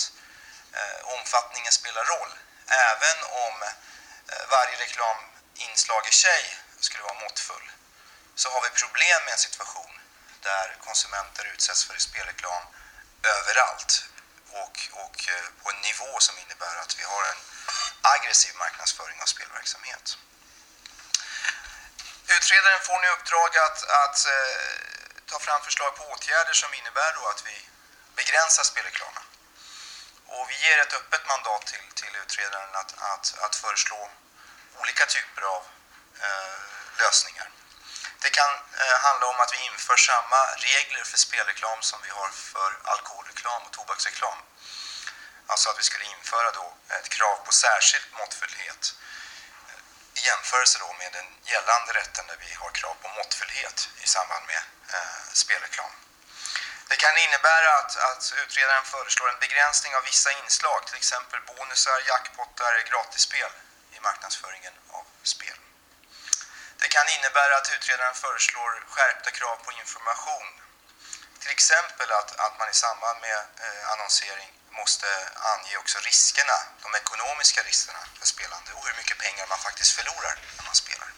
eh, 0.78 0.98
omfattningen 1.16 1.72
spelar 1.80 2.04
roll 2.14 2.34
även 2.90 3.18
om 3.46 3.56
eh, 3.64 4.44
varje 4.56 4.76
reklaminslag 4.86 6.04
i 6.12 6.16
sig 6.26 6.44
skulle 6.80 7.04
vara 7.04 7.24
måttfull 7.26 7.68
så 8.36 8.50
har 8.54 8.62
vi 8.62 8.70
problem 8.70 9.20
med 9.26 9.34
en 9.34 9.46
situation 9.48 9.94
där 10.42 10.78
konsumenter 10.88 11.44
utsätts 11.54 11.84
för 11.86 11.98
spelreklam 11.98 12.64
överallt 13.38 13.92
och, 14.62 14.78
och 15.04 15.18
eh, 15.34 15.46
på 15.62 15.68
en 15.72 15.82
nivå 15.90 16.12
som 16.20 16.36
innebär 16.44 16.76
att 16.84 17.00
vi 17.00 17.04
har 17.04 17.24
en 17.32 17.42
aggressiv 18.02 18.54
marknadsföring 18.56 19.22
av 19.22 19.26
spelverksamhet. 19.26 20.18
Utredaren 22.38 22.80
får 22.80 23.00
nu 23.00 23.08
uppdrag 23.08 23.58
att, 23.58 23.80
att 24.04 24.18
eh, 24.26 24.66
ta 25.26 25.40
fram 25.40 25.62
förslag 25.62 25.96
på 25.96 26.04
åtgärder 26.04 26.54
som 26.54 26.74
innebär 26.74 27.12
då 27.18 27.28
att 27.28 27.46
vi 27.46 27.58
begränsar 28.16 28.64
spelreklamen. 28.64 29.24
Och 30.28 30.50
vi 30.50 30.56
ger 30.66 30.78
ett 30.80 30.94
öppet 30.94 31.28
mandat 31.28 31.66
till, 31.66 31.86
till 31.96 32.16
utredaren 32.24 32.76
att, 32.76 32.92
att, 33.12 33.26
att 33.46 33.56
föreslå 33.56 34.10
olika 34.82 35.06
typer 35.06 35.42
av 35.42 35.64
eh, 36.26 36.58
lösningar. 37.02 37.50
Det 38.20 38.30
kan 38.30 38.52
eh, 38.82 38.98
handla 39.06 39.26
om 39.28 39.40
att 39.40 39.54
vi 39.54 39.66
inför 39.66 39.98
samma 39.98 40.40
regler 40.68 41.04
för 41.04 41.18
spelreklam 41.18 41.82
som 41.82 42.00
vi 42.04 42.10
har 42.10 42.30
för 42.30 42.72
alkoholreklam 42.84 43.62
och 43.64 43.72
tobaksreklam. 43.72 44.38
Alltså 45.48 45.70
att 45.70 45.80
vi 45.80 45.84
skulle 45.84 46.06
införa 46.06 46.52
då 46.52 46.74
ett 46.90 47.10
krav 47.10 47.36
på 47.46 47.52
särskild 47.52 48.06
måttfullhet 48.20 48.96
jämförelse 50.30 50.80
då 50.80 50.90
med 51.02 51.12
den 51.18 51.28
gällande 51.54 51.94
rätten 52.00 52.28
där 52.28 52.38
vi 52.46 52.54
har 52.62 52.72
krav 52.80 52.96
på 53.02 53.08
måttfullhet 53.08 53.90
i 54.04 54.08
samband 54.08 54.46
med 54.46 54.62
eh, 54.94 55.24
spelreklam. 55.34 55.92
Det 56.90 56.96
kan 56.96 57.18
innebära 57.18 57.70
att, 57.80 57.94
att 58.10 58.34
utredaren 58.44 58.84
föreslår 58.84 59.30
en 59.30 59.40
begränsning 59.46 59.96
av 59.96 60.04
vissa 60.04 60.32
inslag, 60.42 60.80
till 60.88 60.96
exempel 60.96 61.40
bonusar, 61.48 61.98
jackpottar, 62.08 62.74
gratisspel 62.90 63.52
i 63.96 64.00
marknadsföringen 64.00 64.74
av 64.98 65.06
spel. 65.24 65.58
Det 66.82 66.88
kan 66.88 67.08
innebära 67.18 67.58
att 67.58 67.72
utredaren 67.76 68.16
föreslår 68.16 68.72
skärpta 68.90 69.32
krav 69.32 69.56
på 69.66 69.72
information. 69.72 70.48
Till 71.40 71.52
exempel 71.52 72.12
att, 72.12 72.40
att 72.40 72.60
man 72.60 72.70
i 72.70 72.74
samband 72.74 73.22
med 73.22 73.40
eh, 73.66 73.92
annonsering 73.94 74.50
måste 74.74 75.08
ange 75.36 75.78
också 75.78 76.00
riskerna, 76.00 76.58
de 76.82 76.96
ekonomiska 76.96 77.64
riskerna 77.64 78.00
för 78.20 78.28
spelande 78.28 78.74
och 78.74 78.88
hur 78.88 78.94
mycket 78.94 79.18
pengar 79.18 79.48
man 79.48 79.60
faktiskt 79.60 79.92
förlorar 79.92 80.36
när 80.58 80.66
man 80.66 80.76
spelar. 80.76 81.10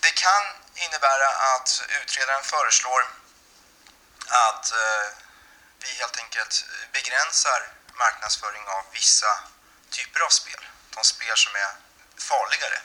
Det 0.00 0.10
kan 0.10 0.44
innebära 0.74 1.28
att 1.28 1.82
utredaren 1.88 2.44
föreslår 2.44 3.02
att 4.26 4.72
eh, 4.72 5.08
vi 5.78 5.94
helt 5.94 6.16
enkelt 6.16 6.64
begränsar 6.92 7.60
marknadsföring 7.94 8.62
av 8.66 8.84
vissa 8.92 9.40
typer 9.90 10.20
av 10.20 10.28
spel. 10.28 10.66
De 10.94 11.04
spel 11.04 11.36
som 11.36 11.54
är 11.56 11.70
farligare 12.16 12.80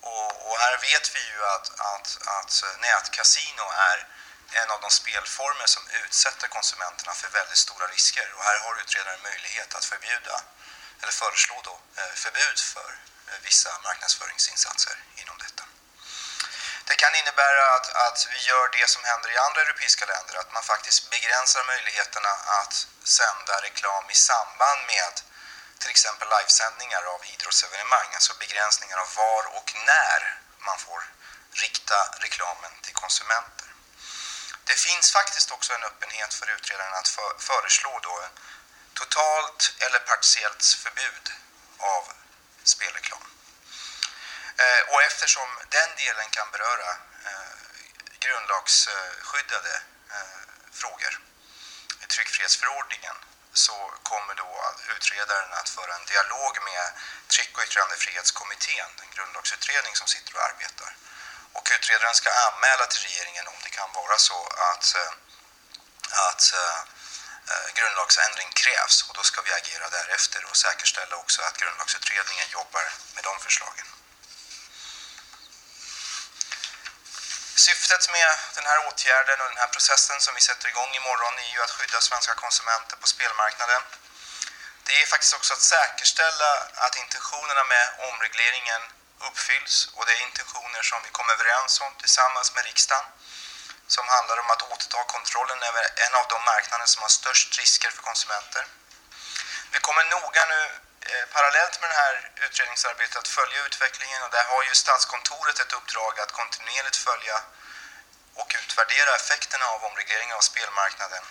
och, 0.00 0.50
och, 0.50 0.58
här 0.58 0.78
vet 0.78 1.16
vi 1.16 1.22
ju 1.32 1.44
att, 1.46 1.80
att, 1.80 2.18
att 2.26 2.64
nätkasino 2.80 3.62
är 3.90 4.06
en 4.50 4.70
av 4.70 4.80
de 4.80 4.90
spelformer 4.90 5.66
som 5.66 5.82
utsätter 6.04 6.48
konsumenterna 6.48 7.14
för 7.14 7.28
väldigt 7.28 7.58
stora 7.58 7.86
risker. 7.86 8.32
Och 8.36 8.44
här 8.44 8.58
har 8.58 8.80
utredaren 8.80 9.22
möjlighet 9.22 9.74
att 9.74 9.84
förbjuda, 9.84 10.40
eller 11.02 11.12
föreslå 11.12 11.60
då, 11.64 11.80
eh, 11.96 12.12
förbud 12.14 12.58
för 12.60 12.98
eh, 13.28 13.38
vissa 13.42 13.78
marknadsföringsinsatser 13.84 14.96
inom 15.16 15.38
detta. 15.38 15.64
Det 16.84 16.96
kan 16.96 17.14
innebära 17.14 17.74
att, 17.76 17.88
att 18.06 18.28
vi 18.32 18.38
gör 18.48 18.68
det 18.72 18.88
som 18.88 19.04
händer 19.04 19.30
i 19.30 19.36
andra 19.36 19.60
europeiska 19.60 20.06
länder, 20.06 20.34
att 20.38 20.52
man 20.52 20.62
faktiskt 20.62 21.10
begränsar 21.10 21.64
möjligheterna 21.64 22.28
att 22.60 22.86
sända 23.04 23.62
reklam 23.62 24.10
i 24.10 24.14
samband 24.14 24.80
med 24.86 25.14
till 25.78 25.90
exempel 25.90 26.28
livesändningar 26.28 27.02
av 27.02 27.20
idrottsevenemang, 27.24 28.08
alltså 28.14 28.34
begränsningar 28.38 28.98
av 28.98 29.08
var 29.16 29.56
och 29.56 29.72
när 29.86 30.40
man 30.58 30.78
får 30.78 31.02
rikta 31.52 31.98
reklamen 32.18 32.72
till 32.82 32.94
konsumenter. 32.94 33.57
Det 34.68 34.74
finns 34.74 35.12
faktiskt 35.12 35.50
också 35.50 35.72
en 35.74 35.82
öppenhet 35.82 36.34
för 36.34 36.50
utredaren 36.50 36.94
att 36.94 37.08
för, 37.08 37.32
föreslå 37.38 38.00
då 38.02 38.24
totalt 38.94 39.74
eller 39.78 39.98
partiellt 39.98 40.64
förbud 40.64 41.26
av 41.78 42.12
spelreklam. 42.64 43.24
Eh, 44.56 44.80
och 44.92 45.02
eftersom 45.02 45.48
den 45.68 45.90
delen 45.96 46.28
kan 46.30 46.50
beröra 46.50 46.90
eh, 47.28 47.52
grundlagsskyddade 48.20 49.74
eh, 50.10 50.40
frågor 50.72 51.20
i 52.02 52.06
tryckfrihetsförordningen 52.06 53.16
så 53.52 53.92
kommer 54.02 54.34
då 54.34 54.74
utredaren 54.96 55.52
att 55.52 55.68
föra 55.68 55.94
en 55.94 56.04
dialog 56.04 56.54
med 56.64 56.92
tryck- 57.28 57.56
och 57.56 57.64
yttrandefrihetskommittén, 57.64 58.90
den 58.96 59.10
grundlagsutredning 59.14 59.94
som 59.94 60.08
sitter 60.08 60.36
och 60.36 60.42
arbetar. 60.42 60.96
Och 61.58 61.68
utredaren 61.76 62.14
ska 62.14 62.30
anmäla 62.48 62.86
till 62.86 63.02
regeringen 63.08 63.46
om 63.48 63.58
det 63.64 63.70
kan 63.70 63.92
vara 63.92 64.18
så 64.18 64.38
att, 64.70 64.94
eh, 65.00 65.12
att 66.28 66.44
eh, 66.60 66.78
eh, 67.50 67.68
grundlagsändring 67.78 68.50
krävs 68.62 68.96
och 69.08 69.14
då 69.14 69.22
ska 69.22 69.42
vi 69.42 69.52
agera 69.52 69.88
därefter 69.88 70.44
och 70.50 70.56
säkerställa 70.56 71.16
också 71.16 71.42
att 71.42 71.56
grundlagsutredningen 71.56 72.48
jobbar 72.48 72.84
med 73.14 73.24
de 73.24 73.40
förslagen. 73.40 73.86
Syftet 77.54 78.10
med 78.10 78.30
den 78.54 78.66
här 78.66 78.78
åtgärden 78.88 79.40
och 79.40 79.48
den 79.48 79.62
här 79.62 79.72
processen 79.76 80.20
som 80.20 80.34
vi 80.34 80.40
sätter 80.40 80.68
igång 80.68 80.94
imorgon 80.94 81.38
är 81.38 81.50
ju 81.54 81.62
att 81.62 81.70
skydda 81.70 82.00
svenska 82.00 82.34
konsumenter 82.34 82.96
på 82.96 83.06
spelmarknaden. 83.06 83.82
Det 84.86 85.02
är 85.02 85.06
faktiskt 85.06 85.34
också 85.34 85.54
att 85.54 85.60
säkerställa 85.60 86.50
att 86.74 86.96
intentionerna 86.96 87.64
med 87.64 87.84
omregleringen 87.98 88.82
uppfylls 89.26 89.88
och 89.94 90.06
det 90.06 90.12
är 90.12 90.22
intentioner 90.28 90.82
som 90.82 90.98
vi 91.02 91.10
kom 91.10 91.30
överens 91.30 91.80
om 91.80 91.92
tillsammans 92.00 92.54
med 92.54 92.64
riksdagen 92.64 93.04
som 93.86 94.08
handlar 94.08 94.38
om 94.40 94.50
att 94.50 94.62
återta 94.72 95.04
kontrollen 95.04 95.62
över 95.62 95.84
en 96.04 96.14
av 96.20 96.26
de 96.28 96.38
marknader 96.44 96.86
som 96.86 97.02
har 97.02 97.08
störst 97.08 97.58
risker 97.58 97.90
för 97.90 98.02
konsumenter. 98.02 98.64
Vi 99.72 99.78
kommer 99.78 100.04
noga 100.04 100.42
nu 100.54 100.62
eh, 101.10 101.24
parallellt 101.32 101.80
med 101.80 101.90
det 101.90 102.00
här 102.04 102.30
utredningsarbetet 102.44 103.16
att 103.16 103.28
följa 103.28 103.64
utvecklingen 103.66 104.22
och 104.22 104.30
där 104.30 104.44
har 104.44 104.62
ju 104.62 104.74
Statskontoret 104.74 105.58
ett 105.58 105.72
uppdrag 105.72 106.20
att 106.20 106.32
kontinuerligt 106.32 106.96
följa 106.96 107.36
och 108.34 108.50
utvärdera 108.62 109.14
effekterna 109.16 109.66
av 109.66 109.84
omregleringen 109.84 110.36
av 110.36 110.40
spelmarknaden. 110.40 111.24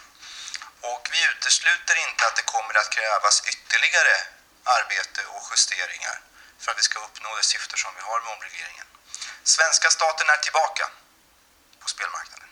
Och 0.81 1.09
vi 1.11 1.19
utesluter 1.31 1.95
inte 2.07 2.27
att 2.27 2.35
det 2.35 2.41
kommer 2.41 2.77
att 2.77 2.89
krävas 2.89 3.43
ytterligare 3.47 4.15
arbete 4.63 5.21
och 5.25 5.43
justeringar 5.51 6.21
för 6.59 6.71
att 6.71 6.77
vi 6.77 6.81
ska 6.81 6.99
uppnå 6.99 7.35
det 7.35 7.43
syfte 7.43 7.77
som 7.77 7.91
vi 7.95 8.01
har 8.01 8.19
med 8.21 8.33
omregleringen. 8.35 8.87
Svenska 9.43 9.89
staten 9.89 10.29
är 10.29 10.37
tillbaka 10.37 10.89
på 11.79 11.87
spelmarknaden. 11.87 12.49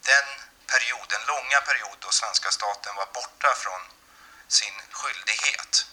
Den 0.00 0.28
period, 0.66 1.06
den 1.08 1.24
långa 1.26 1.60
period 1.60 1.96
då 2.00 2.10
svenska 2.10 2.50
staten 2.50 2.94
var 2.96 3.06
borta 3.06 3.54
från 3.54 3.80
sin 4.48 4.74
skyldighet 4.90 5.86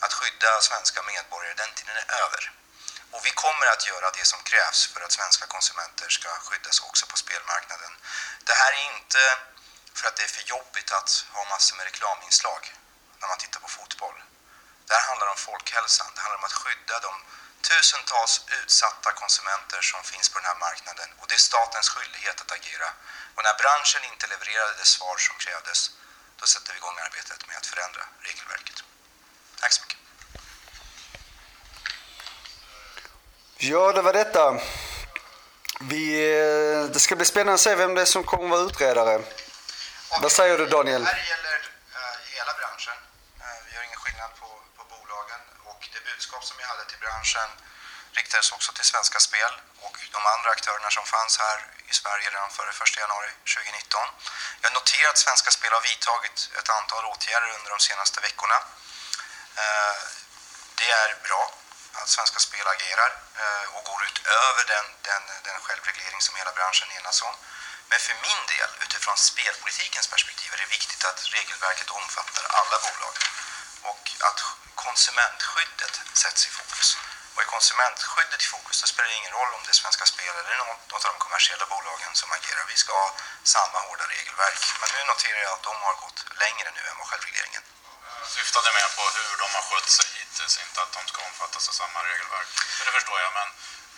att 0.00 0.12
skydda 0.12 0.60
svenska 0.60 1.02
medborgare, 1.02 1.54
den 1.54 1.74
tiden 1.74 1.96
är 1.96 2.06
över. 2.24 2.52
Och 3.10 3.26
vi 3.26 3.30
kommer 3.30 3.66
att 3.66 3.86
göra 3.86 4.10
det 4.10 4.24
som 4.24 4.42
krävs 4.42 4.86
för 4.86 5.00
att 5.00 5.12
svenska 5.12 5.46
konsumenter 5.46 6.08
ska 6.08 6.28
skyddas 6.28 6.80
också 6.80 7.06
på 7.06 7.16
spelmarknaden. 7.16 7.92
Det 8.44 8.54
här 8.54 8.72
är 8.72 8.96
inte 8.96 9.38
för 9.94 10.08
att 10.08 10.16
det 10.16 10.22
är 10.22 10.28
för 10.28 10.42
jobbigt 10.42 10.92
att 10.92 11.26
ha 11.32 11.44
massor 11.44 11.76
med 11.76 11.84
reklaminslag 11.84 12.74
när 13.20 13.28
man 13.28 13.38
tittar 13.38 13.60
på 13.60 13.68
fotboll. 13.68 14.22
Det 14.86 14.94
här 14.98 15.06
handlar 15.10 15.28
om 15.34 15.40
folkhälsan. 15.48 16.08
Det 16.14 16.20
handlar 16.20 16.38
om 16.38 16.44
att 16.50 16.58
skydda 16.62 16.96
de 17.08 17.12
tusentals 17.70 18.34
utsatta 18.60 19.10
konsumenter 19.22 19.80
som 19.92 20.00
finns 20.12 20.28
på 20.28 20.36
den 20.38 20.48
här 20.50 20.58
marknaden 20.66 21.08
och 21.18 21.26
det 21.28 21.34
är 21.40 21.44
statens 21.50 21.88
skyldighet 21.94 22.40
att 22.42 22.52
agera. 22.58 22.88
Och 23.34 23.42
när 23.46 23.54
branschen 23.62 24.02
inte 24.12 24.26
levererade 24.32 24.74
det 24.80 24.88
svar 24.96 25.16
som 25.26 25.36
krävdes, 25.44 25.90
då 26.40 26.44
sätter 26.46 26.72
vi 26.72 26.78
igång 26.78 26.96
arbetet 27.06 27.40
med 27.48 27.56
att 27.56 27.66
förändra 27.66 28.02
regelverket. 28.20 28.78
Tack 29.60 29.72
så 29.72 29.82
mycket. 29.82 29.98
Ja, 33.56 33.92
det 33.92 34.02
var 34.02 34.12
detta. 34.12 34.60
Vi, 35.80 36.04
eh, 36.38 36.84
det 36.84 37.00
ska 37.00 37.16
bli 37.16 37.24
spännande 37.24 37.54
att 37.54 37.60
se 37.60 37.74
vem 37.74 37.94
det 37.94 38.00
är 38.00 38.04
som 38.04 38.24
kommer 38.24 38.44
att 38.44 38.50
vara 38.50 38.60
utredare. 38.60 39.22
Vad 40.22 40.32
säger 40.32 40.58
du 40.58 40.66
Daniel? 40.66 41.04
Det 41.04 41.10
här 41.10 41.28
gäller 41.34 41.58
uh, 41.58 42.36
hela 42.36 42.52
branschen. 42.60 42.96
Uh, 43.40 43.44
vi 43.66 43.74
gör 43.74 43.82
ingen 43.82 43.96
skillnad 44.04 44.30
på, 44.40 44.46
på 44.76 44.82
bolagen 44.92 45.40
och 45.64 45.88
det 45.92 46.00
budskap 46.24 46.44
som 46.44 46.56
jag 46.60 46.68
hade 46.68 46.84
till 46.84 46.98
branschen 46.98 47.48
riktades 48.12 48.52
också 48.52 48.72
till 48.72 48.84
Svenska 48.84 49.18
Spel 49.20 49.52
och 49.86 49.96
de 50.16 50.26
andra 50.34 50.50
aktörerna 50.50 50.90
som 50.90 51.04
fanns 51.04 51.38
här 51.38 51.58
i 51.90 51.92
Sverige 51.92 52.30
redan 52.30 52.50
före 52.50 52.70
1 52.70 52.96
januari 52.96 53.30
2019. 53.54 54.00
Jag 54.64 54.72
noterar 54.72 55.10
att 55.10 55.18
Svenska 55.18 55.50
Spel 55.50 55.72
har 55.72 55.80
vidtagit 55.90 56.38
ett 56.58 56.70
antal 56.78 57.04
åtgärder 57.04 57.50
under 57.56 57.70
de 57.70 57.80
senaste 57.88 58.20
veckorna. 58.20 58.58
Eh, 59.62 59.96
det 60.80 60.90
är 61.02 61.08
bra 61.28 61.42
att 61.92 62.08
Svenska 62.08 62.38
Spel 62.46 62.66
agerar 62.74 63.10
eh, 63.42 63.64
och 63.74 63.84
går 63.84 64.02
utöver 64.10 64.64
den, 64.74 64.86
den, 65.08 65.22
den 65.48 65.58
självreglering 65.64 66.20
som 66.20 66.36
hela 66.36 66.52
branschen 66.52 66.88
enas 66.98 67.22
om. 67.22 67.34
Men 67.90 67.98
för 68.06 68.14
min 68.26 68.42
del, 68.54 68.70
utifrån 68.84 69.16
spelpolitikens 69.16 70.06
perspektiv, 70.06 70.48
är 70.54 70.58
det 70.58 70.74
viktigt 70.78 71.04
att 71.04 71.20
regelverket 71.36 71.90
omfattar 71.90 72.44
alla 72.58 72.76
bolag 72.84 73.14
och 73.90 74.04
att 74.28 74.40
konsumentskyddet 74.88 75.94
sätts 76.22 76.46
i 76.46 76.50
fokus. 76.58 76.88
Och 77.34 77.42
är 77.42 77.46
konsumentskyddet 77.56 78.42
i 78.42 78.48
fokus, 78.54 78.80
då 78.80 78.86
spelar 78.86 79.08
det 79.08 79.14
ingen 79.20 79.36
roll 79.38 79.52
om 79.56 79.62
det 79.64 79.70
är 79.74 79.80
Svenska 79.82 80.06
Spel 80.12 80.34
eller 80.40 80.56
något 80.56 80.92
av 80.92 81.00
de 81.12 81.18
kommersiella 81.24 81.66
bolagen 81.74 82.12
som 82.20 82.32
agerar. 82.32 82.64
Vi 82.74 82.76
ska 82.76 82.92
ha 82.92 83.10
samma 83.42 83.78
hårda 83.86 84.04
regelverk. 84.14 84.62
Men 84.80 84.88
nu 84.94 85.00
noterar 85.04 85.40
jag 85.46 85.52
att 85.52 85.66
de 85.70 85.74
har 85.86 85.94
gått 86.04 86.20
längre 86.44 86.68
nu 86.76 86.82
än 86.90 86.96
vad 86.98 87.06
självregleringen. 87.10 87.62
Jag 88.20 88.30
syftade 88.38 88.68
mer 88.78 88.88
på 88.98 89.04
hur 89.18 89.36
de 89.42 89.48
har 89.56 89.64
skött 89.68 89.90
sig 89.98 90.08
hittills, 90.18 90.54
inte 90.64 90.78
att 90.82 90.92
de 90.98 91.02
ska 91.10 91.18
omfattas 91.30 91.68
av 91.70 91.74
samma 91.82 92.00
regelverk. 92.10 92.48
det 92.86 92.92
förstår 92.98 93.18
jag, 93.24 93.32
men, 93.38 93.48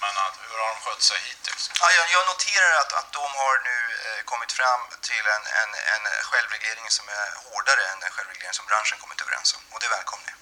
men 0.03 0.15
att, 0.25 0.37
hur 0.49 0.59
har 0.63 0.69
de 0.75 0.81
skött 0.85 1.03
sig 1.11 1.19
hittills? 1.29 1.71
Ja, 1.81 1.87
jag, 1.99 2.07
jag 2.17 2.27
noterar 2.27 2.73
att, 2.83 2.93
att 3.01 3.13
de 3.13 3.27
har 3.43 3.55
nu 3.71 3.79
eh, 4.07 4.21
kommit 4.31 4.53
fram 4.53 4.83
till 5.09 5.27
en, 5.37 5.45
en, 5.61 5.71
en 5.95 6.05
självreglering 6.31 6.91
som 6.91 7.09
är 7.09 7.29
hårdare 7.45 7.83
än 7.91 8.01
den 8.01 8.11
självreglering 8.11 8.55
som 8.55 8.67
branschen 8.67 8.99
kommit 8.99 9.21
överens 9.21 9.55
om. 9.55 9.63
Och 9.73 9.81
det 9.81 9.89
välkomnar 9.89 10.29
jag. 10.35 10.39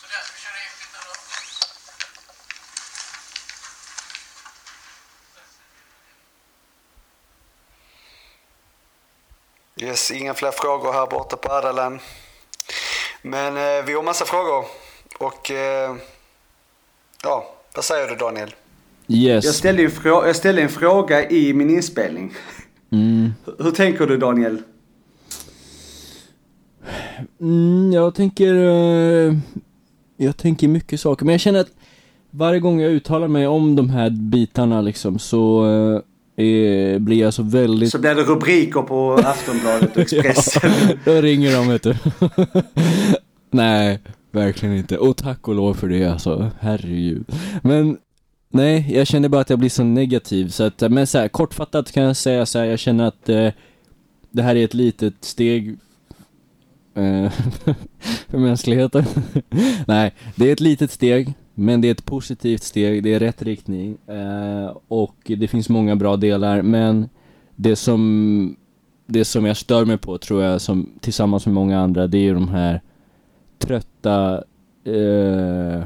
Så 0.00 0.06
det 0.06 0.24
ska 0.24 0.32
vi 0.36 0.40
köra 0.40 0.58
enskilt 0.66 0.92
då? 0.92 1.14
Yes, 9.82 10.10
inga 10.10 10.34
fler 10.34 10.50
frågor 10.50 10.92
här 10.92 11.06
borta 11.06 11.36
på 11.36 11.52
Adalan. 11.52 11.98
Men 13.22 13.56
eh, 13.56 13.84
vi 13.86 13.92
har 13.92 14.02
massa 14.02 14.24
frågor. 14.24 14.64
Och 15.18 15.50
eh, 15.50 15.94
ja, 17.22 17.54
vad 17.74 17.84
säger 17.84 18.08
du 18.08 18.16
Daniel? 18.16 18.54
Yes. 19.08 19.44
Jag 19.44 19.54
ställde, 19.54 19.82
en 19.82 19.90
frå- 19.90 20.26
jag 20.26 20.36
ställde 20.36 20.62
en 20.62 20.68
fråga 20.68 21.30
i 21.30 21.52
min 21.52 21.70
inspelning. 21.70 22.34
Mm. 22.92 23.32
Hur 23.58 23.70
tänker 23.70 24.06
du 24.06 24.16
Daniel? 24.16 24.62
Mm, 27.40 27.92
jag 27.92 28.14
tänker... 28.14 28.54
eh, 28.54 29.34
jag 30.16 30.36
tänker 30.36 30.68
mycket 30.68 31.00
saker, 31.00 31.24
men 31.24 31.32
jag 31.32 31.40
känner 31.40 31.60
att 31.60 31.70
varje 32.30 32.60
gång 32.60 32.80
jag 32.80 32.92
uttalar 32.92 33.28
mig 33.28 33.46
om 33.46 33.76
de 33.76 33.90
här 33.90 34.10
bitarna 34.10 34.80
liksom 34.80 35.18
så 35.18 35.64
är, 36.44 36.98
blir 36.98 37.20
jag 37.20 37.34
så 37.34 37.42
väldigt... 37.42 37.90
Så 37.90 37.98
blir 37.98 38.14
det 38.14 38.22
rubriker 38.22 38.82
på 38.82 39.14
Aftonbladet 39.14 39.96
och 39.96 40.02
Expressen. 40.12 40.70
Ja, 40.88 40.94
då 41.12 41.20
ringer 41.20 41.52
de 41.52 41.68
vet 41.68 41.82
du. 41.82 41.96
nej, 43.50 44.00
verkligen 44.30 44.76
inte. 44.76 44.98
Och 44.98 45.16
tack 45.16 45.48
och 45.48 45.54
lov 45.54 45.74
för 45.74 45.88
det 45.88 46.04
alltså, 46.04 46.50
herregud. 46.60 47.24
Men 47.62 47.98
nej, 48.48 48.94
jag 48.94 49.06
känner 49.06 49.28
bara 49.28 49.40
att 49.40 49.50
jag 49.50 49.58
blir 49.58 49.70
så 49.70 49.84
negativ 49.84 50.48
så 50.48 50.64
att, 50.64 50.80
men 50.90 51.06
så 51.06 51.18
här, 51.18 51.28
kortfattat 51.28 51.92
kan 51.92 52.02
jag 52.02 52.16
säga 52.16 52.46
så 52.46 52.58
här, 52.58 52.66
jag 52.66 52.78
känner 52.78 53.04
att 53.04 53.28
eh, 53.28 53.48
det 54.30 54.42
här 54.42 54.56
är 54.56 54.64
ett 54.64 54.74
litet 54.74 55.14
steg 55.20 55.78
eh, 56.94 57.32
för 58.28 58.38
mänskligheten. 58.38 59.04
nej, 59.86 60.14
det 60.36 60.48
är 60.48 60.52
ett 60.52 60.60
litet 60.60 60.90
steg, 60.90 61.34
men 61.54 61.80
det 61.80 61.88
är 61.88 61.92
ett 61.92 62.04
positivt 62.04 62.62
steg, 62.62 63.02
det 63.02 63.14
är 63.14 63.20
rätt 63.20 63.42
riktning 63.42 63.96
eh, 64.06 64.76
och 64.88 65.16
det 65.24 65.48
finns 65.48 65.68
många 65.68 65.96
bra 65.96 66.16
delar, 66.16 66.62
men 66.62 67.08
det 67.56 67.76
som 67.76 68.56
det 69.06 69.24
som 69.24 69.46
jag 69.46 69.56
stör 69.56 69.84
mig 69.84 69.98
på 69.98 70.18
tror 70.18 70.42
jag, 70.42 70.60
som, 70.60 70.88
tillsammans 71.00 71.46
med 71.46 71.54
många 71.54 71.80
andra, 71.80 72.06
det 72.06 72.18
är 72.18 72.22
ju 72.22 72.34
de 72.34 72.48
här 72.48 72.80
trötta, 73.58 74.34
eh, 74.84 75.84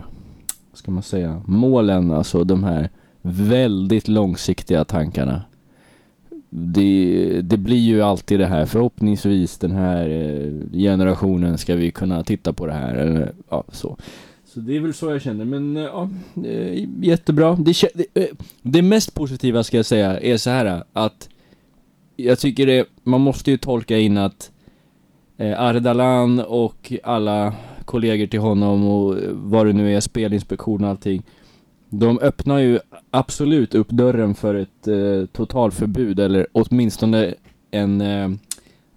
vad 0.70 0.78
ska 0.78 0.90
man 0.90 1.02
säga, 1.02 1.42
målen, 1.46 2.10
alltså 2.10 2.44
de 2.44 2.64
här 2.64 2.90
väldigt 3.22 4.08
långsiktiga 4.08 4.84
tankarna. 4.84 5.42
Det, 6.50 7.40
det 7.42 7.56
blir 7.56 7.76
ju 7.76 8.02
alltid 8.02 8.40
det 8.40 8.46
här, 8.46 8.66
förhoppningsvis 8.66 9.58
den 9.58 9.72
här 9.72 10.08
eh, 10.08 10.78
generationen 10.78 11.58
ska 11.58 11.74
vi 11.74 11.90
kunna 11.90 12.24
titta 12.24 12.52
på 12.52 12.66
det 12.66 12.72
här, 12.72 12.94
eller 12.94 13.32
ja, 13.48 13.64
så. 13.68 13.96
Så 14.56 14.62
det 14.62 14.76
är 14.76 14.80
väl 14.80 14.94
så 14.94 15.10
jag 15.10 15.22
känner, 15.22 15.44
men 15.44 15.76
eh, 15.76 15.82
ja, 15.82 16.08
jättebra. 17.00 17.56
Det, 17.56 17.82
det, 17.94 18.22
eh, 18.22 18.28
det 18.62 18.82
mest 18.82 19.14
positiva 19.14 19.62
ska 19.62 19.76
jag 19.76 19.86
säga 19.86 20.20
är 20.20 20.36
så 20.36 20.50
här 20.50 20.84
att 20.92 21.28
jag 22.16 22.38
tycker 22.38 22.66
det, 22.66 22.86
man 23.02 23.20
måste 23.20 23.50
ju 23.50 23.56
tolka 23.56 23.98
in 23.98 24.18
att 24.18 24.50
eh, 25.36 25.60
Ardalan 25.60 26.40
och 26.40 26.92
alla 27.02 27.54
kollegor 27.84 28.26
till 28.26 28.40
honom 28.40 28.86
och 28.86 29.18
eh, 29.18 29.30
vad 29.32 29.66
det 29.66 29.72
nu 29.72 29.96
är, 29.96 30.00
spelinspektion 30.00 30.84
och 30.84 30.90
allting. 30.90 31.22
De 31.88 32.18
öppnar 32.18 32.58
ju 32.58 32.78
absolut 33.10 33.74
upp 33.74 33.88
dörren 33.88 34.34
för 34.34 34.54
ett 34.54 34.88
eh, 34.88 35.26
totalförbud 35.32 36.20
eller 36.20 36.46
åtminstone 36.52 37.34
en, 37.70 38.00
eh, 38.00 38.30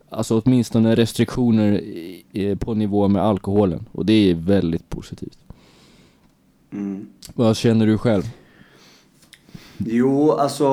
alltså 0.09 0.41
åtminstone 0.41 0.95
restriktioner 0.95 1.71
i, 1.79 2.25
i, 2.31 2.55
på 2.55 2.73
nivå 2.73 3.07
med 3.07 3.23
alkoholen. 3.23 3.85
Och 3.91 4.05
det 4.05 4.13
är 4.13 4.35
väldigt 4.35 4.89
positivt. 4.89 5.39
Mm. 6.71 7.07
Vad 7.35 7.57
känner 7.57 7.85
du 7.87 7.97
själv? 7.97 8.23
Jo, 9.77 10.31
alltså. 10.31 10.65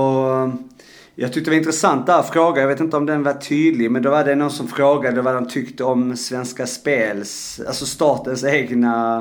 Jag 1.14 1.32
tyckte 1.32 1.50
det 1.50 1.54
var 1.54 1.58
intressant 1.58 2.06
där 2.06 2.22
fråga. 2.22 2.60
Jag 2.60 2.68
vet 2.68 2.80
inte 2.80 2.96
om 2.96 3.06
den 3.06 3.22
var 3.22 3.32
tydlig. 3.32 3.90
Men 3.90 4.02
då 4.02 4.10
var 4.10 4.24
det 4.24 4.34
någon 4.34 4.50
som 4.50 4.68
frågade 4.68 5.22
vad 5.22 5.34
de 5.34 5.48
tyckte 5.48 5.84
om 5.84 6.16
Svenska 6.16 6.66
Spels, 6.66 7.60
alltså 7.66 7.86
statens 7.86 8.44
egna 8.44 9.16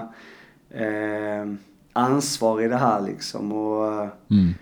eh, 0.69 1.53
ansvar 1.93 2.61
i 2.61 2.67
det 2.67 2.78
här 2.78 3.01
liksom. 3.01 3.51
Och, 3.51 4.07
Mm. 4.32 4.53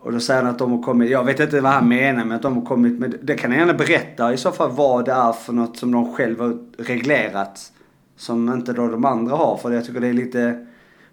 och 0.00 0.12
då 0.12 0.20
säger 0.20 0.42
han 0.42 0.50
att 0.50 0.58
de 0.58 0.72
har 0.72 0.82
kommit, 0.82 1.10
jag 1.10 1.24
vet 1.24 1.40
inte 1.40 1.60
vad 1.60 1.72
han 1.72 1.88
menar 1.88 2.24
med 2.24 2.36
att 2.36 2.42
de 2.42 2.54
har 2.56 2.64
kommit 2.64 2.98
med, 2.98 3.18
det 3.22 3.34
kan 3.34 3.50
jag 3.50 3.60
gärna 3.60 3.74
berätta 3.74 4.32
i 4.32 4.36
så 4.36 4.50
fall 4.52 4.70
vad 4.70 5.04
det 5.04 5.12
är 5.12 5.32
för 5.32 5.52
något 5.52 5.76
som 5.76 5.92
de 5.92 6.14
själva 6.14 6.44
har 6.44 6.58
reglerat. 6.78 7.72
Som 8.16 8.52
inte 8.52 8.72
då 8.72 8.88
de 8.88 9.04
andra 9.04 9.36
har. 9.36 9.56
För 9.56 9.70
jag 9.72 9.84
tycker 9.84 10.00
det 10.00 10.08
är 10.08 10.12
lite, 10.12 10.66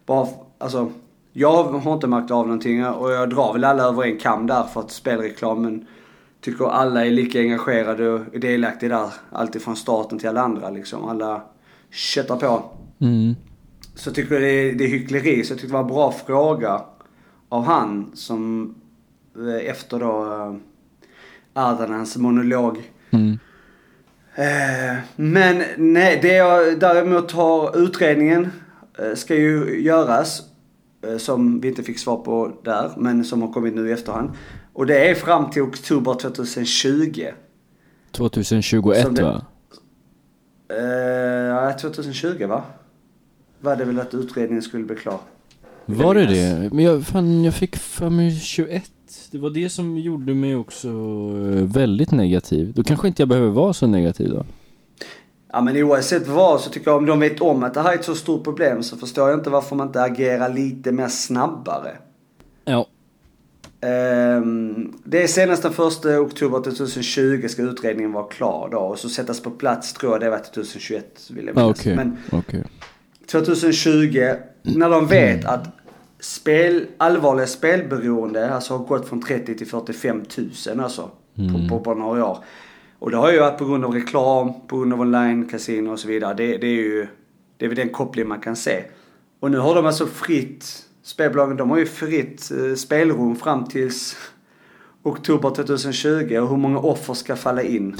bara, 0.09 0.27
alltså. 0.57 0.91
Jag 1.33 1.63
har 1.63 1.93
inte 1.93 2.07
märkt 2.07 2.31
av 2.31 2.47
någonting 2.47 2.85
och 2.85 3.11
jag 3.11 3.29
drar 3.29 3.53
väl 3.53 3.63
alla 3.63 3.83
över 3.83 4.03
en 4.03 4.17
kam 4.17 4.47
där 4.47 4.63
för 4.63 4.79
att 4.79 4.91
spelreklamen 4.91 5.87
tycker 6.41 6.65
alla 6.65 7.05
är 7.05 7.11
lika 7.11 7.39
engagerade 7.39 8.09
och 8.09 8.21
är 8.33 8.39
delaktiga 8.39 8.89
där. 8.89 9.13
Alltifrån 9.31 9.75
staten 9.75 10.19
till 10.19 10.29
alla 10.29 10.41
andra 10.41 10.69
liksom. 10.69 11.05
Alla 11.05 11.41
köttar 11.89 12.35
på. 12.35 12.63
Mm. 12.99 13.35
Så 13.95 14.09
jag 14.09 14.15
tycker 14.15 14.39
det 14.39 14.49
är, 14.49 14.73
det 14.73 14.83
är 14.83 14.87
hyckleri. 14.87 15.43
Så 15.43 15.53
jag 15.53 15.59
tycker 15.59 15.67
det 15.67 15.73
var 15.73 15.81
en 15.81 15.87
bra 15.87 16.11
fråga 16.11 16.81
av 17.49 17.63
han 17.63 18.11
som 18.13 18.75
eh, 19.35 19.69
efter 19.69 19.99
då 19.99 20.25
eh, 20.25 20.55
Ardanans 21.53 22.17
monolog. 22.17 22.91
Mm. 23.11 23.39
Eh, 24.35 24.97
men 25.15 25.63
nej, 25.77 26.19
det 26.21 26.35
jag 26.35 26.79
däremot 26.79 27.31
har 27.31 27.77
utredningen 27.83 28.51
ska 29.15 29.35
ju 29.35 29.81
göras. 29.83 30.41
Eh, 31.07 31.17
som 31.17 31.59
vi 31.61 31.67
inte 31.67 31.83
fick 31.83 31.99
svar 31.99 32.17
på 32.17 32.51
där, 32.63 32.91
men 32.97 33.25
som 33.25 33.41
har 33.41 33.53
kommit 33.53 33.75
nu 33.75 33.89
i 33.89 33.91
efterhand. 33.91 34.29
Och 34.73 34.85
det 34.85 35.09
är 35.09 35.15
fram 35.15 35.49
till 35.49 35.61
oktober 35.61 36.13
2020. 36.13 37.27
2021 38.11 39.03
Som 39.03 39.15
det- 39.15 39.23
va? 39.23 39.41
Eh, 40.69 40.79
Ja, 41.49 41.73
2020 41.81 42.45
va? 42.47 42.63
Var 43.61 43.75
det 43.75 43.85
väl 43.85 43.99
att 43.99 44.13
utredningen 44.13 44.61
skulle 44.63 44.83
bli 44.85 44.95
klar. 44.95 45.19
Var 45.85 46.15
det 46.15 46.25
det? 46.25 46.69
Men 46.73 46.85
jag, 46.85 47.03
fan, 47.05 47.43
jag 47.43 47.53
fick 47.53 47.75
för 47.75 48.09
mig 48.09 48.39
21. 48.39 48.83
Det 49.31 49.37
var 49.37 49.49
det 49.49 49.69
som 49.69 49.97
gjorde 49.97 50.33
mig 50.33 50.55
också 50.55 50.87
eh, 50.87 51.63
väldigt 51.73 52.11
negativ. 52.11 52.73
Då 52.75 52.83
kanske 52.83 53.07
inte 53.07 53.21
jag 53.21 53.29
behöver 53.29 53.49
vara 53.49 53.73
så 53.73 53.87
negativ 53.87 54.29
då. 54.29 54.45
Ja 55.51 55.61
men 55.61 55.77
oavsett 55.77 56.27
vad 56.27 56.61
så 56.61 56.69
tycker 56.69 56.91
jag 56.91 56.97
om 56.97 57.05
de 57.05 57.19
vet 57.19 57.41
om 57.41 57.63
att 57.63 57.73
det 57.73 57.81
här 57.81 57.91
är 57.91 57.95
ett 57.95 58.05
så 58.05 58.15
stort 58.15 58.43
problem 58.43 58.83
så 58.83 58.97
förstår 58.97 59.29
jag 59.29 59.39
inte 59.39 59.49
varför 59.49 59.75
man 59.75 59.87
inte 59.87 60.01
agerar 60.01 60.49
lite 60.49 60.91
mer 60.91 61.07
snabbare. 61.07 61.97
Ja. 62.65 62.87
Ehm, 63.81 64.93
det 65.03 65.23
är 65.23 65.27
senast 65.27 65.63
den 65.63 65.71
1 65.71 66.05
oktober 66.05 66.61
2020 66.61 67.47
ska 67.47 67.61
utredningen 67.61 68.11
vara 68.11 68.27
klar 68.27 68.69
då 68.71 68.77
och 68.77 68.99
så 68.99 69.09
sättas 69.09 69.39
på 69.39 69.51
plats 69.51 69.93
tror 69.93 70.11
jag 70.11 70.21
det 70.21 70.29
var 70.29 70.37
2021 70.37 71.29
vill 71.29 71.45
jag 71.45 71.55
minnas. 71.55 71.79
Okej, 71.79 71.95
Men 71.95 72.17
okej. 72.31 72.63
2020 73.31 74.33
när 74.61 74.89
de 74.89 75.07
vet 75.07 75.45
att 75.45 75.67
spel, 76.19 76.85
allvarliga 76.97 77.47
spelberoende 77.47 78.53
alltså 78.53 78.77
har 78.77 78.85
gått 78.85 79.09
från 79.09 79.21
30 79.21 79.57
till 79.57 79.67
45 79.67 80.23
000 80.67 80.79
alltså 80.79 81.09
på, 81.35 81.69
på, 81.69 81.79
på 81.83 81.93
några 81.93 82.25
år. 82.25 82.37
Och 82.99 83.11
det 83.11 83.17
har 83.17 83.31
ju 83.31 83.39
varit 83.39 83.57
på 83.57 83.65
grund 83.65 83.85
av 83.85 83.93
reklam, 83.93 84.53
på 84.67 84.77
grund 84.77 84.93
av 84.93 85.01
online, 85.01 85.49
och 85.89 85.99
så 85.99 86.07
vidare. 86.07 86.33
Det, 86.33 86.57
det 86.57 86.67
är 86.67 86.75
ju, 86.75 87.07
det 87.57 87.65
är 87.65 87.69
väl 87.69 87.77
den 87.77 87.89
koppling 87.89 88.27
man 88.27 88.39
kan 88.39 88.55
se. 88.55 88.83
Och 89.39 89.51
nu 89.51 89.57
har 89.57 89.75
de 89.75 89.85
alltså 89.85 90.05
fritt, 90.05 90.85
spelbolagen 91.03 91.57
de 91.57 91.69
har 91.69 91.77
ju 91.77 91.85
fritt 91.85 92.51
eh, 92.51 92.75
spelrum 92.75 93.35
fram 93.35 93.65
tills 93.65 94.17
oktober 95.03 95.49
2020 95.49 96.37
och 96.37 96.49
hur 96.49 96.57
många 96.57 96.79
offer 96.79 97.13
ska 97.13 97.35
falla 97.35 97.63
in. 97.63 97.95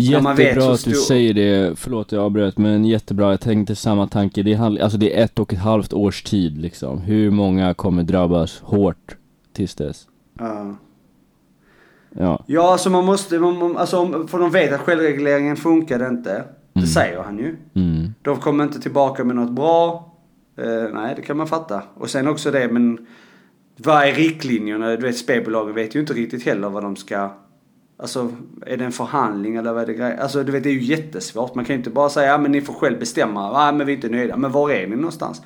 Jättebra 0.00 0.72
att 0.72 0.84
du 0.84 0.94
säger 0.94 1.34
det, 1.34 1.78
förlåt 1.78 2.12
jag 2.12 2.24
avbröt 2.24 2.58
men 2.58 2.84
jättebra, 2.84 3.30
jag 3.30 3.40
tänkte 3.40 3.76
samma 3.76 4.06
tanke. 4.06 4.42
Det 4.42 4.52
är, 4.52 4.82
alltså 4.82 4.98
det 4.98 5.18
är 5.18 5.24
ett 5.24 5.38
och 5.38 5.52
ett 5.52 5.58
halvt 5.58 5.92
års 5.92 6.22
tid 6.22 6.58
liksom. 6.58 6.98
Hur 6.98 7.30
många 7.30 7.74
kommer 7.74 8.02
drabbas 8.02 8.60
hårt 8.60 9.16
tills 9.52 9.74
dess? 9.74 10.06
Ja. 10.38 10.76
Ja. 12.10 12.44
Ja, 12.46 12.72
alltså 12.72 12.90
man 12.90 13.04
måste, 13.04 13.38
man, 13.38 13.58
man- 13.58 13.76
alltså, 13.76 13.98
om- 13.98 14.28
för 14.28 14.38
de 14.38 14.50
vet 14.50 14.72
att 14.72 14.80
självregleringen 14.80 15.56
funkade 15.56 16.06
inte. 16.08 16.44
Det 16.72 16.80
Mm. 16.80 16.88
säger 16.88 17.22
han 17.22 17.38
ju. 17.38 17.56
Mm. 17.74 18.14
De 18.22 18.36
kommer 18.36 18.64
inte 18.64 18.80
tillbaka 18.80 19.24
med 19.24 19.36
något 19.36 19.50
bra. 19.52 20.12
Eh, 20.56 20.88
nej, 20.94 21.12
det 21.16 21.22
kan 21.22 21.36
man 21.36 21.46
fatta. 21.46 21.82
Och 21.94 22.10
sen 22.10 22.28
också 22.28 22.50
det, 22.50 22.68
men 22.68 23.06
vad 23.76 24.02
är 24.08 24.12
riktlinjerna? 24.12 24.88
Du 24.96 24.96
vet, 25.06 25.16
spelbolagen 25.18 25.74
vet 25.74 25.94
ju 25.96 26.00
inte 26.00 26.12
riktigt 26.12 26.46
heller 26.46 26.68
vad 26.68 26.82
de 26.82 26.96
ska... 26.96 27.30
Alltså, 28.00 28.32
är 28.66 28.76
det 28.76 28.84
en 28.84 28.92
förhandling 28.92 29.56
eller 29.56 29.72
vad 29.72 29.82
är 29.82 29.86
det 29.86 29.94
grej? 29.94 30.18
Alltså, 30.18 30.42
du 30.44 30.52
vet, 30.52 30.62
det 30.62 30.68
är 30.68 30.72
ju 30.74 30.82
jättesvårt. 30.82 31.54
Man 31.54 31.64
kan 31.64 31.74
ju 31.74 31.78
inte 31.78 31.90
bara 31.90 32.08
säga, 32.08 32.30
ja 32.30 32.38
men 32.38 32.52
ni 32.52 32.60
får 32.60 32.74
själv 32.74 32.98
bestämma. 32.98 33.40
Ja, 33.66 33.72
men 33.72 33.86
vi 33.86 33.92
är 33.92 33.96
inte 33.96 34.08
nöjda. 34.08 34.36
Men 34.36 34.52
var 34.52 34.70
är 34.70 34.86
ni 34.86 34.96
någonstans? 34.96 35.42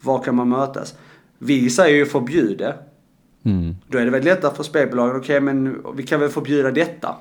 Var 0.00 0.18
kan 0.22 0.34
man 0.34 0.48
mötas? 0.48 0.94
Vi 1.38 1.70
säger 1.70 1.96
ju 1.96 2.06
förbjuda. 2.06 2.74
Mm. 3.46 3.76
Då 3.88 3.98
är 3.98 4.04
det 4.04 4.10
väl 4.10 4.24
lättare 4.24 4.54
för 4.54 4.62
spelbolagen. 4.62 5.16
Okej, 5.16 5.40
men 5.40 5.82
vi 5.96 6.02
kan 6.02 6.20
väl 6.20 6.28
förbjuda 6.28 6.70
detta. 6.70 7.16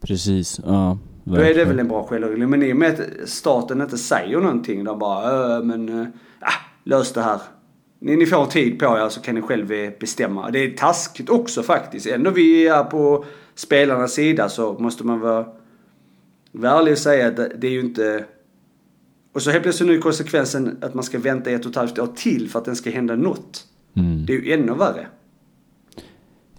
Precis, 0.00 0.60
ja. 0.66 0.98
Då 1.24 1.34
är 1.34 1.38
det 1.38 1.44
verkligen. 1.44 1.68
väl 1.68 1.78
en 1.78 1.88
bra 1.88 2.06
självreglering. 2.06 2.50
Men 2.50 2.62
i 2.62 2.72
och 2.72 2.76
med 2.76 2.90
att 2.90 3.28
staten 3.28 3.80
inte 3.80 3.98
säger 3.98 4.40
någonting. 4.40 4.84
De 4.84 4.98
bara, 4.98 5.56
äh, 5.56 5.62
men, 5.62 5.88
äh, 5.88 6.06
lös 6.84 7.12
det 7.12 7.22
här. 7.22 7.40
Ni, 7.98 8.16
ni 8.16 8.26
får 8.26 8.46
tid 8.46 8.78
på 8.78 8.84
er 8.84 9.08
så 9.08 9.20
kan 9.20 9.34
ni 9.34 9.42
själv 9.42 9.72
eh, 9.72 9.90
bestämma. 10.00 10.50
Det 10.50 10.58
är 10.58 10.76
taskigt 10.76 11.30
också 11.30 11.62
faktiskt. 11.62 12.06
Ändå 12.06 12.30
vi 12.30 12.68
är 12.68 12.84
på 12.84 13.24
spelarnas 13.54 14.12
sida 14.12 14.48
så 14.48 14.72
måste 14.72 15.04
man 15.04 15.20
vara, 15.20 15.46
vara 16.52 16.72
ärlig 16.72 16.92
och 16.92 16.98
säga 16.98 17.28
att 17.28 17.36
det, 17.36 17.52
det 17.58 17.66
är 17.66 17.72
ju 17.72 17.80
inte... 17.80 18.24
Och 19.32 19.42
så 19.42 19.50
helt 19.50 19.62
plötsligt 19.62 19.88
nu 19.88 19.96
är 19.96 20.00
konsekvensen 20.00 20.78
att 20.82 20.94
man 20.94 21.04
ska 21.04 21.18
vänta 21.18 21.50
ett 21.50 21.64
och 21.64 21.70
ett 21.70 21.76
halvt 21.76 21.98
år 21.98 22.08
till 22.16 22.50
för 22.50 22.58
att 22.58 22.64
den 22.64 22.76
ska 22.76 22.90
hända 22.90 23.16
något. 23.16 23.64
Mm. 23.96 24.26
Det 24.26 24.32
är 24.32 24.40
ju 24.40 24.52
ännu 24.52 24.74
värre. 24.74 25.06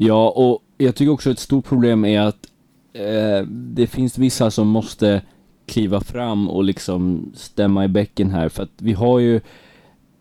Ja, 0.03 0.29
och 0.29 0.63
jag 0.77 0.95
tycker 0.95 1.11
också 1.11 1.31
ett 1.31 1.39
stort 1.39 1.65
problem 1.65 2.05
är 2.05 2.19
att 2.19 2.47
eh, 2.93 3.47
det 3.47 3.87
finns 3.87 4.17
vissa 4.17 4.51
som 4.51 4.67
måste 4.67 5.21
kliva 5.65 6.01
fram 6.01 6.49
och 6.49 6.63
liksom 6.63 7.31
stämma 7.35 7.85
i 7.85 7.87
bäcken 7.87 8.29
här 8.31 8.49
för 8.49 8.63
att 8.63 8.71
vi 8.77 8.93
har 8.93 9.19
ju 9.19 9.35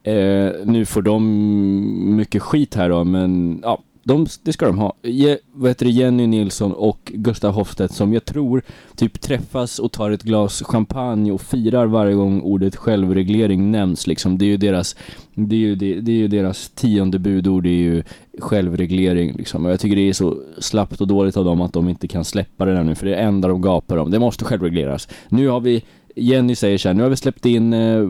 eh, 0.02 0.52
nu 0.64 0.84
får 0.86 1.02
de 1.02 2.16
mycket 2.16 2.42
skit 2.42 2.74
här 2.74 2.88
då, 2.88 3.04
men 3.04 3.60
ja, 3.62 3.82
de, 4.02 4.26
det 4.42 4.52
ska 4.52 4.66
de 4.66 4.78
ha. 4.78 4.94
Je, 5.02 5.38
vad 5.52 5.70
heter 5.70 5.86
det, 5.86 5.92
Jenny 5.92 6.26
Nilsson 6.26 6.72
och 6.72 7.12
Gustav 7.14 7.52
Hofstedt 7.52 7.94
som 7.94 8.12
jag 8.12 8.24
tror 8.24 8.62
typ 8.96 9.20
träffas 9.20 9.78
och 9.78 9.92
tar 9.92 10.10
ett 10.10 10.22
glas 10.22 10.62
champagne 10.62 11.32
och 11.32 11.40
firar 11.40 11.86
varje 11.86 12.14
gång 12.14 12.40
ordet 12.40 12.76
självreglering 12.76 13.70
nämns 13.70 14.06
liksom. 14.06 14.38
Det 14.38 14.44
är 14.44 14.46
ju 14.46 14.56
deras, 14.56 14.96
det 15.34 15.56
är 15.56 15.60
ju, 15.60 15.74
det, 15.74 16.00
det 16.00 16.12
är 16.12 16.16
ju 16.16 16.28
deras 16.28 16.68
tionde 16.68 17.18
budord, 17.18 17.62
det 17.62 17.68
är 17.68 17.82
ju 17.82 18.02
självreglering 18.40 19.32
liksom. 19.32 19.64
Och 19.64 19.72
jag 19.72 19.80
tycker 19.80 19.96
det 19.96 20.08
är 20.08 20.12
så 20.12 20.36
slappt 20.58 21.00
och 21.00 21.06
dåligt 21.06 21.36
av 21.36 21.44
dem 21.44 21.60
att 21.60 21.72
de 21.72 21.88
inte 21.88 22.08
kan 22.08 22.24
släppa 22.24 22.64
det 22.64 22.74
där 22.74 22.84
nu, 22.84 22.94
för 22.94 23.06
det 23.06 23.12
är 23.12 23.16
det 23.16 23.22
enda 23.22 23.48
de 23.48 23.62
gapar 23.62 23.96
om. 23.96 24.10
Det 24.10 24.18
måste 24.18 24.44
självregleras. 24.44 25.08
Nu 25.28 25.48
har 25.48 25.60
vi, 25.60 25.84
Jenny 26.16 26.54
säger 26.54 26.78
så 26.78 26.88
här, 26.88 26.94
nu 26.94 27.02
har 27.02 27.10
vi 27.10 27.16
släppt 27.16 27.46
in 27.46 27.72
eh, 27.72 28.08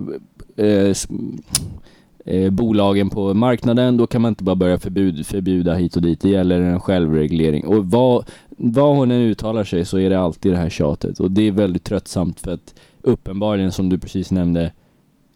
eh, 0.56 0.94
eh, 2.24 2.50
bolagen 2.50 3.10
på 3.10 3.34
marknaden, 3.34 3.96
då 3.96 4.06
kan 4.06 4.22
man 4.22 4.28
inte 4.28 4.44
bara 4.44 4.56
börja 4.56 4.78
förbud, 4.78 5.26
förbjuda 5.26 5.74
hit 5.74 5.96
och 5.96 6.02
dit. 6.02 6.20
Det 6.20 6.28
gäller 6.28 6.60
en 6.60 6.80
självreglering. 6.80 7.66
Och 7.66 7.90
vad, 7.90 8.24
vad 8.48 8.96
hon 8.96 9.10
än 9.10 9.20
uttalar 9.20 9.64
sig 9.64 9.84
så 9.84 9.98
är 9.98 10.10
det 10.10 10.20
alltid 10.20 10.52
det 10.52 10.58
här 10.58 10.70
tjatet. 10.70 11.20
Och 11.20 11.30
det 11.30 11.42
är 11.42 11.52
väldigt 11.52 11.84
tröttsamt 11.84 12.40
för 12.40 12.52
att 12.52 12.74
uppenbarligen, 13.02 13.72
som 13.72 13.88
du 13.88 13.98
precis 13.98 14.30
nämnde, 14.30 14.72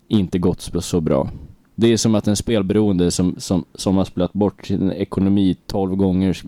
inte 0.08 0.38
gått 0.38 0.70
så 0.80 1.00
bra. 1.00 1.30
Det 1.74 1.92
är 1.92 1.96
som 1.96 2.14
att 2.14 2.28
en 2.28 2.36
spelberoende 2.36 3.10
som, 3.10 3.34
som, 3.38 3.64
som 3.74 3.96
har 3.96 4.04
spelat 4.04 4.32
bort 4.32 4.66
sin 4.66 4.92
ekonomi 4.92 5.56
12 5.66 5.96
gånger 5.96 6.42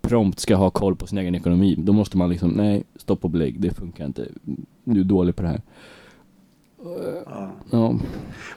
prompt 0.00 0.40
ska 0.40 0.56
ha 0.56 0.70
koll 0.70 0.96
på 0.96 1.06
sin 1.06 1.18
egen 1.18 1.34
ekonomi. 1.34 1.74
Då 1.78 1.92
måste 1.92 2.16
man 2.16 2.30
liksom, 2.30 2.50
nej, 2.50 2.84
stopp 2.96 3.24
och 3.24 3.30
belägg, 3.30 3.60
det 3.60 3.70
funkar 3.70 4.04
inte. 4.04 4.26
Du 4.84 5.00
är 5.00 5.04
dålig 5.04 5.36
på 5.36 5.42
det 5.42 5.48
här. 5.48 5.62
Ja. 7.24 7.50
Ja. 7.70 7.94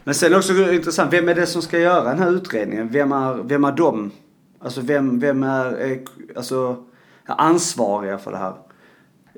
Men 0.04 0.16
sen 0.16 0.36
också 0.36 0.74
intressant, 0.74 1.14
vem 1.14 1.30
är 1.30 1.36
det 1.36 1.46
som 1.46 1.62
ska 1.62 1.80
göra 1.80 2.10
den 2.10 2.20
här 2.20 2.32
utredningen? 2.32 2.90
Vem 2.92 3.12
är, 3.12 3.34
vem 3.34 3.64
är 3.64 3.72
de? 3.72 4.12
Alltså 4.60 4.82
vem, 4.82 5.20
vem 5.20 5.44
är, 5.44 6.00
alltså, 6.36 6.84
ansvariga 7.26 8.18
för 8.18 8.32
det 8.32 8.38
här? 8.38 8.54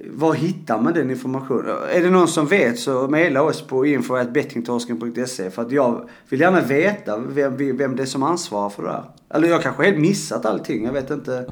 Var 0.05 0.33
hittar 0.33 0.81
man 0.81 0.93
den 0.93 1.09
informationen? 1.09 1.65
Är 1.93 2.01
det 2.01 2.09
någon 2.09 2.27
som 2.27 2.47
vet 2.47 2.79
så 2.79 3.07
mejla 3.07 3.41
oss 3.41 3.61
på 3.61 3.85
info.bettingtorsken.se 3.85 5.49
för 5.49 5.61
att 5.61 5.71
jag 5.71 6.09
vill 6.29 6.39
gärna 6.39 6.61
veta 6.61 7.17
vem, 7.17 7.77
vem 7.77 7.95
det 7.95 8.01
är 8.01 8.05
som 8.05 8.23
ansvarar 8.23 8.69
för 8.69 8.83
det 8.83 8.89
här. 8.91 9.03
Eller 9.33 9.47
jag 9.47 9.61
kanske 9.61 9.83
helt 9.83 9.99
missat 9.99 10.45
allting. 10.45 10.85
Jag 10.85 10.93
vet 10.93 11.11
inte 11.11 11.45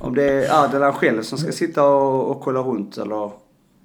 om 0.00 0.14
det 0.14 0.24
är 0.24 0.64
Ardalan 0.64 0.92
själv 0.92 1.22
som 1.22 1.38
ska 1.38 1.52
sitta 1.52 1.84
och, 1.84 2.30
och 2.30 2.40
kolla 2.40 2.60
runt 2.60 2.98
eller... 2.98 3.30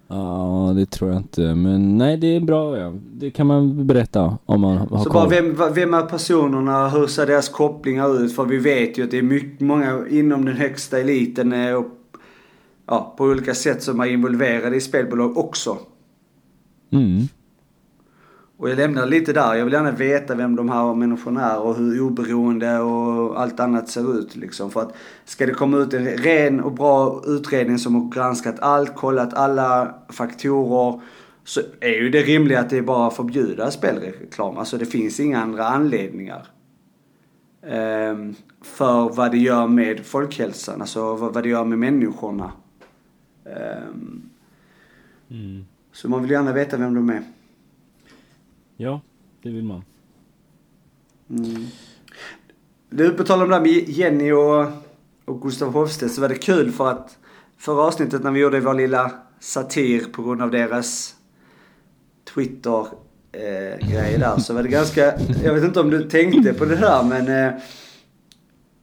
Ja, 0.08 0.74
det 0.76 0.86
tror 0.86 1.10
jag 1.10 1.20
inte. 1.20 1.42
Men 1.42 1.98
nej, 1.98 2.18
det 2.18 2.36
är 2.36 2.40
bra. 2.40 2.78
Ja. 2.78 2.94
Det 3.14 3.32
kan 3.32 3.48
man 3.48 3.88
berätta 3.88 4.38
om 4.46 4.62
man 4.62 4.78
har 4.78 5.04
Så 5.04 5.10
koll. 5.10 5.14
bara 5.14 5.30
vem, 5.30 5.56
vem 5.74 5.94
är 5.94 6.02
personerna? 6.02 6.90
Hur 6.90 7.08
ser 7.08 7.26
deras 7.26 7.50
kopplingar 7.50 8.24
ut? 8.24 8.36
För 8.36 8.46
vi 8.46 8.58
vet 8.58 8.98
ju 8.98 9.04
att 9.04 9.12
det 9.12 9.18
är 9.18 9.22
mycket, 9.24 9.60
många 9.62 10.00
inom 10.10 10.46
den 10.46 10.56
högsta 10.56 11.00
eliten 11.00 11.76
och 11.76 11.86
ja, 12.90 13.14
på 13.18 13.24
olika 13.24 13.54
sätt 13.54 13.84
som 13.84 14.00
är 14.00 14.06
involverade 14.06 14.76
i 14.76 14.82
spelbolag 14.82 15.38
också. 15.38 15.78
Mm. 16.92 17.28
Och 18.58 18.70
jag 18.70 18.78
lämnar 18.78 19.06
lite 19.06 19.34
där. 19.34 19.56
Jag 19.56 19.66
vill 19.66 19.74
gärna 19.74 19.92
veta 19.92 20.36
vem 20.36 20.56
de 20.56 20.70
här 20.70 20.96
människorna 20.96 21.52
är 21.52 21.60
och 21.60 21.76
hur 21.76 22.02
oberoende 22.02 22.80
och 22.80 23.42
allt 23.42 23.60
annat 23.60 23.90
ser 23.90 24.20
ut 24.20 24.36
liksom. 24.36 24.72
För 24.72 24.82
att 24.82 24.96
ska 25.26 25.46
det 25.46 25.54
komma 25.54 25.78
ut 25.78 25.94
en 25.94 26.08
ren 26.08 26.60
och 26.60 26.72
bra 26.72 27.22
utredning 27.26 27.78
som 27.78 27.96
har 27.96 28.12
granskat 28.12 28.60
allt, 28.60 28.96
kollat 28.96 29.34
alla 29.34 29.96
faktorer. 30.10 31.02
Så 31.44 31.62
är 31.80 32.02
ju 32.02 32.10
det 32.10 32.22
rimliga 32.22 32.60
att 32.60 32.70
det 32.70 32.78
är 32.78 32.82
bara 32.82 33.12
förbjuda 33.12 33.72
spelreklam. 33.72 34.58
Alltså 34.58 34.78
det 34.78 34.86
finns 34.86 35.20
inga 35.20 35.42
andra 35.42 35.68
anledningar. 35.68 36.48
ehm, 37.68 38.36
för 38.62 39.10
vad 39.10 39.32
det 39.32 39.38
gör 39.38 39.68
med 39.68 40.06
folkhälsan, 40.06 40.82
alltså 40.82 41.16
vad 41.16 41.44
det 41.44 41.50
gör 41.50 41.66
med 41.66 41.80
människorna. 41.80 42.52
Ehm, 43.58 44.30
Så 45.92 46.10
man 46.10 46.22
vill 46.22 46.32
gärna 46.32 46.54
veta 46.54 46.78
vem 46.78 46.94
de 46.94 47.10
är. 47.10 47.24
Ja, 48.78 49.02
det 49.42 49.50
vill 49.50 49.64
man. 49.64 49.84
Mm. 51.30 51.66
Du, 52.90 53.14
på 53.14 53.24
tal 53.24 53.42
om 53.42 53.50
det 53.50 53.56
här 53.56 53.62
med 53.62 53.90
Jenny 53.90 54.32
och, 54.32 54.66
och 55.26 55.42
Gustav 55.42 55.74
Hofstedt 55.74 56.14
så 56.14 56.22
var 56.22 56.30
det 56.30 56.36
kul 56.36 56.72
för 56.72 56.92
att 56.92 57.18
förra 57.58 57.82
avsnittet 57.82 58.24
när 58.24 58.32
vi 58.32 58.40
gjorde 58.40 58.60
vår 58.60 58.74
lilla 58.74 59.12
satir 59.40 60.06
på 60.12 60.24
grund 60.24 60.42
av 60.42 60.52
deras 60.52 61.16
Twitter 62.34 62.86
eh, 63.32 63.90
grej 63.90 64.18
där 64.20 64.38
så 64.38 64.54
var 64.54 64.64
det 64.64 64.70
ganska, 64.70 65.14
jag 65.44 65.54
vet 65.54 65.64
inte 65.64 65.80
om 65.80 65.90
du 65.90 66.10
tänkte 66.10 66.54
på 66.54 66.66
det 66.66 66.76
där 66.76 67.04
men 67.04 67.28
eh, 67.28 67.62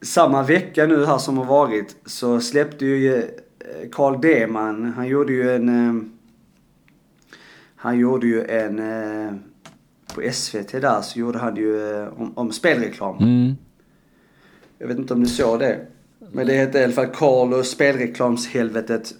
samma 0.02 0.42
vecka 0.42 0.86
nu 0.86 1.06
här 1.06 1.18
som 1.18 1.38
har 1.38 1.44
varit 1.44 1.96
så 2.06 2.40
släppte 2.40 2.86
ju 2.86 3.22
Carl 3.92 4.20
Deman, 4.20 4.92
han 4.96 5.08
gjorde 5.08 5.32
ju 5.32 5.54
en 5.54 5.68
eh, 5.68 6.02
han 7.76 7.98
gjorde 7.98 8.26
ju 8.26 8.44
en 8.44 8.78
eh, 8.78 9.32
på 10.14 10.32
SVT 10.32 10.72
där 10.72 11.00
så 11.00 11.18
gjorde 11.18 11.38
han 11.38 11.56
ju 11.56 11.90
eh, 11.90 12.08
om, 12.20 12.32
om 12.34 12.52
spelreklam. 12.52 13.18
Mm. 13.18 13.56
Jag 14.78 14.88
vet 14.88 14.98
inte 14.98 15.14
om 15.14 15.20
du 15.20 15.26
såg 15.26 15.58
det. 15.58 15.86
Men 16.32 16.46
det 16.46 16.52
hette 16.52 16.78
i 16.78 16.84
alla 16.84 16.92
fall 16.92 17.06
Carl 17.06 17.52
och 17.52 17.66
spelreklamshelvetet. 17.66 19.14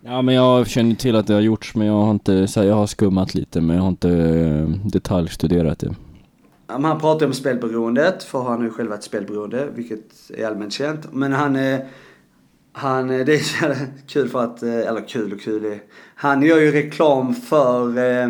Ja, 0.00 0.22
men 0.22 0.34
jag 0.34 0.66
känner 0.66 0.94
till 0.94 1.16
att 1.16 1.26
det 1.26 1.34
har 1.34 1.40
gjorts, 1.40 1.74
men 1.74 1.86
jag 1.86 1.94
har 1.94 2.10
inte, 2.10 2.48
så 2.48 2.60
här, 2.60 2.66
jag 2.66 2.74
har 2.74 2.86
skummat 2.86 3.34
lite, 3.34 3.60
men 3.60 3.76
jag 3.76 3.82
har 3.82 3.88
inte 3.88 4.10
eh, 4.10 4.68
detaljstuderat 4.90 5.78
det. 5.78 5.94
Han 6.66 7.00
pratar 7.00 7.26
om 7.26 7.32
spelberoendet, 7.32 8.22
för 8.22 8.42
han 8.42 8.56
har 8.58 8.64
ju 8.64 8.70
själv 8.70 8.90
varit 8.90 9.02
spelberoende, 9.02 9.68
vilket 9.74 10.30
är 10.36 10.46
allmänt 10.46 10.72
känt. 10.72 11.12
Men 11.12 11.32
han, 11.32 11.56
eh, 11.56 11.80
han 12.72 13.10
eh, 13.10 13.24
det 13.24 13.34
är 13.34 13.38
så 13.38 13.64
jävla 13.64 13.86
kul 14.06 14.28
för 14.28 14.44
att, 14.44 14.62
eh, 14.62 14.78
eller 14.78 15.08
kul 15.08 15.32
och 15.32 15.40
kul, 15.40 15.64
eh, 15.64 15.78
han 16.14 16.42
gör 16.42 16.60
ju 16.60 16.72
reklam 16.72 17.34
för, 17.34 17.98
eh, 17.98 18.28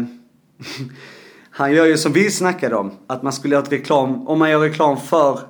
han 1.50 1.72
gör 1.72 1.86
ju 1.86 1.96
som 1.96 2.12
vi 2.12 2.30
snackade 2.30 2.76
om, 2.76 2.92
att 3.06 3.22
man 3.22 3.32
skulle 3.32 3.54
göra 3.54 3.64
reklam, 3.64 4.28
om 4.28 4.38
man 4.38 4.50
gör 4.50 4.60
reklam 4.60 4.96
för 4.96 5.40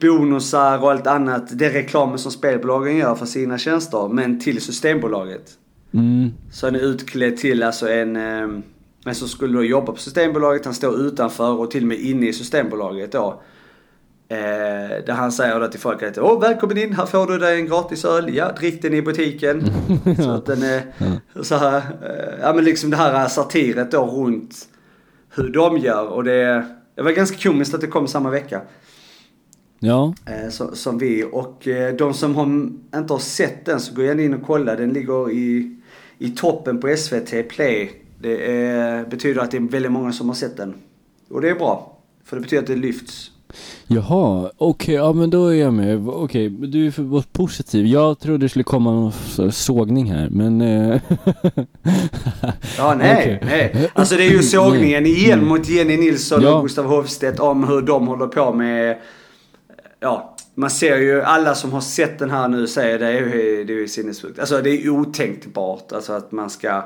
bonusar 0.00 0.82
och 0.82 0.90
allt 0.90 1.06
annat, 1.06 1.58
det 1.58 1.66
är 1.66 1.70
reklamen 1.70 2.18
som 2.18 2.32
spelbolagen 2.32 2.96
gör 2.96 3.14
för 3.14 3.26
sina 3.26 3.58
tjänster, 3.58 4.08
men 4.08 4.40
till 4.40 4.60
Systembolaget. 4.60 5.58
Mm. 5.94 6.30
Så 6.52 6.66
han 6.66 6.74
är 6.74 6.80
utklädd 6.80 7.36
till 7.36 7.62
alltså 7.62 7.88
en, 7.88 8.16
eh, 8.16 8.48
en 9.04 9.14
som 9.14 9.28
skulle 9.28 9.58
då 9.58 9.64
jobba 9.64 9.92
på 9.92 9.98
Systembolaget, 9.98 10.64
han 10.64 10.74
står 10.74 11.00
utanför 11.00 11.52
och 11.52 11.70
till 11.70 11.82
och 11.82 11.88
med 11.88 11.98
inne 11.98 12.28
i 12.28 12.32
Systembolaget 12.32 13.12
då. 13.12 13.42
Eh, 14.32 15.04
där 15.06 15.12
han 15.12 15.32
säger 15.32 15.60
då 15.60 15.68
till 15.68 15.80
folk 15.80 16.02
att 16.02 16.18
Åh, 16.18 16.40
välkommen 16.40 16.78
in, 16.78 16.92
här 16.92 17.06
får 17.06 17.26
du 17.26 17.38
dig 17.38 17.60
en 17.60 17.66
gratis 17.66 18.04
öl. 18.04 18.34
Ja, 18.34 18.52
drick 18.52 18.82
den 18.82 18.94
i 18.94 19.02
butiken. 19.02 19.62
så 20.16 20.30
att 20.30 20.46
den 20.46 20.62
är 20.62 20.82
så 21.42 21.56
här, 21.56 21.76
eh, 21.76 22.40
ja 22.40 22.52
men 22.52 22.64
liksom 22.64 22.90
det 22.90 22.96
här 22.96 23.28
satiret 23.28 23.90
då 23.90 24.06
runt 24.06 24.68
hur 25.34 25.52
de 25.52 25.78
gör. 25.78 26.08
Och 26.08 26.24
det, 26.24 26.66
det 26.94 27.02
var 27.02 27.10
ganska 27.10 27.38
komiskt 27.38 27.74
att 27.74 27.80
det 27.80 27.86
kom 27.86 28.08
samma 28.08 28.30
vecka. 28.30 28.60
Ja. 29.78 30.14
Eh, 30.26 30.50
så, 30.50 30.76
som 30.76 30.98
vi. 30.98 31.24
Och 31.32 31.68
eh, 31.68 31.94
de 31.94 32.14
som 32.14 32.34
har, 32.34 32.44
inte 32.98 33.12
har 33.12 33.18
sett 33.18 33.64
den 33.64 33.80
så 33.80 33.94
gå 33.94 34.02
gärna 34.02 34.22
in 34.22 34.34
och 34.34 34.46
kolla. 34.46 34.76
Den 34.76 34.92
ligger 34.92 35.30
i, 35.30 35.76
i 36.18 36.30
toppen 36.30 36.80
på 36.80 36.96
SVT 36.96 37.48
Play. 37.48 37.90
Det 38.20 38.52
är, 38.56 39.04
betyder 39.04 39.40
att 39.40 39.50
det 39.50 39.56
är 39.56 39.60
väldigt 39.60 39.92
många 39.92 40.12
som 40.12 40.28
har 40.28 40.34
sett 40.34 40.56
den. 40.56 40.74
Och 41.28 41.40
det 41.40 41.50
är 41.50 41.54
bra. 41.54 41.98
För 42.24 42.36
det 42.36 42.42
betyder 42.42 42.62
att 42.62 42.68
det 42.68 42.76
lyfts. 42.76 43.31
Jaha, 43.94 44.50
okej, 44.58 44.94
ja 44.94 45.12
men 45.12 45.30
då 45.30 45.46
är 45.46 45.54
jag 45.54 45.72
med. 45.74 46.08
Okej, 46.08 46.50
men 46.50 46.70
du 46.70 46.86
är 46.86 46.90
för 46.90 47.02
var 47.02 47.24
positiv. 47.32 47.86
Jag 47.86 48.18
trodde 48.18 48.38
det 48.44 48.48
skulle 48.48 48.62
komma 48.64 48.90
någon 48.92 49.12
sågning 49.52 50.12
här, 50.12 50.28
men... 50.30 50.60
eh, 50.60 51.00
Ja, 52.78 52.94
nej, 52.98 53.40
Okej. 53.42 53.72
nej. 53.74 53.90
Alltså 53.94 54.16
det 54.16 54.24
är 54.26 54.30
ju 54.30 54.42
sågningen 54.42 55.06
igen 55.06 55.32
Mm. 55.38 55.48
mot 55.48 55.68
Jenny 55.68 55.96
Nilsson 55.96 56.42
Ja. 56.42 56.54
och 56.54 56.62
Gustav 56.62 56.84
Hofstedt 56.86 57.40
om 57.40 57.64
hur 57.64 57.82
de 57.82 58.06
håller 58.06 58.26
på 58.26 58.52
med... 58.52 58.98
Ja, 60.00 60.36
man 60.54 60.70
ser 60.70 60.96
ju 60.98 61.22
alla 61.22 61.54
som 61.54 61.72
har 61.72 61.80
sett 61.80 62.18
den 62.18 62.30
här 62.30 62.48
nu 62.48 62.66
säger 62.66 62.98
det 62.98 63.06
är 63.06 63.64
det 63.64 63.72
är 63.72 63.78
ju 63.78 63.88
sinnessjukt. 63.88 64.38
Alltså 64.38 64.60
det 64.62 64.70
är 64.70 64.88
otänkbart. 64.90 65.92
Alltså 65.92 66.12
att 66.12 66.32
man 66.32 66.50
ska... 66.50 66.82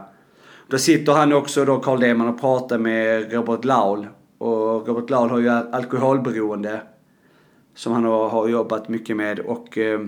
Då 0.70 0.78
sitter 0.78 1.12
han 1.12 1.32
också 1.32 1.64
då, 1.64 1.76
Carl 1.76 2.00
Deman, 2.00 2.28
och 2.28 2.40
pratar 2.40 2.78
med 2.78 3.32
Robert 3.32 3.64
Laul. 3.64 4.06
Och 4.38 4.88
Robert 4.88 5.10
Laul 5.10 5.30
har 5.30 5.38
ju 5.38 5.48
al- 5.48 5.68
alkoholberoende. 5.72 6.80
Som 7.76 7.92
han 7.92 8.04
har, 8.04 8.48
jobbat 8.48 8.88
mycket 8.88 9.16
med. 9.16 9.38
Och, 9.38 9.78
eh, 9.78 10.00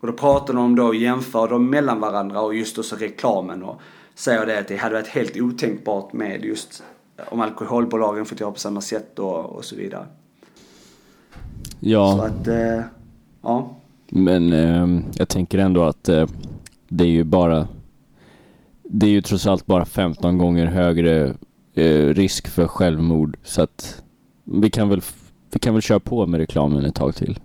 och 0.00 0.06
då 0.06 0.12
pratar 0.12 0.54
de 0.54 0.76
då 0.76 0.84
och 0.84 0.94
jämför 0.94 1.48
dem 1.48 1.70
mellan 1.70 2.00
varandra 2.00 2.40
och 2.40 2.54
just 2.54 2.78
också 2.78 2.96
reklamen. 2.96 3.62
Och 3.62 3.80
säger 4.14 4.46
det 4.46 4.58
att 4.58 4.68
det 4.68 4.76
hade 4.76 4.94
varit 4.94 5.06
helt 5.06 5.36
otänkbart 5.36 6.12
med 6.12 6.44
just 6.44 6.82
om 7.28 7.40
alkoholbolagen 7.40 8.24
fått 8.24 8.40
göra 8.40 8.52
på 8.52 8.58
samma 8.58 8.80
sätt 8.80 9.18
och, 9.18 9.44
och 9.44 9.64
så 9.64 9.76
vidare. 9.76 10.06
Så 11.60 11.66
ja, 11.80 12.26
att, 12.26 12.48
eh, 12.48 12.80
ja. 13.42 13.76
men 14.08 14.52
ehm, 14.52 15.04
jag 15.14 15.28
tänker 15.28 15.58
ändå 15.58 15.84
att 15.84 16.08
eh, 16.08 16.28
det 16.88 17.04
är 17.04 17.08
ju 17.08 17.24
bara... 17.24 17.68
Det 18.82 19.06
är 19.06 19.10
ju 19.10 19.22
trots 19.22 19.46
allt 19.46 19.66
bara 19.66 19.84
15 19.84 20.38
gånger 20.38 20.66
högre 20.66 21.34
eh, 21.74 22.06
risk 22.06 22.48
för 22.48 22.66
självmord, 22.66 23.36
så 23.42 23.62
att 23.62 24.02
vi 24.44 24.70
kan 24.70 24.88
väl... 24.88 25.02
Vi 25.52 25.58
kan 25.58 25.74
väl 25.74 25.82
köra 25.82 26.00
på 26.00 26.26
med 26.26 26.40
reklamen 26.40 26.84
ett 26.84 26.94
tag 26.94 27.14
till. 27.14 27.38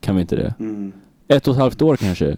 Kan 0.00 0.14
vi 0.14 0.20
inte 0.20 0.36
det? 0.36 0.54
Mm. 0.58 0.92
Ett 1.28 1.48
och 1.48 1.54
ett 1.54 1.60
halvt 1.60 1.82
år 1.82 1.96
kanske? 1.96 2.36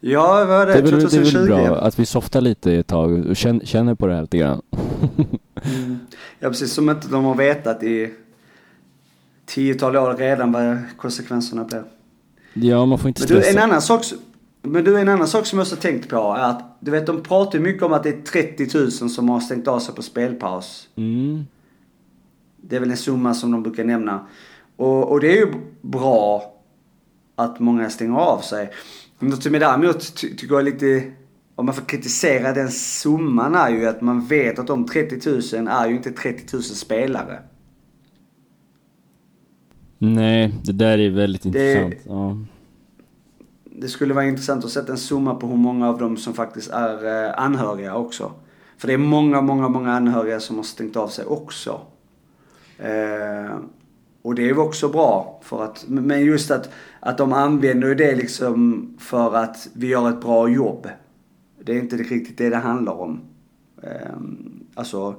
Ja, 0.00 0.26
vad 0.34 0.48
var 0.48 0.66
det? 0.66 0.72
Det 0.72 0.78
är, 0.78 0.82
väl, 0.82 0.90
det 0.90 0.96
är 0.96 1.00
2020? 1.00 1.38
väl 1.38 1.46
bra 1.46 1.76
att 1.76 1.98
vi 1.98 2.06
softar 2.06 2.40
lite 2.40 2.72
ett 2.72 2.86
tag 2.86 3.26
och 3.26 3.36
känner, 3.36 3.94
på 3.94 4.06
det 4.06 4.14
här 4.14 4.20
lite 4.20 4.38
grann. 4.38 4.62
Mm. 5.62 5.98
Ja, 6.38 6.48
precis. 6.48 6.72
Som 6.72 6.90
inte 6.90 7.08
de 7.08 7.24
har 7.24 7.34
vetat 7.34 7.82
i 7.82 8.10
tiotal 9.46 9.96
år 9.96 10.14
redan 10.14 10.52
vad 10.52 10.78
konsekvenserna 10.96 11.64
blir. 11.64 11.84
Ja, 12.54 12.86
man 12.86 12.98
får 12.98 13.08
inte 13.08 13.22
Men 13.22 13.28
du, 13.28 13.36
en 13.36 13.42
stressa. 13.42 13.60
annan 13.60 13.82
sak, 13.82 14.04
men 14.62 14.84
du, 14.84 15.00
en 15.00 15.08
annan 15.08 15.28
sak 15.28 15.46
som 15.46 15.58
jag 15.58 15.64
också 15.64 15.76
tänkt 15.76 16.08
på 16.08 16.16
är 16.16 16.42
att 16.42 16.76
du 16.80 16.90
vet, 16.90 17.06
de 17.06 17.22
pratar 17.22 17.58
ju 17.58 17.64
mycket 17.64 17.82
om 17.82 17.92
att 17.92 18.02
det 18.02 18.08
är 18.08 18.22
30 18.56 18.78
000 18.78 18.90
som 18.90 19.28
har 19.28 19.40
stängt 19.40 19.68
av 19.68 19.78
sig 19.78 19.94
på 19.94 20.02
spelpaus. 20.02 20.88
Mm. 20.96 21.46
Det 22.62 22.76
är 22.76 22.80
väl 22.80 22.90
en 22.90 22.96
summa 22.96 23.34
som 23.34 23.50
de 23.50 23.62
brukar 23.62 23.84
nämna. 23.84 24.26
Och, 24.76 25.10
och 25.10 25.20
det 25.20 25.32
är 25.32 25.36
ju 25.46 25.52
bra 25.82 26.54
att 27.36 27.60
många 27.60 27.90
stänger 27.90 28.18
av 28.18 28.38
sig. 28.40 28.70
Något 29.18 29.42
som 29.42 29.54
jag 29.54 29.60
däremot 29.62 30.16
ty 30.16 30.36
tycker 30.36 30.58
är 30.58 30.62
lite, 30.62 31.12
om 31.54 31.66
man 31.66 31.74
får 31.74 31.84
kritisera 31.84 32.52
den 32.52 32.68
summan 32.70 33.54
är 33.54 33.70
ju 33.70 33.86
att 33.86 34.00
man 34.00 34.26
vet 34.26 34.58
att 34.58 34.66
de 34.66 34.86
30 34.86 35.30
000 35.56 35.68
är 35.68 35.88
ju 35.88 35.96
inte 35.96 36.10
30 36.10 36.44
000 36.56 36.62
spelare. 36.62 37.38
Nej, 39.98 40.54
det 40.64 40.72
där 40.72 40.98
är 40.98 41.10
väldigt 41.10 41.42
Det- 41.42 41.48
intressant. 41.48 41.94
Ja. 42.08 42.36
Det 43.64 43.88
skulle 43.88 44.14
vara 44.14 44.24
intressant 44.24 44.64
att 44.64 44.70
sätta 44.70 44.92
en 44.92 44.98
summa 44.98 45.34
på 45.34 45.46
hur 45.46 45.56
många 45.56 45.88
av 45.88 45.98
dem 45.98 46.16
som 46.16 46.34
faktiskt 46.34 46.70
är 46.70 47.24
eh, 47.26 47.38
anhöriga 47.44 47.94
också. 47.96 48.32
För 48.78 48.88
det 48.88 48.94
är 48.94 48.98
många, 48.98 49.40
många, 49.40 49.68
många 49.68 49.92
anhöriga 49.92 50.40
som 50.40 50.56
har 50.56 50.62
stängt 50.62 50.96
av 50.96 51.08
sig 51.08 51.24
också. 51.24 51.80
Eh, 52.82 53.56
och 54.22 54.34
det 54.34 54.42
är 54.42 54.46
ju 54.46 54.58
också 54.58 54.88
bra 54.88 55.40
för 55.44 55.64
att, 55.64 55.84
men 55.88 56.24
just 56.24 56.50
att, 56.50 56.70
att 57.00 57.18
de 57.18 57.32
använder 57.32 57.88
ju 57.88 57.94
det 57.94 58.14
liksom 58.14 58.88
för 58.98 59.36
att 59.36 59.68
vi 59.72 59.86
gör 59.86 60.08
ett 60.08 60.20
bra 60.20 60.48
jobb. 60.48 60.88
Det 61.64 61.72
är 61.72 61.78
inte 61.78 61.96
riktigt 61.96 62.38
det 62.38 62.48
det 62.48 62.56
handlar 62.56 62.92
om. 62.92 63.20
Eh, 63.82 64.16
alltså 64.74 65.14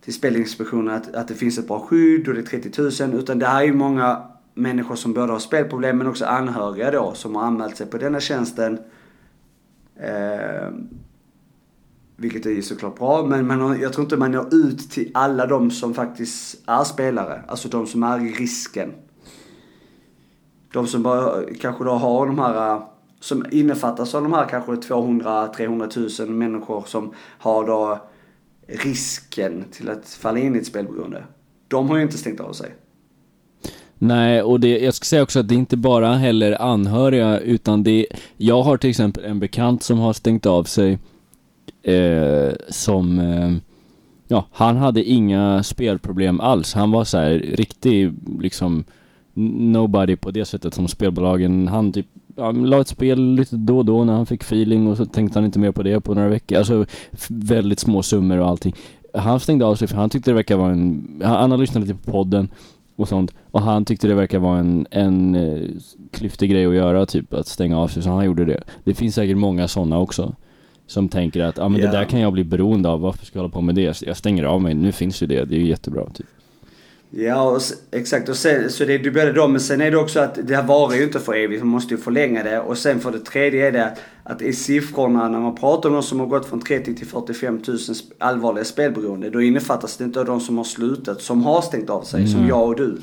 till 0.00 0.14
Spelinspektionen 0.14 0.94
att, 0.94 1.14
att 1.14 1.28
det 1.28 1.34
finns 1.34 1.58
ett 1.58 1.68
bra 1.68 1.80
skydd 1.80 2.28
och 2.28 2.34
det 2.34 2.40
är 2.40 2.60
30 2.60 3.04
000. 3.06 3.14
Utan 3.14 3.38
det 3.38 3.46
här 3.46 3.60
är 3.62 3.66
ju 3.66 3.72
många 3.72 4.22
människor 4.54 4.96
som 4.96 5.12
både 5.12 5.32
har 5.32 5.38
spelproblem 5.38 5.98
men 5.98 6.06
också 6.06 6.24
anhöriga 6.24 6.90
då 6.90 7.14
som 7.14 7.34
har 7.34 7.42
anmält 7.42 7.76
sig 7.76 7.86
på 7.86 7.98
denna 7.98 8.20
tjänsten. 8.20 8.78
Eh, 9.96 10.68
vilket 12.16 12.46
är 12.46 12.62
såklart 12.62 12.98
bra 12.98 13.26
men 13.26 13.46
man 13.46 13.60
har, 13.60 13.76
jag 13.76 13.92
tror 13.92 14.04
inte 14.04 14.16
man 14.16 14.30
når 14.30 14.54
ut 14.54 14.90
till 14.90 15.10
alla 15.14 15.46
de 15.46 15.70
som 15.70 15.94
faktiskt 15.94 16.62
är 16.66 16.84
spelare. 16.84 17.42
Alltså 17.48 17.68
de 17.68 17.86
som 17.86 18.02
är 18.02 18.26
i 18.26 18.32
risken. 18.32 18.92
De 20.72 20.86
som 20.86 21.02
bara 21.02 21.42
kanske 21.60 21.84
då 21.84 21.90
har 21.90 22.26
de 22.26 22.38
här, 22.38 22.82
som 23.20 23.46
innefattas 23.50 24.14
av 24.14 24.22
de 24.22 24.32
här 24.32 24.48
kanske 24.48 24.72
200-300 24.72 26.22
000 26.26 26.30
människor 26.30 26.84
som 26.86 27.14
har 27.38 27.66
då 27.66 27.98
risken 28.66 29.64
till 29.70 29.90
att 29.90 30.08
falla 30.08 30.38
in 30.38 30.56
i 30.56 30.58
ett 30.58 30.66
spelberoende. 30.66 31.24
De 31.68 31.88
har 31.88 31.96
ju 31.96 32.02
inte 32.02 32.18
stängt 32.18 32.40
av 32.40 32.52
sig. 32.52 32.74
Nej, 33.98 34.42
och 34.42 34.60
det, 34.60 34.78
jag 34.78 34.94
ska 34.94 35.04
säga 35.04 35.22
också 35.22 35.40
att 35.40 35.48
det 35.48 35.54
är 35.54 35.58
inte 35.58 35.76
bara 35.76 36.14
heller 36.14 36.62
anhöriga, 36.62 37.38
utan 37.40 37.82
det 37.82 38.06
Jag 38.36 38.62
har 38.62 38.76
till 38.76 38.90
exempel 38.90 39.24
en 39.24 39.40
bekant 39.40 39.82
som 39.82 39.98
har 39.98 40.12
stängt 40.12 40.46
av 40.46 40.64
sig, 40.64 40.98
eh, 41.84 42.52
som, 42.68 43.18
eh, 43.18 43.52
ja, 44.28 44.46
han 44.52 44.76
hade 44.76 45.04
inga 45.04 45.62
spelproblem 45.62 46.40
alls. 46.40 46.74
Han 46.74 46.90
var 46.90 47.04
så 47.04 47.18
här 47.18 47.30
riktig, 47.38 48.12
liksom, 48.40 48.84
nobody 49.34 50.16
på 50.16 50.30
det 50.30 50.44
sättet 50.44 50.74
som 50.74 50.88
spelbolagen, 50.88 51.68
han 51.68 51.92
typ 51.92 52.06
Ja, 52.36 52.52
men 52.52 52.70
la 52.70 52.80
ett 52.80 52.88
spel 52.88 53.34
lite 53.34 53.56
då 53.56 53.78
och 53.78 53.84
då 53.84 54.04
när 54.04 54.12
han 54.12 54.26
fick 54.26 54.42
feeling 54.42 54.86
och 54.86 54.96
så 54.96 55.06
tänkte 55.06 55.38
han 55.38 55.46
inte 55.46 55.58
mer 55.58 55.72
på 55.72 55.82
det 55.82 56.00
på 56.00 56.14
några 56.14 56.28
veckor. 56.28 56.58
Alltså 56.58 56.86
väldigt 57.28 57.78
små 57.78 58.02
summor 58.02 58.38
och 58.38 58.48
allting. 58.48 58.74
Han 59.14 59.40
stängde 59.40 59.64
av 59.64 59.74
sig 59.74 59.88
för 59.88 59.96
han 59.96 60.10
tyckte 60.10 60.30
det 60.30 60.34
verkar 60.34 60.56
vara 60.56 60.72
en, 60.72 61.20
han, 61.24 61.36
han 61.36 61.50
har 61.50 61.58
lyssnat 61.58 61.86
lite 61.86 61.94
på 61.94 62.10
podden 62.10 62.48
och 62.96 63.08
sånt. 63.08 63.34
Och 63.50 63.60
han 63.60 63.84
tyckte 63.84 64.08
det 64.08 64.14
verkar 64.14 64.38
vara 64.38 64.58
en, 64.58 64.86
en 64.90 65.34
eh, 65.34 65.68
klyftig 66.12 66.50
grej 66.50 66.66
att 66.66 66.74
göra, 66.74 67.06
typ 67.06 67.34
att 67.34 67.46
stänga 67.46 67.78
av 67.78 67.88
sig, 67.88 68.02
så 68.02 68.10
han 68.10 68.24
gjorde 68.24 68.44
det. 68.44 68.62
Det 68.84 68.94
finns 68.94 69.14
säkert 69.14 69.36
många 69.36 69.68
sådana 69.68 69.98
också. 69.98 70.34
Som 70.86 71.08
tänker 71.08 71.40
att, 71.42 71.56
ja 71.56 71.68
men 71.68 71.80
Ja. 71.80 71.86
det 71.86 71.92
där 71.98 72.04
kan 72.04 72.20
jag 72.20 72.32
bli 72.32 72.44
beroende 72.44 72.88
av, 72.88 73.00
varför 73.00 73.26
ska 73.26 73.38
jag 73.38 73.42
hålla 73.42 73.52
på 73.52 73.60
med 73.60 73.74
det? 73.74 74.02
Jag 74.02 74.16
stänger 74.16 74.44
av 74.44 74.62
mig, 74.62 74.74
nu 74.74 74.92
finns 74.92 75.22
ju 75.22 75.26
det, 75.26 75.44
det 75.44 75.54
är 75.56 75.58
ju 75.60 75.66
jättebra 75.68 76.10
typ. 76.10 76.26
Ja, 77.16 77.42
och, 77.50 77.60
exakt. 77.90 78.28
Och 78.28 78.36
sen, 78.36 78.70
så 78.70 78.84
det 78.84 78.94
är 78.94 79.10
både 79.10 79.32
dem, 79.32 79.52
men 79.52 79.60
sen 79.60 79.80
är 79.80 79.90
det 79.90 79.96
också 79.96 80.20
att 80.20 80.38
det 80.48 80.56
här 80.56 80.62
varar 80.62 80.94
ju 80.96 81.02
inte 81.04 81.20
för 81.20 81.34
evigt. 81.34 81.62
Man 81.62 81.68
måste 81.68 81.94
ju 81.94 82.00
förlänga 82.00 82.42
det. 82.42 82.60
Och 82.60 82.78
sen 82.78 83.00
för 83.00 83.12
det 83.12 83.18
tredje 83.18 83.66
är 83.68 83.72
det 83.72 83.84
att, 83.86 84.00
att 84.24 84.42
i 84.42 84.52
siffrorna 84.52 85.28
när 85.28 85.40
man 85.40 85.54
pratar 85.54 85.88
om 85.88 85.92
de 85.94 86.02
som 86.02 86.20
har 86.20 86.26
gått 86.26 86.46
från 86.46 86.60
30 86.60 86.94
till 86.94 87.06
45 87.06 87.54
000 87.54 87.62
sp- 87.76 88.02
allvarliga 88.18 88.64
spelberoende. 88.64 89.30
Då 89.30 89.42
innefattas 89.42 89.96
det 89.96 90.04
inte 90.04 90.20
av 90.20 90.26
de 90.26 90.40
som 90.40 90.56
har 90.56 90.64
slutat, 90.64 91.22
som 91.22 91.44
har 91.44 91.62
stängt 91.62 91.90
av 91.90 92.02
sig, 92.02 92.26
som 92.26 92.36
Mm. 92.38 92.48
jag 92.48 92.68
och 92.68 92.76
du. 92.76 92.98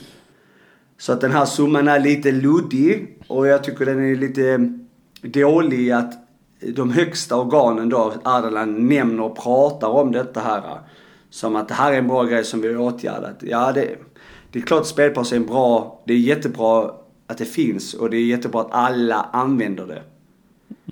Så 1.00 1.14
att 1.14 1.22
den 1.22 1.32
här 1.32 1.46
summan 1.46 1.88
är 1.88 2.00
lite 2.00 2.32
luddig. 2.32 3.18
Och 3.28 3.48
jag 3.48 3.64
tycker 3.64 3.86
den 3.86 4.12
är 4.12 4.16
lite 4.16 4.74
dålig 5.22 5.92
att 5.92 6.14
de 6.62 6.92
högsta 6.92 7.36
organen 7.36 7.90
då, 7.90 8.14
Ardalan, 8.24 8.88
nämner 8.88 9.24
och 9.24 9.44
pratar 9.44 9.88
om 9.88 10.12
detta 10.12 10.40
här. 10.40 10.80
Som 11.30 11.56
att 11.56 11.68
det 11.68 11.74
här 11.74 11.94
är 11.94 11.98
en 11.98 12.08
bra 12.08 12.24
grej 12.24 12.44
som 12.44 12.62
vi 12.62 12.74
har 12.74 12.82
åtgärdat. 12.82 13.36
Ja, 13.40 13.72
det, 13.72 13.96
det 14.52 14.60
är 14.60 14.64
klart 14.64 14.86
spelpaus 14.86 15.32
är 15.32 15.36
en 15.36 15.46
bra, 15.46 16.02
det 16.06 16.14
är 16.14 16.18
jättebra 16.18 16.92
att 17.28 17.38
det 17.38 17.46
finns 17.46 17.94
och 17.94 18.10
det 18.10 18.18
är 18.18 18.26
jättebra 18.26 18.62
att 18.62 18.72
alla 18.72 19.30
använder 19.34 19.88
det. 19.88 20.02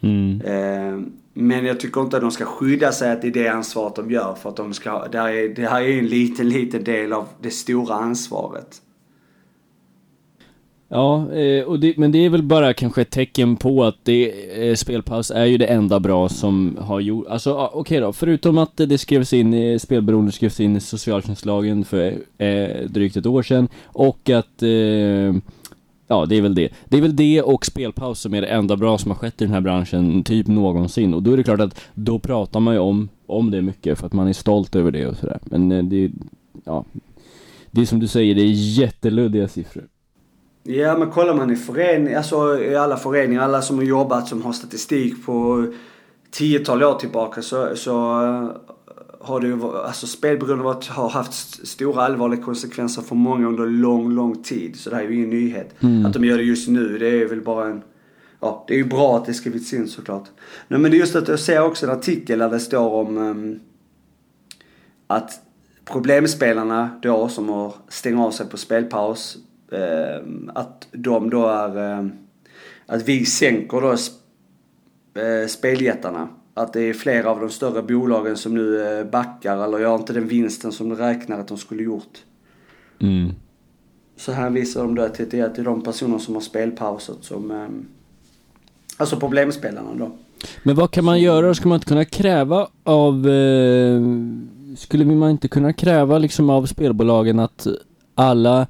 Mm. 0.02 0.42
Eh, 0.42 1.10
men 1.34 1.66
jag 1.66 1.80
tycker 1.80 2.02
inte 2.02 2.18
att 2.18 2.22
de 2.22 2.32
ska 2.32 2.46
skydda 2.46 2.92
sig 2.92 3.12
att 3.12 3.22
det 3.22 3.28
är 3.28 3.32
det 3.32 3.48
ansvaret 3.48 3.96
de 3.96 4.12
gör. 4.12 4.36
För 4.36 4.50
att 4.50 4.56
de 4.56 4.74
ska, 4.74 5.08
det, 5.08 5.18
här 5.18 5.30
är, 5.30 5.50
det 5.50 5.68
här 5.68 5.82
är 5.82 6.00
en 6.00 6.08
liten, 6.08 6.50
liten 6.50 6.84
del 6.84 7.14
av 7.14 7.28
det 7.42 7.52
stora 7.52 7.96
ansvaret. 7.96 8.82
Ja, 10.92 11.34
eh, 11.34 11.64
och 11.64 11.80
det, 11.80 11.98
men 11.98 12.12
det 12.12 12.26
är 12.26 12.30
väl 12.30 12.44
bara 12.44 12.74
kanske 12.74 13.02
ett 13.02 13.10
tecken 13.10 13.56
på 13.56 13.84
att 13.84 13.96
det, 14.04 14.32
eh, 14.70 14.76
spelpaus 14.76 15.32
är 15.32 15.46
ju 15.46 15.58
det 15.58 15.66
enda 15.66 16.00
bra 16.00 16.30
som 16.30 16.78
har 16.82 17.00
gjort, 17.00 17.28
alltså 17.28 17.54
okej 17.54 17.70
okej 17.74 18.00
då, 18.00 18.14
förutom 18.14 18.58
att 18.58 18.78
det 18.78 18.98
skrevs 18.98 19.34
in, 19.34 19.54
eh, 19.54 19.78
spelberoende 19.78 20.32
skrevs 20.32 20.60
in 20.60 20.76
i 20.76 20.80
socialtjänstlagen 20.80 21.86
för 21.86 22.14
eh, 22.38 22.90
drygt 22.90 23.18
ett 23.18 23.26
år 23.26 23.44
sedan 23.44 23.68
och 23.86 24.30
att 24.30 24.64
eh, 24.64 25.34
Ja, 26.12 26.26
det 26.26 26.36
är 26.36 26.42
väl 26.42 26.56
det. 26.56 26.70
Det 26.86 26.98
är 26.98 27.02
väl 27.02 27.16
det 27.16 27.42
och 27.42 27.66
spelpaus 27.66 28.20
som 28.20 28.34
är 28.34 28.42
det 28.42 28.48
enda 28.48 28.78
bra 28.78 28.98
som 28.98 29.12
har 29.12 29.18
skett 29.18 29.42
i 29.42 29.46
den 29.46 29.54
här 29.54 29.62
branschen, 29.62 30.24
typ 30.24 30.48
någonsin. 30.48 31.14
Och 31.14 31.24
då 31.24 31.34
är 31.34 31.38
det 31.38 31.44
klart 31.44 31.60
att 31.60 31.82
då 31.94 32.20
pratar 32.20 32.60
man 32.60 32.74
ju 32.74 32.80
om, 32.80 33.10
om 33.26 33.52
det 33.52 33.62
mycket 33.62 34.00
för 34.00 34.06
att 34.06 34.14
man 34.14 34.28
är 34.28 34.34
stolt 34.34 34.76
över 34.76 34.92
det 34.92 35.08
och 35.08 35.18
sådär. 35.18 35.40
Men 35.44 35.72
eh, 35.72 35.84
det, 35.84 36.12
ja. 36.64 36.86
Det 37.72 37.82
är 37.82 37.86
som 37.86 38.00
du 38.00 38.08
säger, 38.08 38.36
det 38.36 38.42
är 38.42 38.80
jätteluddiga 38.80 39.48
siffror. 39.48 39.88
Ja 40.64 40.98
men 40.98 41.12
kollar 41.12 41.34
man 41.34 41.52
i 41.52 41.56
förening, 41.56 42.14
alltså 42.14 42.60
i 42.60 42.76
alla 42.76 42.98
föreningar, 42.98 43.42
alla 43.42 43.62
som 43.62 43.78
har 43.78 43.84
jobbat 43.84 44.28
som 44.28 44.42
har 44.42 44.54
statistik 44.54 45.26
på 45.26 45.66
tiotal 46.32 46.84
år 46.84 46.94
tillbaka 46.94 47.42
så, 47.42 47.76
så 47.76 48.24
eh, 48.24 48.52
har 49.22 49.40
det 49.40 49.48
ju, 49.48 49.64
alltså 49.64 50.08
spelberoende 50.08 50.86
har 50.90 51.10
haft 51.10 51.68
stora 51.68 52.04
allvarliga 52.04 52.42
konsekvenser 52.42 53.02
för 53.02 53.16
många 53.16 53.48
under 53.48 53.66
lång, 53.66 54.12
lång 54.12 54.44
tid. 54.44 54.76
Så 54.76 54.90
det 54.90 54.96
här 54.96 55.04
är 55.04 55.08
ju 55.08 55.16
ingen 55.16 55.30
nyhet. 55.30 55.76
Mm. 55.80 56.06
Att 56.06 56.14
de 56.14 56.26
gör 56.26 56.38
det 56.38 56.44
just 56.44 56.68
nu, 56.68 56.98
det 56.98 57.08
är 57.08 57.26
väl 57.26 57.42
bara 57.42 57.68
en, 57.68 57.84
ja 58.40 58.66
det 58.68 58.74
är 58.74 58.78
ju 58.78 58.86
bra 58.86 59.18
att 59.18 59.26
det 59.26 59.34
skrivits 59.34 59.74
in 59.74 59.88
såklart. 59.88 60.30
Nej 60.68 60.80
men 60.80 60.92
det 60.92 60.98
är 60.98 61.00
just 61.00 61.16
att 61.16 61.28
jag 61.28 61.40
ser 61.40 61.62
också 61.62 61.86
en 61.86 61.92
artikel 61.92 62.40
där 62.40 62.50
det 62.50 62.60
står 62.60 62.94
om 62.94 63.18
um, 63.18 63.60
att 65.08 65.42
problemspelarna 65.86 66.90
då 67.02 67.30
som 67.30 67.50
har 67.50 67.74
stängt 67.88 68.20
av 68.20 68.32
sig 68.32 68.50
på 68.50 68.58
spelpaus, 68.58 69.38
att 70.54 70.88
de 70.92 71.30
då 71.30 71.48
är, 71.48 72.00
um, 72.00 72.12
att 72.86 73.08
vi 73.08 73.26
sänker 73.26 73.82
då 73.82 73.98
sp 73.98 74.16
uh, 75.18 75.48
speljättarna 75.48 76.28
att 76.60 76.74
det 76.74 76.82
är 76.82 76.94
flera 76.94 77.30
av 77.30 77.40
de 77.40 77.50
större 77.50 77.82
bolagen 77.82 78.38
som 78.38 78.54
nu 78.54 78.82
eh, 78.82 79.06
backar 79.06 79.64
eller 79.64 79.80
gör 79.80 79.96
inte 79.96 80.14
den 80.14 80.28
vinsten 80.28 80.72
som 80.72 80.90
de 80.90 80.96
räknar 80.96 81.40
att 81.40 81.48
de 81.48 81.58
skulle 81.58 81.84
gjort. 81.84 82.18
Mm. 83.00 83.32
Så 84.18 84.32
här 84.32 84.50
visar 84.50 84.82
de 84.82 84.96
då 84.96 85.10
till, 85.10 85.30
till, 85.30 85.50
till 85.56 85.64
de 85.64 85.82
personer 85.82 86.18
som 86.18 86.34
har 86.34 86.42
spelpausat 86.42 87.24
som, 87.24 87.52
eh, 87.52 87.68
alltså 88.98 89.16
problemspelarna 89.16 89.96
då. 89.96 90.12
Men 90.64 90.76
vad 90.76 90.92
kan 90.92 91.06
man 91.06 91.22
göra? 91.22 91.54
Ska 91.54 91.70
man 91.70 91.76
inte 91.76 91.88
kunna 91.88 92.06
kräva 92.06 92.68
av, 92.84 93.30
eh, 93.30 94.02
skulle 94.78 95.06
man 95.06 95.30
inte 95.30 95.48
kunna 95.48 95.74
kräva 95.74 96.18
liksom 96.18 96.50
av 96.50 96.66
spelbolagen 96.66 97.40
att 97.40 97.68
alla 98.16 98.68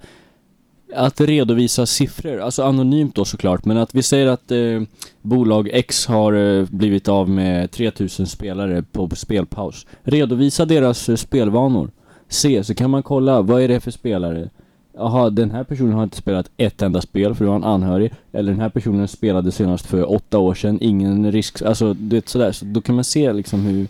att 0.95 1.21
redovisa 1.21 1.85
siffror, 1.85 2.39
alltså 2.39 2.63
anonymt 2.63 3.15
då 3.15 3.25
såklart, 3.25 3.65
men 3.65 3.77
att 3.77 3.95
vi 3.95 4.03
säger 4.03 4.27
att 4.27 4.51
eh, 4.51 4.81
bolag 5.21 5.69
X 5.73 6.05
har 6.05 6.33
eh, 6.33 6.65
blivit 6.69 7.07
av 7.07 7.29
med 7.29 7.71
3000 7.71 8.27
spelare 8.27 8.83
på 8.91 9.09
spelpaus. 9.15 9.85
Redovisa 10.03 10.65
deras 10.65 11.09
eh, 11.09 11.15
spelvanor. 11.15 11.89
Se, 12.29 12.63
så 12.63 12.75
kan 12.75 12.89
man 12.89 13.03
kolla, 13.03 13.41
vad 13.41 13.61
är 13.61 13.67
det 13.67 13.79
för 13.79 13.91
spelare? 13.91 14.49
Jaha, 14.93 15.29
den 15.29 15.51
här 15.51 15.63
personen 15.63 15.93
har 15.93 16.03
inte 16.03 16.17
spelat 16.17 16.49
ett 16.57 16.81
enda 16.81 17.01
spel 17.01 17.35
för 17.35 17.45
det 17.45 17.49
var 17.49 17.57
en 17.57 17.63
anhörig. 17.63 18.13
Eller 18.31 18.51
den 18.51 18.61
här 18.61 18.69
personen 18.69 19.07
spelade 19.07 19.51
senast 19.51 19.85
för 19.85 20.11
åtta 20.11 20.37
år 20.37 20.53
sedan, 20.53 20.77
ingen 20.81 21.31
risk, 21.31 21.61
alltså 21.61 21.93
du 21.93 22.15
vet 22.15 22.29
sådär. 22.29 22.51
Så 22.51 22.65
då 22.65 22.81
kan 22.81 22.95
man 22.95 23.03
se 23.03 23.33
liksom 23.33 23.59
hur 23.59 23.87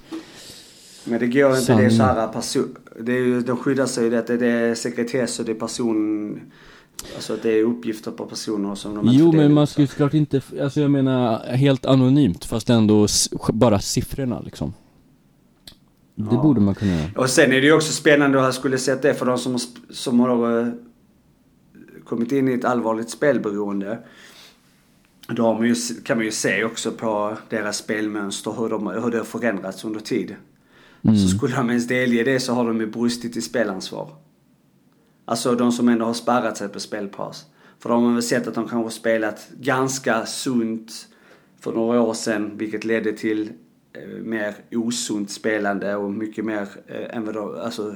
Men 1.06 1.20
det 1.20 1.28
går 1.28 1.50
inte, 1.50 1.62
Sann- 1.62 1.78
det 1.78 1.86
är 1.86 1.90
så 1.90 2.04
här 2.04 2.28
person, 2.28 2.76
det 3.00 3.12
är 3.12 3.18
ju, 3.26 3.42
de 3.42 3.58
skyddar 3.58 3.86
sig 3.86 4.04
ju 4.04 4.10
det, 4.10 4.38
det 4.38 4.48
är 4.48 4.76
sekretess 4.76 5.40
och 5.40 5.46
det 5.46 5.52
är 5.52 5.56
person, 5.56 6.40
alltså 7.16 7.34
att 7.34 7.44
det 7.44 7.52
är 7.60 7.64
uppgifter 7.64 8.12
på 8.12 8.26
personer 8.26 8.76
som 8.76 8.96
de 8.96 9.06
inte 9.06 9.20
Jo 9.20 9.32
men 9.32 9.54
man 9.54 9.68
ska 9.68 9.82
ju 9.82 9.88
såklart 9.88 10.14
inte, 10.14 10.42
alltså 10.62 10.82
jag 10.82 10.92
menar 10.92 11.44
helt 11.48 11.86
anonymt 11.86 12.46
fast 12.46 12.70
ändå 12.70 13.08
bara 13.54 13.80
siffrorna 13.80 14.40
liksom. 14.42 14.74
Det 16.16 16.36
Ja. 16.36 16.42
borde 16.42 16.62
man 16.62 16.76
kunna 16.76 16.92
göra. 16.92 17.12
Och 17.16 17.30
sen 17.30 17.52
är 17.52 17.62
det 17.62 17.68
ju 17.68 17.74
också 17.74 17.92
spännande 17.94 18.40
att 18.40 18.44
jag 18.46 18.54
skulle 18.54 18.78
sett 18.78 19.02
det 19.02 19.14
för 19.14 19.26
de 19.26 19.38
som, 19.38 19.60
som 19.90 20.20
har 20.20 20.62
eh, 20.62 20.68
kommit 22.06 22.32
in 22.32 22.48
i 22.48 22.54
ett 22.54 22.66
allvarligt 22.66 23.10
spelberoende. 23.10 24.00
Då 25.28 25.44
har 25.44 25.54
man 25.54 25.68
ju, 25.68 25.76
kan 26.04 26.18
man 26.18 26.26
ju 26.26 26.32
se 26.32 26.64
också 26.64 26.92
på 26.92 27.38
deras 27.50 27.78
spelmönster 27.78 28.52
hur, 28.58 28.70
de, 28.70 28.88
hur 28.88 29.12
det 29.12 29.18
har 29.18 29.26
förändrats 29.26 29.86
under 29.86 30.00
tid. 30.00 30.36
Mm. 31.02 31.18
Så 31.18 31.38
skulle 31.38 31.56
de 31.56 31.70
ens 31.70 31.88
delge 31.88 32.24
det 32.24 32.40
så 32.40 32.54
har 32.54 32.68
de 32.68 32.80
ju 32.80 32.88
brustit 32.88 33.38
i 33.38 33.42
spelansvar. 33.42 34.10
Alltså 35.30 35.56
de 35.56 35.72
som 35.72 35.90
ändå 35.90 36.06
har 36.06 36.14
spärrat 36.14 36.58
sig 36.58 36.70
på 36.70 36.80
spelpaus. 36.80 37.46
För 37.80 37.90
de 37.90 38.04
har 38.04 38.14
väl 38.14 38.24
sett 38.24 38.48
att 38.48 38.54
de 38.56 38.68
kanske 38.68 39.00
spelat 39.00 39.50
ganska 39.60 40.26
sunt 40.26 41.08
för 41.60 41.72
några 41.72 42.02
år 42.02 42.14
sedan 42.14 42.58
vilket 42.58 42.84
ledde 42.84 43.12
till 43.14 43.52
eh, 43.94 44.24
mer 44.24 44.56
osunt 44.72 45.32
spelande 45.32 45.96
och 45.96 46.12
mycket 46.12 46.46
mer 46.46 46.68
eh, 46.88 47.16
än 47.18 47.26
vad 47.26 47.36
de, 47.36 47.60
alltså 47.60 47.96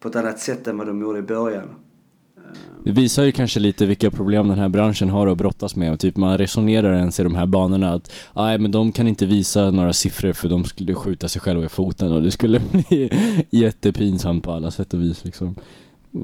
på 0.00 0.08
ett 0.08 0.16
annat 0.16 0.40
sätt 0.40 0.66
än 0.66 0.78
vad 0.78 0.86
de 0.86 1.00
gjorde 1.00 1.18
i 1.18 1.22
början. 1.22 1.68
Det 2.84 2.92
visar 2.92 3.24
ju 3.24 3.32
kanske 3.32 3.60
lite 3.60 3.86
vilka 3.86 4.10
problem 4.10 4.48
den 4.48 4.58
här 4.58 4.68
branschen 4.68 5.10
har 5.10 5.26
att 5.26 5.38
brottas 5.38 5.76
med. 5.76 5.92
Och 5.92 6.00
typ 6.00 6.16
man 6.16 6.38
resonerar 6.38 6.94
ens 6.94 7.20
i 7.20 7.22
de 7.22 7.34
här 7.34 7.46
banorna 7.46 7.92
att 7.92 8.12
nej 8.36 8.58
men 8.58 8.70
de 8.70 8.92
kan 8.92 9.08
inte 9.08 9.26
visa 9.26 9.70
några 9.70 9.92
siffror 9.92 10.32
för 10.32 10.48
de 10.48 10.64
skulle 10.64 10.94
skjuta 10.94 11.28
sig 11.28 11.40
själva 11.40 11.64
i 11.64 11.68
foten 11.68 12.12
och 12.12 12.22
det 12.22 12.30
skulle 12.30 12.60
bli 12.70 13.10
jättepinsamt 13.50 14.44
på 14.44 14.52
alla 14.52 14.70
sätt 14.70 14.94
och 14.94 15.02
vis 15.02 15.24
liksom. 15.24 15.54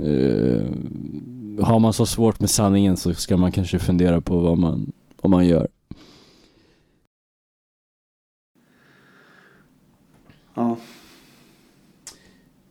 Uh, 0.03 0.63
har 1.61 1.79
man 1.79 1.93
så 1.93 2.07
svårt 2.07 2.41
med 2.41 2.51
sanningen 2.51 2.97
så 2.97 3.15
ska 3.15 3.37
man 3.37 3.53
kanske 3.53 3.79
fundera 3.79 4.21
på 4.21 4.39
vad 4.39 4.59
man, 4.59 4.93
vad 5.23 5.31
man 5.31 5.47
gör. 5.47 5.69
Ja. 10.55 10.77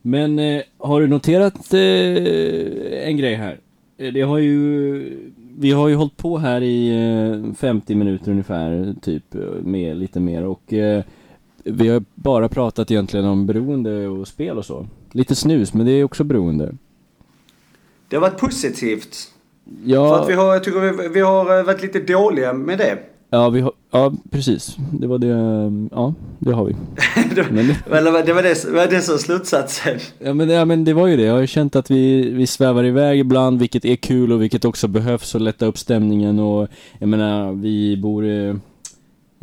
Men 0.06 0.40
eh, 0.40 0.62
har 0.78 1.02
du 1.02 1.08
noterat 1.08 1.74
eh, 1.74 3.08
en 3.10 3.18
grej 3.18 3.36
här? 3.36 3.60
Eh, 3.98 4.14
Det 4.14 4.22
har 4.22 4.38
ju, 4.38 5.32
vi 5.58 5.72
har 5.72 5.88
ju 5.88 5.96
hållit 5.96 6.18
på 6.18 6.38
här 6.38 6.62
i 6.62 6.90
eh, 7.50 7.54
50 7.56 7.96
minuter 7.96 8.32
ungefär, 8.32 8.96
typ, 9.02 9.36
eh, 9.36 9.42
med 9.64 9.98
lite 9.98 10.20
mer 10.20 10.44
och 10.46 10.74
eh, 10.74 11.04
vi 11.64 11.88
har 11.88 12.04
bara 12.16 12.50
pratat 12.50 12.92
egentligen 12.92 13.26
om 13.26 13.46
beroende 13.46 14.08
och 14.08 14.28
spel 14.28 14.58
och 14.58 14.66
så. 14.66 14.88
Lite 15.12 15.36
snus, 15.36 15.74
men 15.74 15.86
det 15.86 15.92
är 15.92 16.04
också 16.04 16.24
beroende. 16.24 16.76
Det 18.08 18.16
har 18.16 18.22
varit 18.22 18.40
positivt. 18.40 19.16
För 19.66 19.92
Ja, 19.92 20.22
att 20.22 20.30
vi 20.30 20.34
har, 20.34 20.54
jag 20.54 20.64
tycker 20.64 20.80
vi, 20.80 21.08
vi 21.08 21.20
har 21.20 21.64
varit 21.64 21.82
lite 21.82 22.00
dåliga 22.00 22.54
med 22.54 22.78
det. 22.78 22.98
ja, 23.30 23.50
vi 23.50 23.62
har, 23.62 23.72
ja 23.94 24.14
precis. 24.32 24.78
Det 24.92 25.08
var 25.08 25.18
det, 25.18 25.28
ja, 25.92 26.14
det 26.40 26.52
har 26.52 26.66
vi. 26.66 26.76
Men 27.52 27.68
det, 27.68 27.98
Eller 27.98 28.26
det 28.26 28.34
var 28.34 28.44
det, 28.44 28.66
var 28.72 28.88
det 28.88 29.02
som 29.02 29.18
slutsatsen. 29.18 30.00
Ja 30.20 30.34
men, 30.34 30.50
ja 30.50 30.66
men 30.66 30.86
det 30.86 30.94
var 30.94 31.08
ju 31.08 31.18
det, 31.18 31.24
jag 31.24 31.34
har 31.34 31.42
ju 31.42 31.48
känt 31.48 31.76
att 31.76 31.92
vi, 31.92 32.30
vi 32.30 32.48
svävar 32.48 32.84
iväg 32.84 33.20
ibland, 33.20 33.60
vilket 33.60 33.86
är 33.86 33.96
kul 33.96 34.32
och 34.32 34.42
vilket 34.42 34.66
också 34.66 34.88
behövs 34.88 35.36
och 35.36 35.42
lätta 35.42 35.66
upp 35.66 35.78
stämningen 35.78 36.40
och 36.40 36.68
jag 37.00 37.10
menar, 37.10 37.54
vi 37.54 37.98
bor 37.98 38.24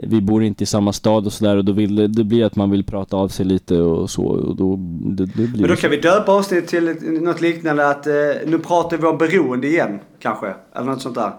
vi 0.02 0.20
bor 0.20 0.42
inte 0.42 0.62
i 0.62 0.66
samma 0.66 0.92
stad 0.92 1.26
och 1.26 1.32
sådär 1.32 1.56
och 1.56 1.64
då 1.64 1.72
vill 1.72 2.14
det, 2.14 2.24
blir 2.24 2.44
att 2.44 2.56
man 2.56 2.70
vill 2.70 2.84
prata 2.84 3.16
av 3.16 3.28
sig 3.28 3.46
lite 3.46 3.80
och 3.80 4.10
så 4.10 4.22
och 4.22 4.56
då, 4.56 4.76
det, 4.76 5.24
det 5.24 5.46
blir 5.46 5.60
Men 5.60 5.70
då 5.70 5.76
kan 5.76 5.90
vi 5.90 5.96
döpa 5.96 6.32
avsnittet 6.32 6.70
till 6.70 6.96
något 7.22 7.40
liknande 7.40 7.88
att 7.88 8.06
eh, 8.06 8.12
nu 8.46 8.58
pratar 8.58 8.96
vi 8.96 9.06
om 9.06 9.18
beroende 9.18 9.68
igen, 9.68 10.00
kanske. 10.18 10.54
Eller 10.74 10.86
något 10.86 11.02
sånt 11.02 11.14
där. 11.14 11.32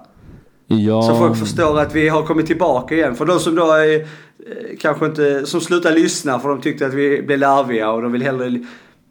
Ja, 0.80 1.02
Så 1.02 1.16
folk 1.16 1.38
förstår 1.38 1.80
att 1.80 1.96
vi 1.96 2.10
har 2.10 2.24
kommit 2.24 2.46
tillbaka 2.46 2.96
igen. 2.96 3.16
För 3.16 3.26
de 3.26 3.40
som 3.40 3.56
då 3.56 3.72
är, 3.72 4.00
eh, 4.00 4.06
kanske 4.80 5.06
inte, 5.06 5.46
som 5.46 5.62
slutar 5.62 5.92
lyssna 5.92 6.40
för 6.40 6.50
de 6.50 6.62
tyckte 6.62 6.86
att 6.86 6.94
vi 6.94 7.22
blev 7.22 7.40
larviga 7.40 7.92
och 7.92 8.02
de 8.02 8.12
vill 8.12 8.24
hellre... 8.24 8.60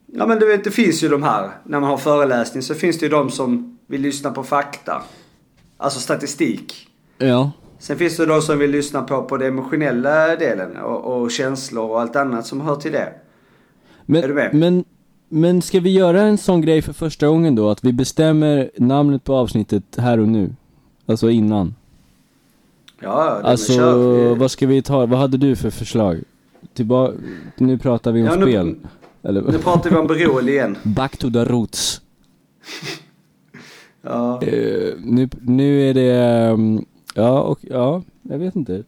Ja 0.06 0.26
men 0.26 0.38
du 0.38 0.46
vet, 0.46 0.64
det 0.64 0.70
finns 0.70 1.04
ju 1.04 1.08
de 1.08 1.22
här. 1.22 1.50
När 1.64 1.80
man 1.80 1.90
har 1.90 1.96
föreläsning 1.96 2.62
så 2.62 2.74
finns 2.74 2.98
det 2.98 3.06
ju 3.06 3.10
de 3.10 3.30
som 3.30 3.78
vill 3.86 4.00
lyssna 4.00 4.30
på 4.30 4.42
fakta. 4.42 5.02
Alltså 5.76 6.00
statistik. 6.00 6.88
ja. 7.18 7.50
Sen 7.78 7.98
finns 7.98 8.16
det 8.16 8.26
de 8.26 8.42
som 8.42 8.58
vill 8.58 8.70
lyssna 8.70 9.02
på, 9.02 9.22
på 9.22 9.36
den 9.36 9.48
emotionella 9.48 10.36
delen 10.36 10.76
och, 10.76 11.22
och 11.22 11.30
känslor 11.30 11.90
och 11.90 12.00
allt 12.00 12.16
annat 12.16 12.46
som 12.46 12.60
hör 12.60 12.76
till 12.76 12.92
det. 12.92 13.12
Men, 14.06 14.24
Är 14.24 14.28
du 14.28 14.34
med? 14.34 14.54
men, 14.54 14.84
men 15.28 15.62
ska 15.62 15.80
vi 15.80 15.90
göra 15.90 16.22
en 16.22 16.38
sån 16.38 16.60
grej 16.60 16.82
för 16.82 16.92
första 16.92 17.26
gången 17.26 17.54
då? 17.54 17.70
Att 17.70 17.84
vi 17.84 17.92
bestämmer 17.92 18.70
namnet 18.76 19.24
på 19.24 19.34
avsnittet 19.34 19.84
här 19.98 20.20
och 20.20 20.28
nu? 20.28 20.54
Alltså 21.10 21.30
innan? 21.30 21.74
Ja, 23.00 23.40
Alltså, 23.44 23.72
kör 23.72 24.34
vad 24.34 24.50
ska 24.50 24.66
vi 24.66 24.82
ta? 24.82 25.06
Vad 25.06 25.18
hade 25.18 25.36
du 25.36 25.56
för 25.56 25.70
förslag? 25.70 26.20
Tillbaka, 26.74 27.14
nu 27.56 27.78
pratar 27.78 28.12
vi 28.12 28.20
om 28.20 28.26
Ja, 28.26 28.36
nu- 28.36 28.42
spel. 28.46 28.74
Eller? 29.22 29.42
Nu 29.42 29.58
pratar 29.58 29.90
vi 29.90 29.96
om 29.96 30.06
beroende 30.06 30.52
igen. 30.56 30.76
Back 30.82 31.16
to 31.16 31.30
the 31.30 31.44
roots. 31.44 32.00
Ja. 34.02 34.42
Eh, 34.42 34.92
nu, 35.04 35.28
nu 35.40 35.90
är 35.90 35.94
det, 35.94 36.12
ehm, 36.14 36.84
ja 37.14 37.40
och, 37.42 37.58
ja, 37.62 38.02
jag 38.22 38.38
vet 38.38 38.56
inte. 38.56 38.74
Eh, 38.74 38.82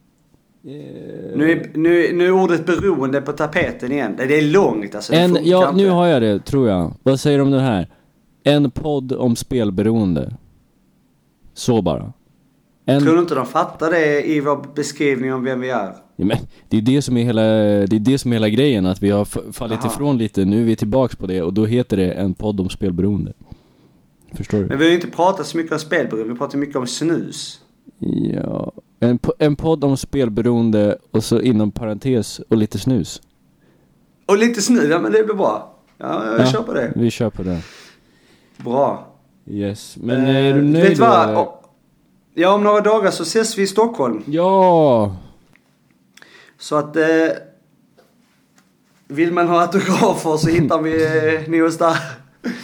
Nu 1.37 1.51
är, 1.53 1.71
nu, 1.75 2.13
nu 2.13 2.27
är 2.27 2.31
ordet 2.31 2.67
beroende 2.67 3.21
på 3.21 3.33
tapeten 3.33 3.93
igen. 3.93 4.15
Det 4.17 4.39
är 4.39 4.43
långt 4.43 4.95
alltså. 4.95 5.13
En, 5.13 5.39
ja, 5.43 5.73
nu 5.77 5.89
har 5.91 6.07
jag 6.07 6.23
det, 6.23 6.39
tror 6.45 6.69
jag. 6.69 6.93
Vad 7.03 7.21
säger 7.21 7.39
du 7.39 7.45
om 7.45 7.51
den 7.51 7.61
här? 7.61 7.89
En 8.45 8.71
podd 8.71 9.13
om 9.13 9.37
spelberoende. 9.37 10.35
Så 11.55 11.83
bara. 11.83 12.13
En, 12.85 13.03
Tror 13.03 13.15
du 13.15 13.21
inte 13.21 13.35
de 13.35 13.47
fattar 13.47 13.91
det 13.91 14.23
i 14.31 14.41
vår 14.41 14.67
beskrivning 14.75 15.35
om 15.35 15.45
vem 15.45 15.61
vi 15.61 15.71
är? 15.71 15.95
ja, 16.17 16.25
men, 16.25 16.37
det 16.69 16.77
är 16.77 16.83
det 16.83 17.03
som 17.03 17.17
är 17.17 17.25
hela, 17.25 17.43
det 17.43 17.97
är 17.97 18.01
det 18.01 18.19
som 18.19 18.33
är 18.33 18.37
hela 18.37 18.49
grejen, 18.49 18.87
att 18.87 19.03
vi 19.03 19.11
har 19.11 19.25
fallit 19.53 19.79
Aha. 19.79 19.89
ifrån 19.93 20.19
lite, 20.19 20.45
nu 20.45 20.61
är 20.61 20.65
vi 20.65 20.77
tillbaks 20.77 21.17
på 21.17 21.27
det 21.27 21.43
och 21.43 21.53
då 21.55 21.67
heter 21.67 21.97
det 21.97 22.11
en 22.13 22.35
podd 22.35 22.61
om 22.61 22.69
spelberoende. 22.69 23.33
Förstår 24.35 24.59
du? 24.59 24.67
Men 24.67 24.79
vi 24.79 24.85
har 24.85 24.89
ju 24.91 24.95
inte 24.95 25.11
pratat 25.11 25.47
så 25.47 25.57
mycket 25.57 25.73
om 25.73 25.79
spelberoende, 25.79 26.33
vi 26.33 26.39
pratar 26.39 26.59
mycket 26.59 26.77
om 26.77 26.87
snus. 26.87 27.61
Ja, 28.35 28.73
en, 29.01 29.19
po- 29.19 29.33
en 29.39 29.57
podd 29.57 29.85
om 29.85 29.97
spelberoende 29.97 30.99
och 31.11 31.25
så 31.25 31.41
inom 31.41 31.71
parentes 31.71 32.39
och 32.39 32.57
lite 32.57 32.79
snus. 32.79 33.23
Och 34.27 34.39
lite 34.39 34.63
snus, 34.63 34.85
ja 34.91 34.99
men 34.99 35.13
det 35.13 35.25
blir 35.25 35.35
bra. 35.35 35.75
Ja, 35.99 36.25
jag 36.39 36.49
Ja. 36.55 36.63
på 36.63 36.73
det. 36.75 36.93
Vi 36.97 37.11
kör 37.11 37.31
på 37.31 37.43
det. 37.43 37.61
Bra. 38.65 39.12
Yes, 39.47 39.97
men 40.01 40.25
Eh, 40.27 40.37
är 40.37 40.55
du 40.55 40.63
nöjd? 40.63 40.85
Vet 40.85 40.97
du 40.97 41.01
vad? 41.01 41.49
Ja, 42.35 42.55
om 42.55 42.65
några 42.65 42.81
dagar 42.81 43.11
så 43.11 43.23
ses 43.23 43.59
vi 43.59 43.63
i 43.63 43.67
Stockholm. 43.67 44.23
Ja! 44.27 45.17
Så 46.59 46.77
att... 46.77 46.97
Eh, 46.97 47.05
vill 49.09 49.33
man 49.33 49.49
ha 49.49 49.61
autografer 49.61 50.37
så 50.37 50.49
hittar 50.49 50.83
vi 50.83 51.05
eh, 51.05 51.51
ni 51.51 51.63
oss 51.63 51.79
där. 51.79 51.97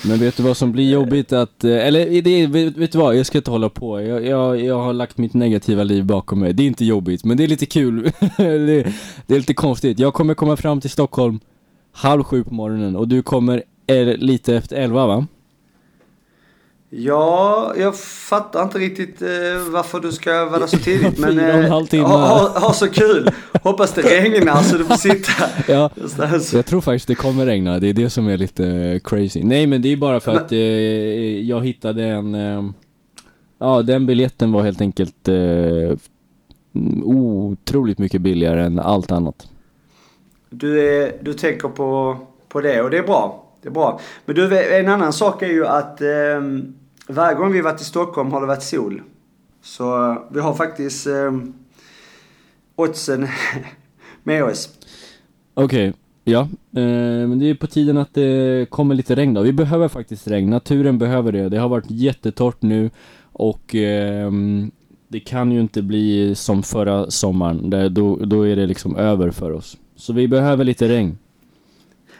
Men 0.04 0.18
vet 0.18 0.36
du 0.36 0.42
vad 0.42 0.56
som 0.56 0.72
blir 0.72 0.90
jobbigt 0.90 1.32
att, 1.32 1.64
eh, 1.64 1.86
eller 1.86 2.22
det, 2.22 2.46
vet, 2.46 2.76
vet 2.76 2.92
du 2.92 2.98
vad, 2.98 3.16
jag 3.16 3.26
ska 3.26 3.38
inte 3.38 3.50
hålla 3.50 3.68
på. 3.68 4.00
Jag, 4.00 4.26
jag, 4.26 4.60
jag 4.60 4.78
har 4.78 4.92
lagt 4.92 5.18
mitt 5.18 5.34
negativa 5.34 5.82
liv 5.82 6.04
bakom 6.04 6.40
mig. 6.40 6.52
Det 6.52 6.62
är 6.62 6.66
inte 6.66 6.84
jobbigt, 6.84 7.24
men 7.24 7.36
det 7.36 7.44
är 7.44 7.48
lite 7.48 7.66
kul. 7.66 8.02
det, 8.36 8.92
det 9.26 9.34
är 9.34 9.38
lite 9.38 9.54
konstigt. 9.54 9.98
Jag 9.98 10.14
kommer 10.14 10.34
komma 10.34 10.56
fram 10.56 10.80
till 10.80 10.90
Stockholm 10.90 11.40
halv 11.92 12.22
sju 12.22 12.44
på 12.44 12.54
morgonen 12.54 12.96
och 12.96 13.08
du 13.08 13.22
kommer 13.22 13.62
eh, 13.86 14.06
lite 14.06 14.56
efter 14.56 14.76
elva 14.76 15.06
va? 15.06 15.26
Ja, 16.90 17.72
jag 17.78 17.96
fattar 17.98 18.62
inte 18.62 18.78
riktigt 18.78 19.22
eh, 19.22 19.28
varför 19.70 20.00
du 20.00 20.12
ska 20.12 20.44
vara 20.44 20.58
där 20.58 20.66
så 20.66 20.78
tidigt. 20.78 21.18
Men 21.18 21.38
eh, 21.38 21.68
ha, 21.68 22.16
ha, 22.16 22.58
ha 22.58 22.72
så 22.72 22.88
kul. 22.88 23.30
Hoppas 23.62 23.92
det 23.92 24.02
regnar 24.02 24.62
så 24.62 24.78
du 24.78 24.84
får 24.84 24.94
sitta 24.94 25.32
Ja. 25.72 25.90
någonstans. 25.94 26.52
Jag 26.54 26.66
tror 26.66 26.80
faktiskt 26.80 27.08
det 27.08 27.14
kommer 27.14 27.46
regna, 27.46 27.78
det 27.78 27.88
är 27.88 27.92
det 27.92 28.10
som 28.10 28.28
är 28.28 28.36
lite 28.36 28.66
eh, 28.66 28.98
crazy. 28.98 29.44
Nej 29.44 29.66
men 29.66 29.82
det 29.82 29.92
är 29.92 29.96
bara 29.96 30.20
för 30.20 30.32
att 30.32 30.52
eh, 30.52 30.58
jag 31.40 31.66
hittade 31.66 32.04
en, 32.04 32.34
eh, 32.34 32.64
ja 33.58 33.82
den 33.82 34.06
biljetten 34.06 34.52
var 34.52 34.62
helt 34.62 34.80
enkelt 34.80 35.28
eh, 35.28 35.96
otroligt 37.04 37.98
mycket 37.98 38.20
billigare 38.20 38.64
än 38.64 38.78
allt 38.78 39.12
annat. 39.12 39.48
Du, 40.50 40.80
är, 40.88 41.12
du 41.22 41.34
tänker 41.34 41.68
på, 41.68 42.18
på 42.48 42.60
det 42.60 42.82
och 42.82 42.90
det 42.90 42.98
är 42.98 43.02
bra. 43.02 43.44
Det 43.68 43.70
är 43.70 43.74
bra. 43.74 44.00
Men 44.24 44.34
du, 44.36 44.76
en 44.76 44.88
annan 44.88 45.12
sak 45.12 45.42
är 45.42 45.46
ju 45.46 45.66
att 45.66 46.00
eh, 46.00 46.08
varje 47.08 47.34
gång 47.34 47.52
vi 47.52 47.60
varit 47.60 47.80
i 47.80 47.84
Stockholm 47.84 48.32
har 48.32 48.40
det 48.40 48.46
varit 48.46 48.62
sol. 48.62 49.02
Så 49.62 50.16
vi 50.30 50.40
har 50.40 50.54
faktiskt 50.54 51.06
eh, 51.06 51.32
oddsen 52.76 53.28
med 54.22 54.44
oss. 54.44 54.68
Okej, 55.54 55.92
ja. 56.24 56.40
Eh, 56.76 57.28
men 57.28 57.38
det 57.38 57.50
är 57.50 57.54
på 57.54 57.66
tiden 57.66 57.96
att 57.96 58.14
det 58.14 58.70
kommer 58.70 58.94
lite 58.94 59.14
regn 59.14 59.34
då. 59.34 59.42
Vi 59.42 59.52
behöver 59.52 59.88
faktiskt 59.88 60.28
regn, 60.28 60.50
naturen 60.50 60.98
behöver 60.98 61.32
det. 61.32 61.48
Det 61.48 61.58
har 61.58 61.68
varit 61.68 61.90
jättetorrt 61.90 62.62
nu 62.62 62.90
och 63.32 63.74
eh, 63.74 64.32
det 65.08 65.20
kan 65.20 65.52
ju 65.52 65.60
inte 65.60 65.82
bli 65.82 66.34
som 66.34 66.62
förra 66.62 67.10
sommaren, 67.10 67.70
där, 67.70 67.88
då, 67.88 68.16
då 68.16 68.46
är 68.46 68.56
det 68.56 68.66
liksom 68.66 68.96
över 68.96 69.30
för 69.30 69.52
oss. 69.52 69.76
Så 69.96 70.12
vi 70.12 70.28
behöver 70.28 70.64
lite 70.64 70.88
regn. 70.88 71.18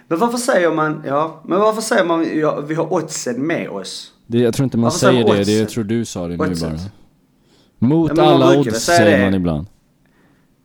Men 0.09 0.19
varför 0.19 0.39
säger 0.39 0.71
man, 0.71 1.03
ja, 1.07 1.43
men 1.47 1.59
varför 1.61 1.83
säger 1.83 2.05
man 2.05 2.39
ja, 2.39 2.61
vi 2.61 2.75
har 2.75 2.93
oddsen 2.93 3.47
med 3.47 3.69
oss? 3.69 4.13
Det, 4.27 4.39
jag 4.39 4.55
tror 4.55 4.65
inte 4.65 4.77
man 4.77 4.85
Varför 4.85 4.99
säger 4.99 5.23
säger 5.23 5.37
det, 5.39 5.45
det, 5.45 5.53
jag 5.59 5.69
tror 5.69 5.85
du 5.85 6.05
sa 6.05 6.29
det 6.29 6.37
nu 6.37 6.45
Oddset. 6.51 6.71
bara. 6.71 6.79
Mot 7.89 8.13
Ja, 8.17 8.23
alla 8.35 8.59
odds 8.59 8.85
säger 8.85 9.19
det. 9.19 9.25
man 9.25 9.35
ibland. 9.35 9.67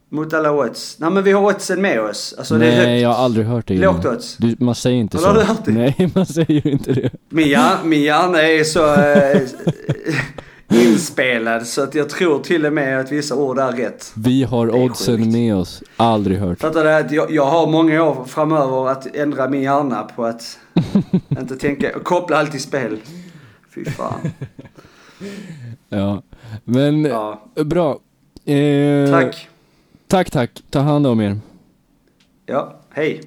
Mot 0.10 0.34
alla 0.34 0.52
odds. 0.52 0.96
Nej 1.00 1.10
men 1.12 1.24
vi 1.24 1.32
har 1.32 1.42
oddsen 1.46 1.82
med 1.82 2.02
oss. 2.02 2.36
Alltså 2.38 2.58
det 2.58 2.66
är 2.66 2.78
Nej, 2.78 2.90
högt. 2.92 3.02
jag 3.02 3.10
har 3.10 3.24
aldrig 3.26 3.46
hört 3.46 3.68
det 3.68 3.74
Lågt 3.74 4.04
innan. 4.04 4.16
odds. 4.16 4.38
Du, 4.38 4.56
man 4.60 4.76
säger 4.76 4.98
inte 4.98 5.18
Har 5.18 5.24
så. 5.24 5.34
du 5.34 5.46
hört 5.46 5.66
det? 5.66 5.72
Nej, 5.72 6.12
man 6.16 6.26
säger 6.26 6.68
inte 6.68 6.94
det. 6.94 7.10
Min, 7.30 7.48
hjär, 7.48 7.78
min 7.84 8.02
hjärna 8.02 8.42
är 8.42 8.64
så 8.64 8.94
eh, 8.94 9.42
inspelad 10.72 11.68
så 11.68 11.84
att 11.84 11.96
jag 11.96 12.10
tror 12.10 12.40
till 12.40 12.66
och 12.66 12.74
med 12.74 13.00
att 13.00 13.12
vissa 13.12 13.36
ord 13.36 13.60
är 13.60 13.72
rätt. 13.72 14.12
Vi 14.16 14.44
har 14.44 14.76
oddsen 14.76 15.32
med 15.32 15.56
oss. 15.56 15.84
Aldrig 15.98 16.38
hört. 16.40 16.60
Fattar 16.60 16.84
du? 16.84 16.94
Att 16.94 17.12
jag, 17.12 17.32
jag 17.32 17.46
har 17.46 17.68
många 17.68 18.04
år 18.04 18.26
framöver 18.26 18.90
att 18.90 19.16
ändra 19.16 19.50
min 19.50 19.62
hjärna 19.62 20.04
på 20.04 20.26
att 20.26 20.60
inte 21.40 21.56
tänka, 21.56 22.00
koppla 22.00 22.38
allt 22.38 22.52
till 22.52 22.62
spel. 22.62 22.98
Fy 23.76 23.86
fan. 23.86 24.20
Ja. 25.90 26.22
Men 26.64 27.06
Ja. 27.06 27.42
bra. 27.66 28.00
Eh, 28.54 29.10
Tack. 29.12 29.48
Tack, 30.08 30.32
tack. 30.32 30.64
Ta 30.70 30.80
hand 30.80 31.08
om 31.08 31.22
er. 31.22 31.38
Ja, 32.46 32.76
hej. 32.90 33.22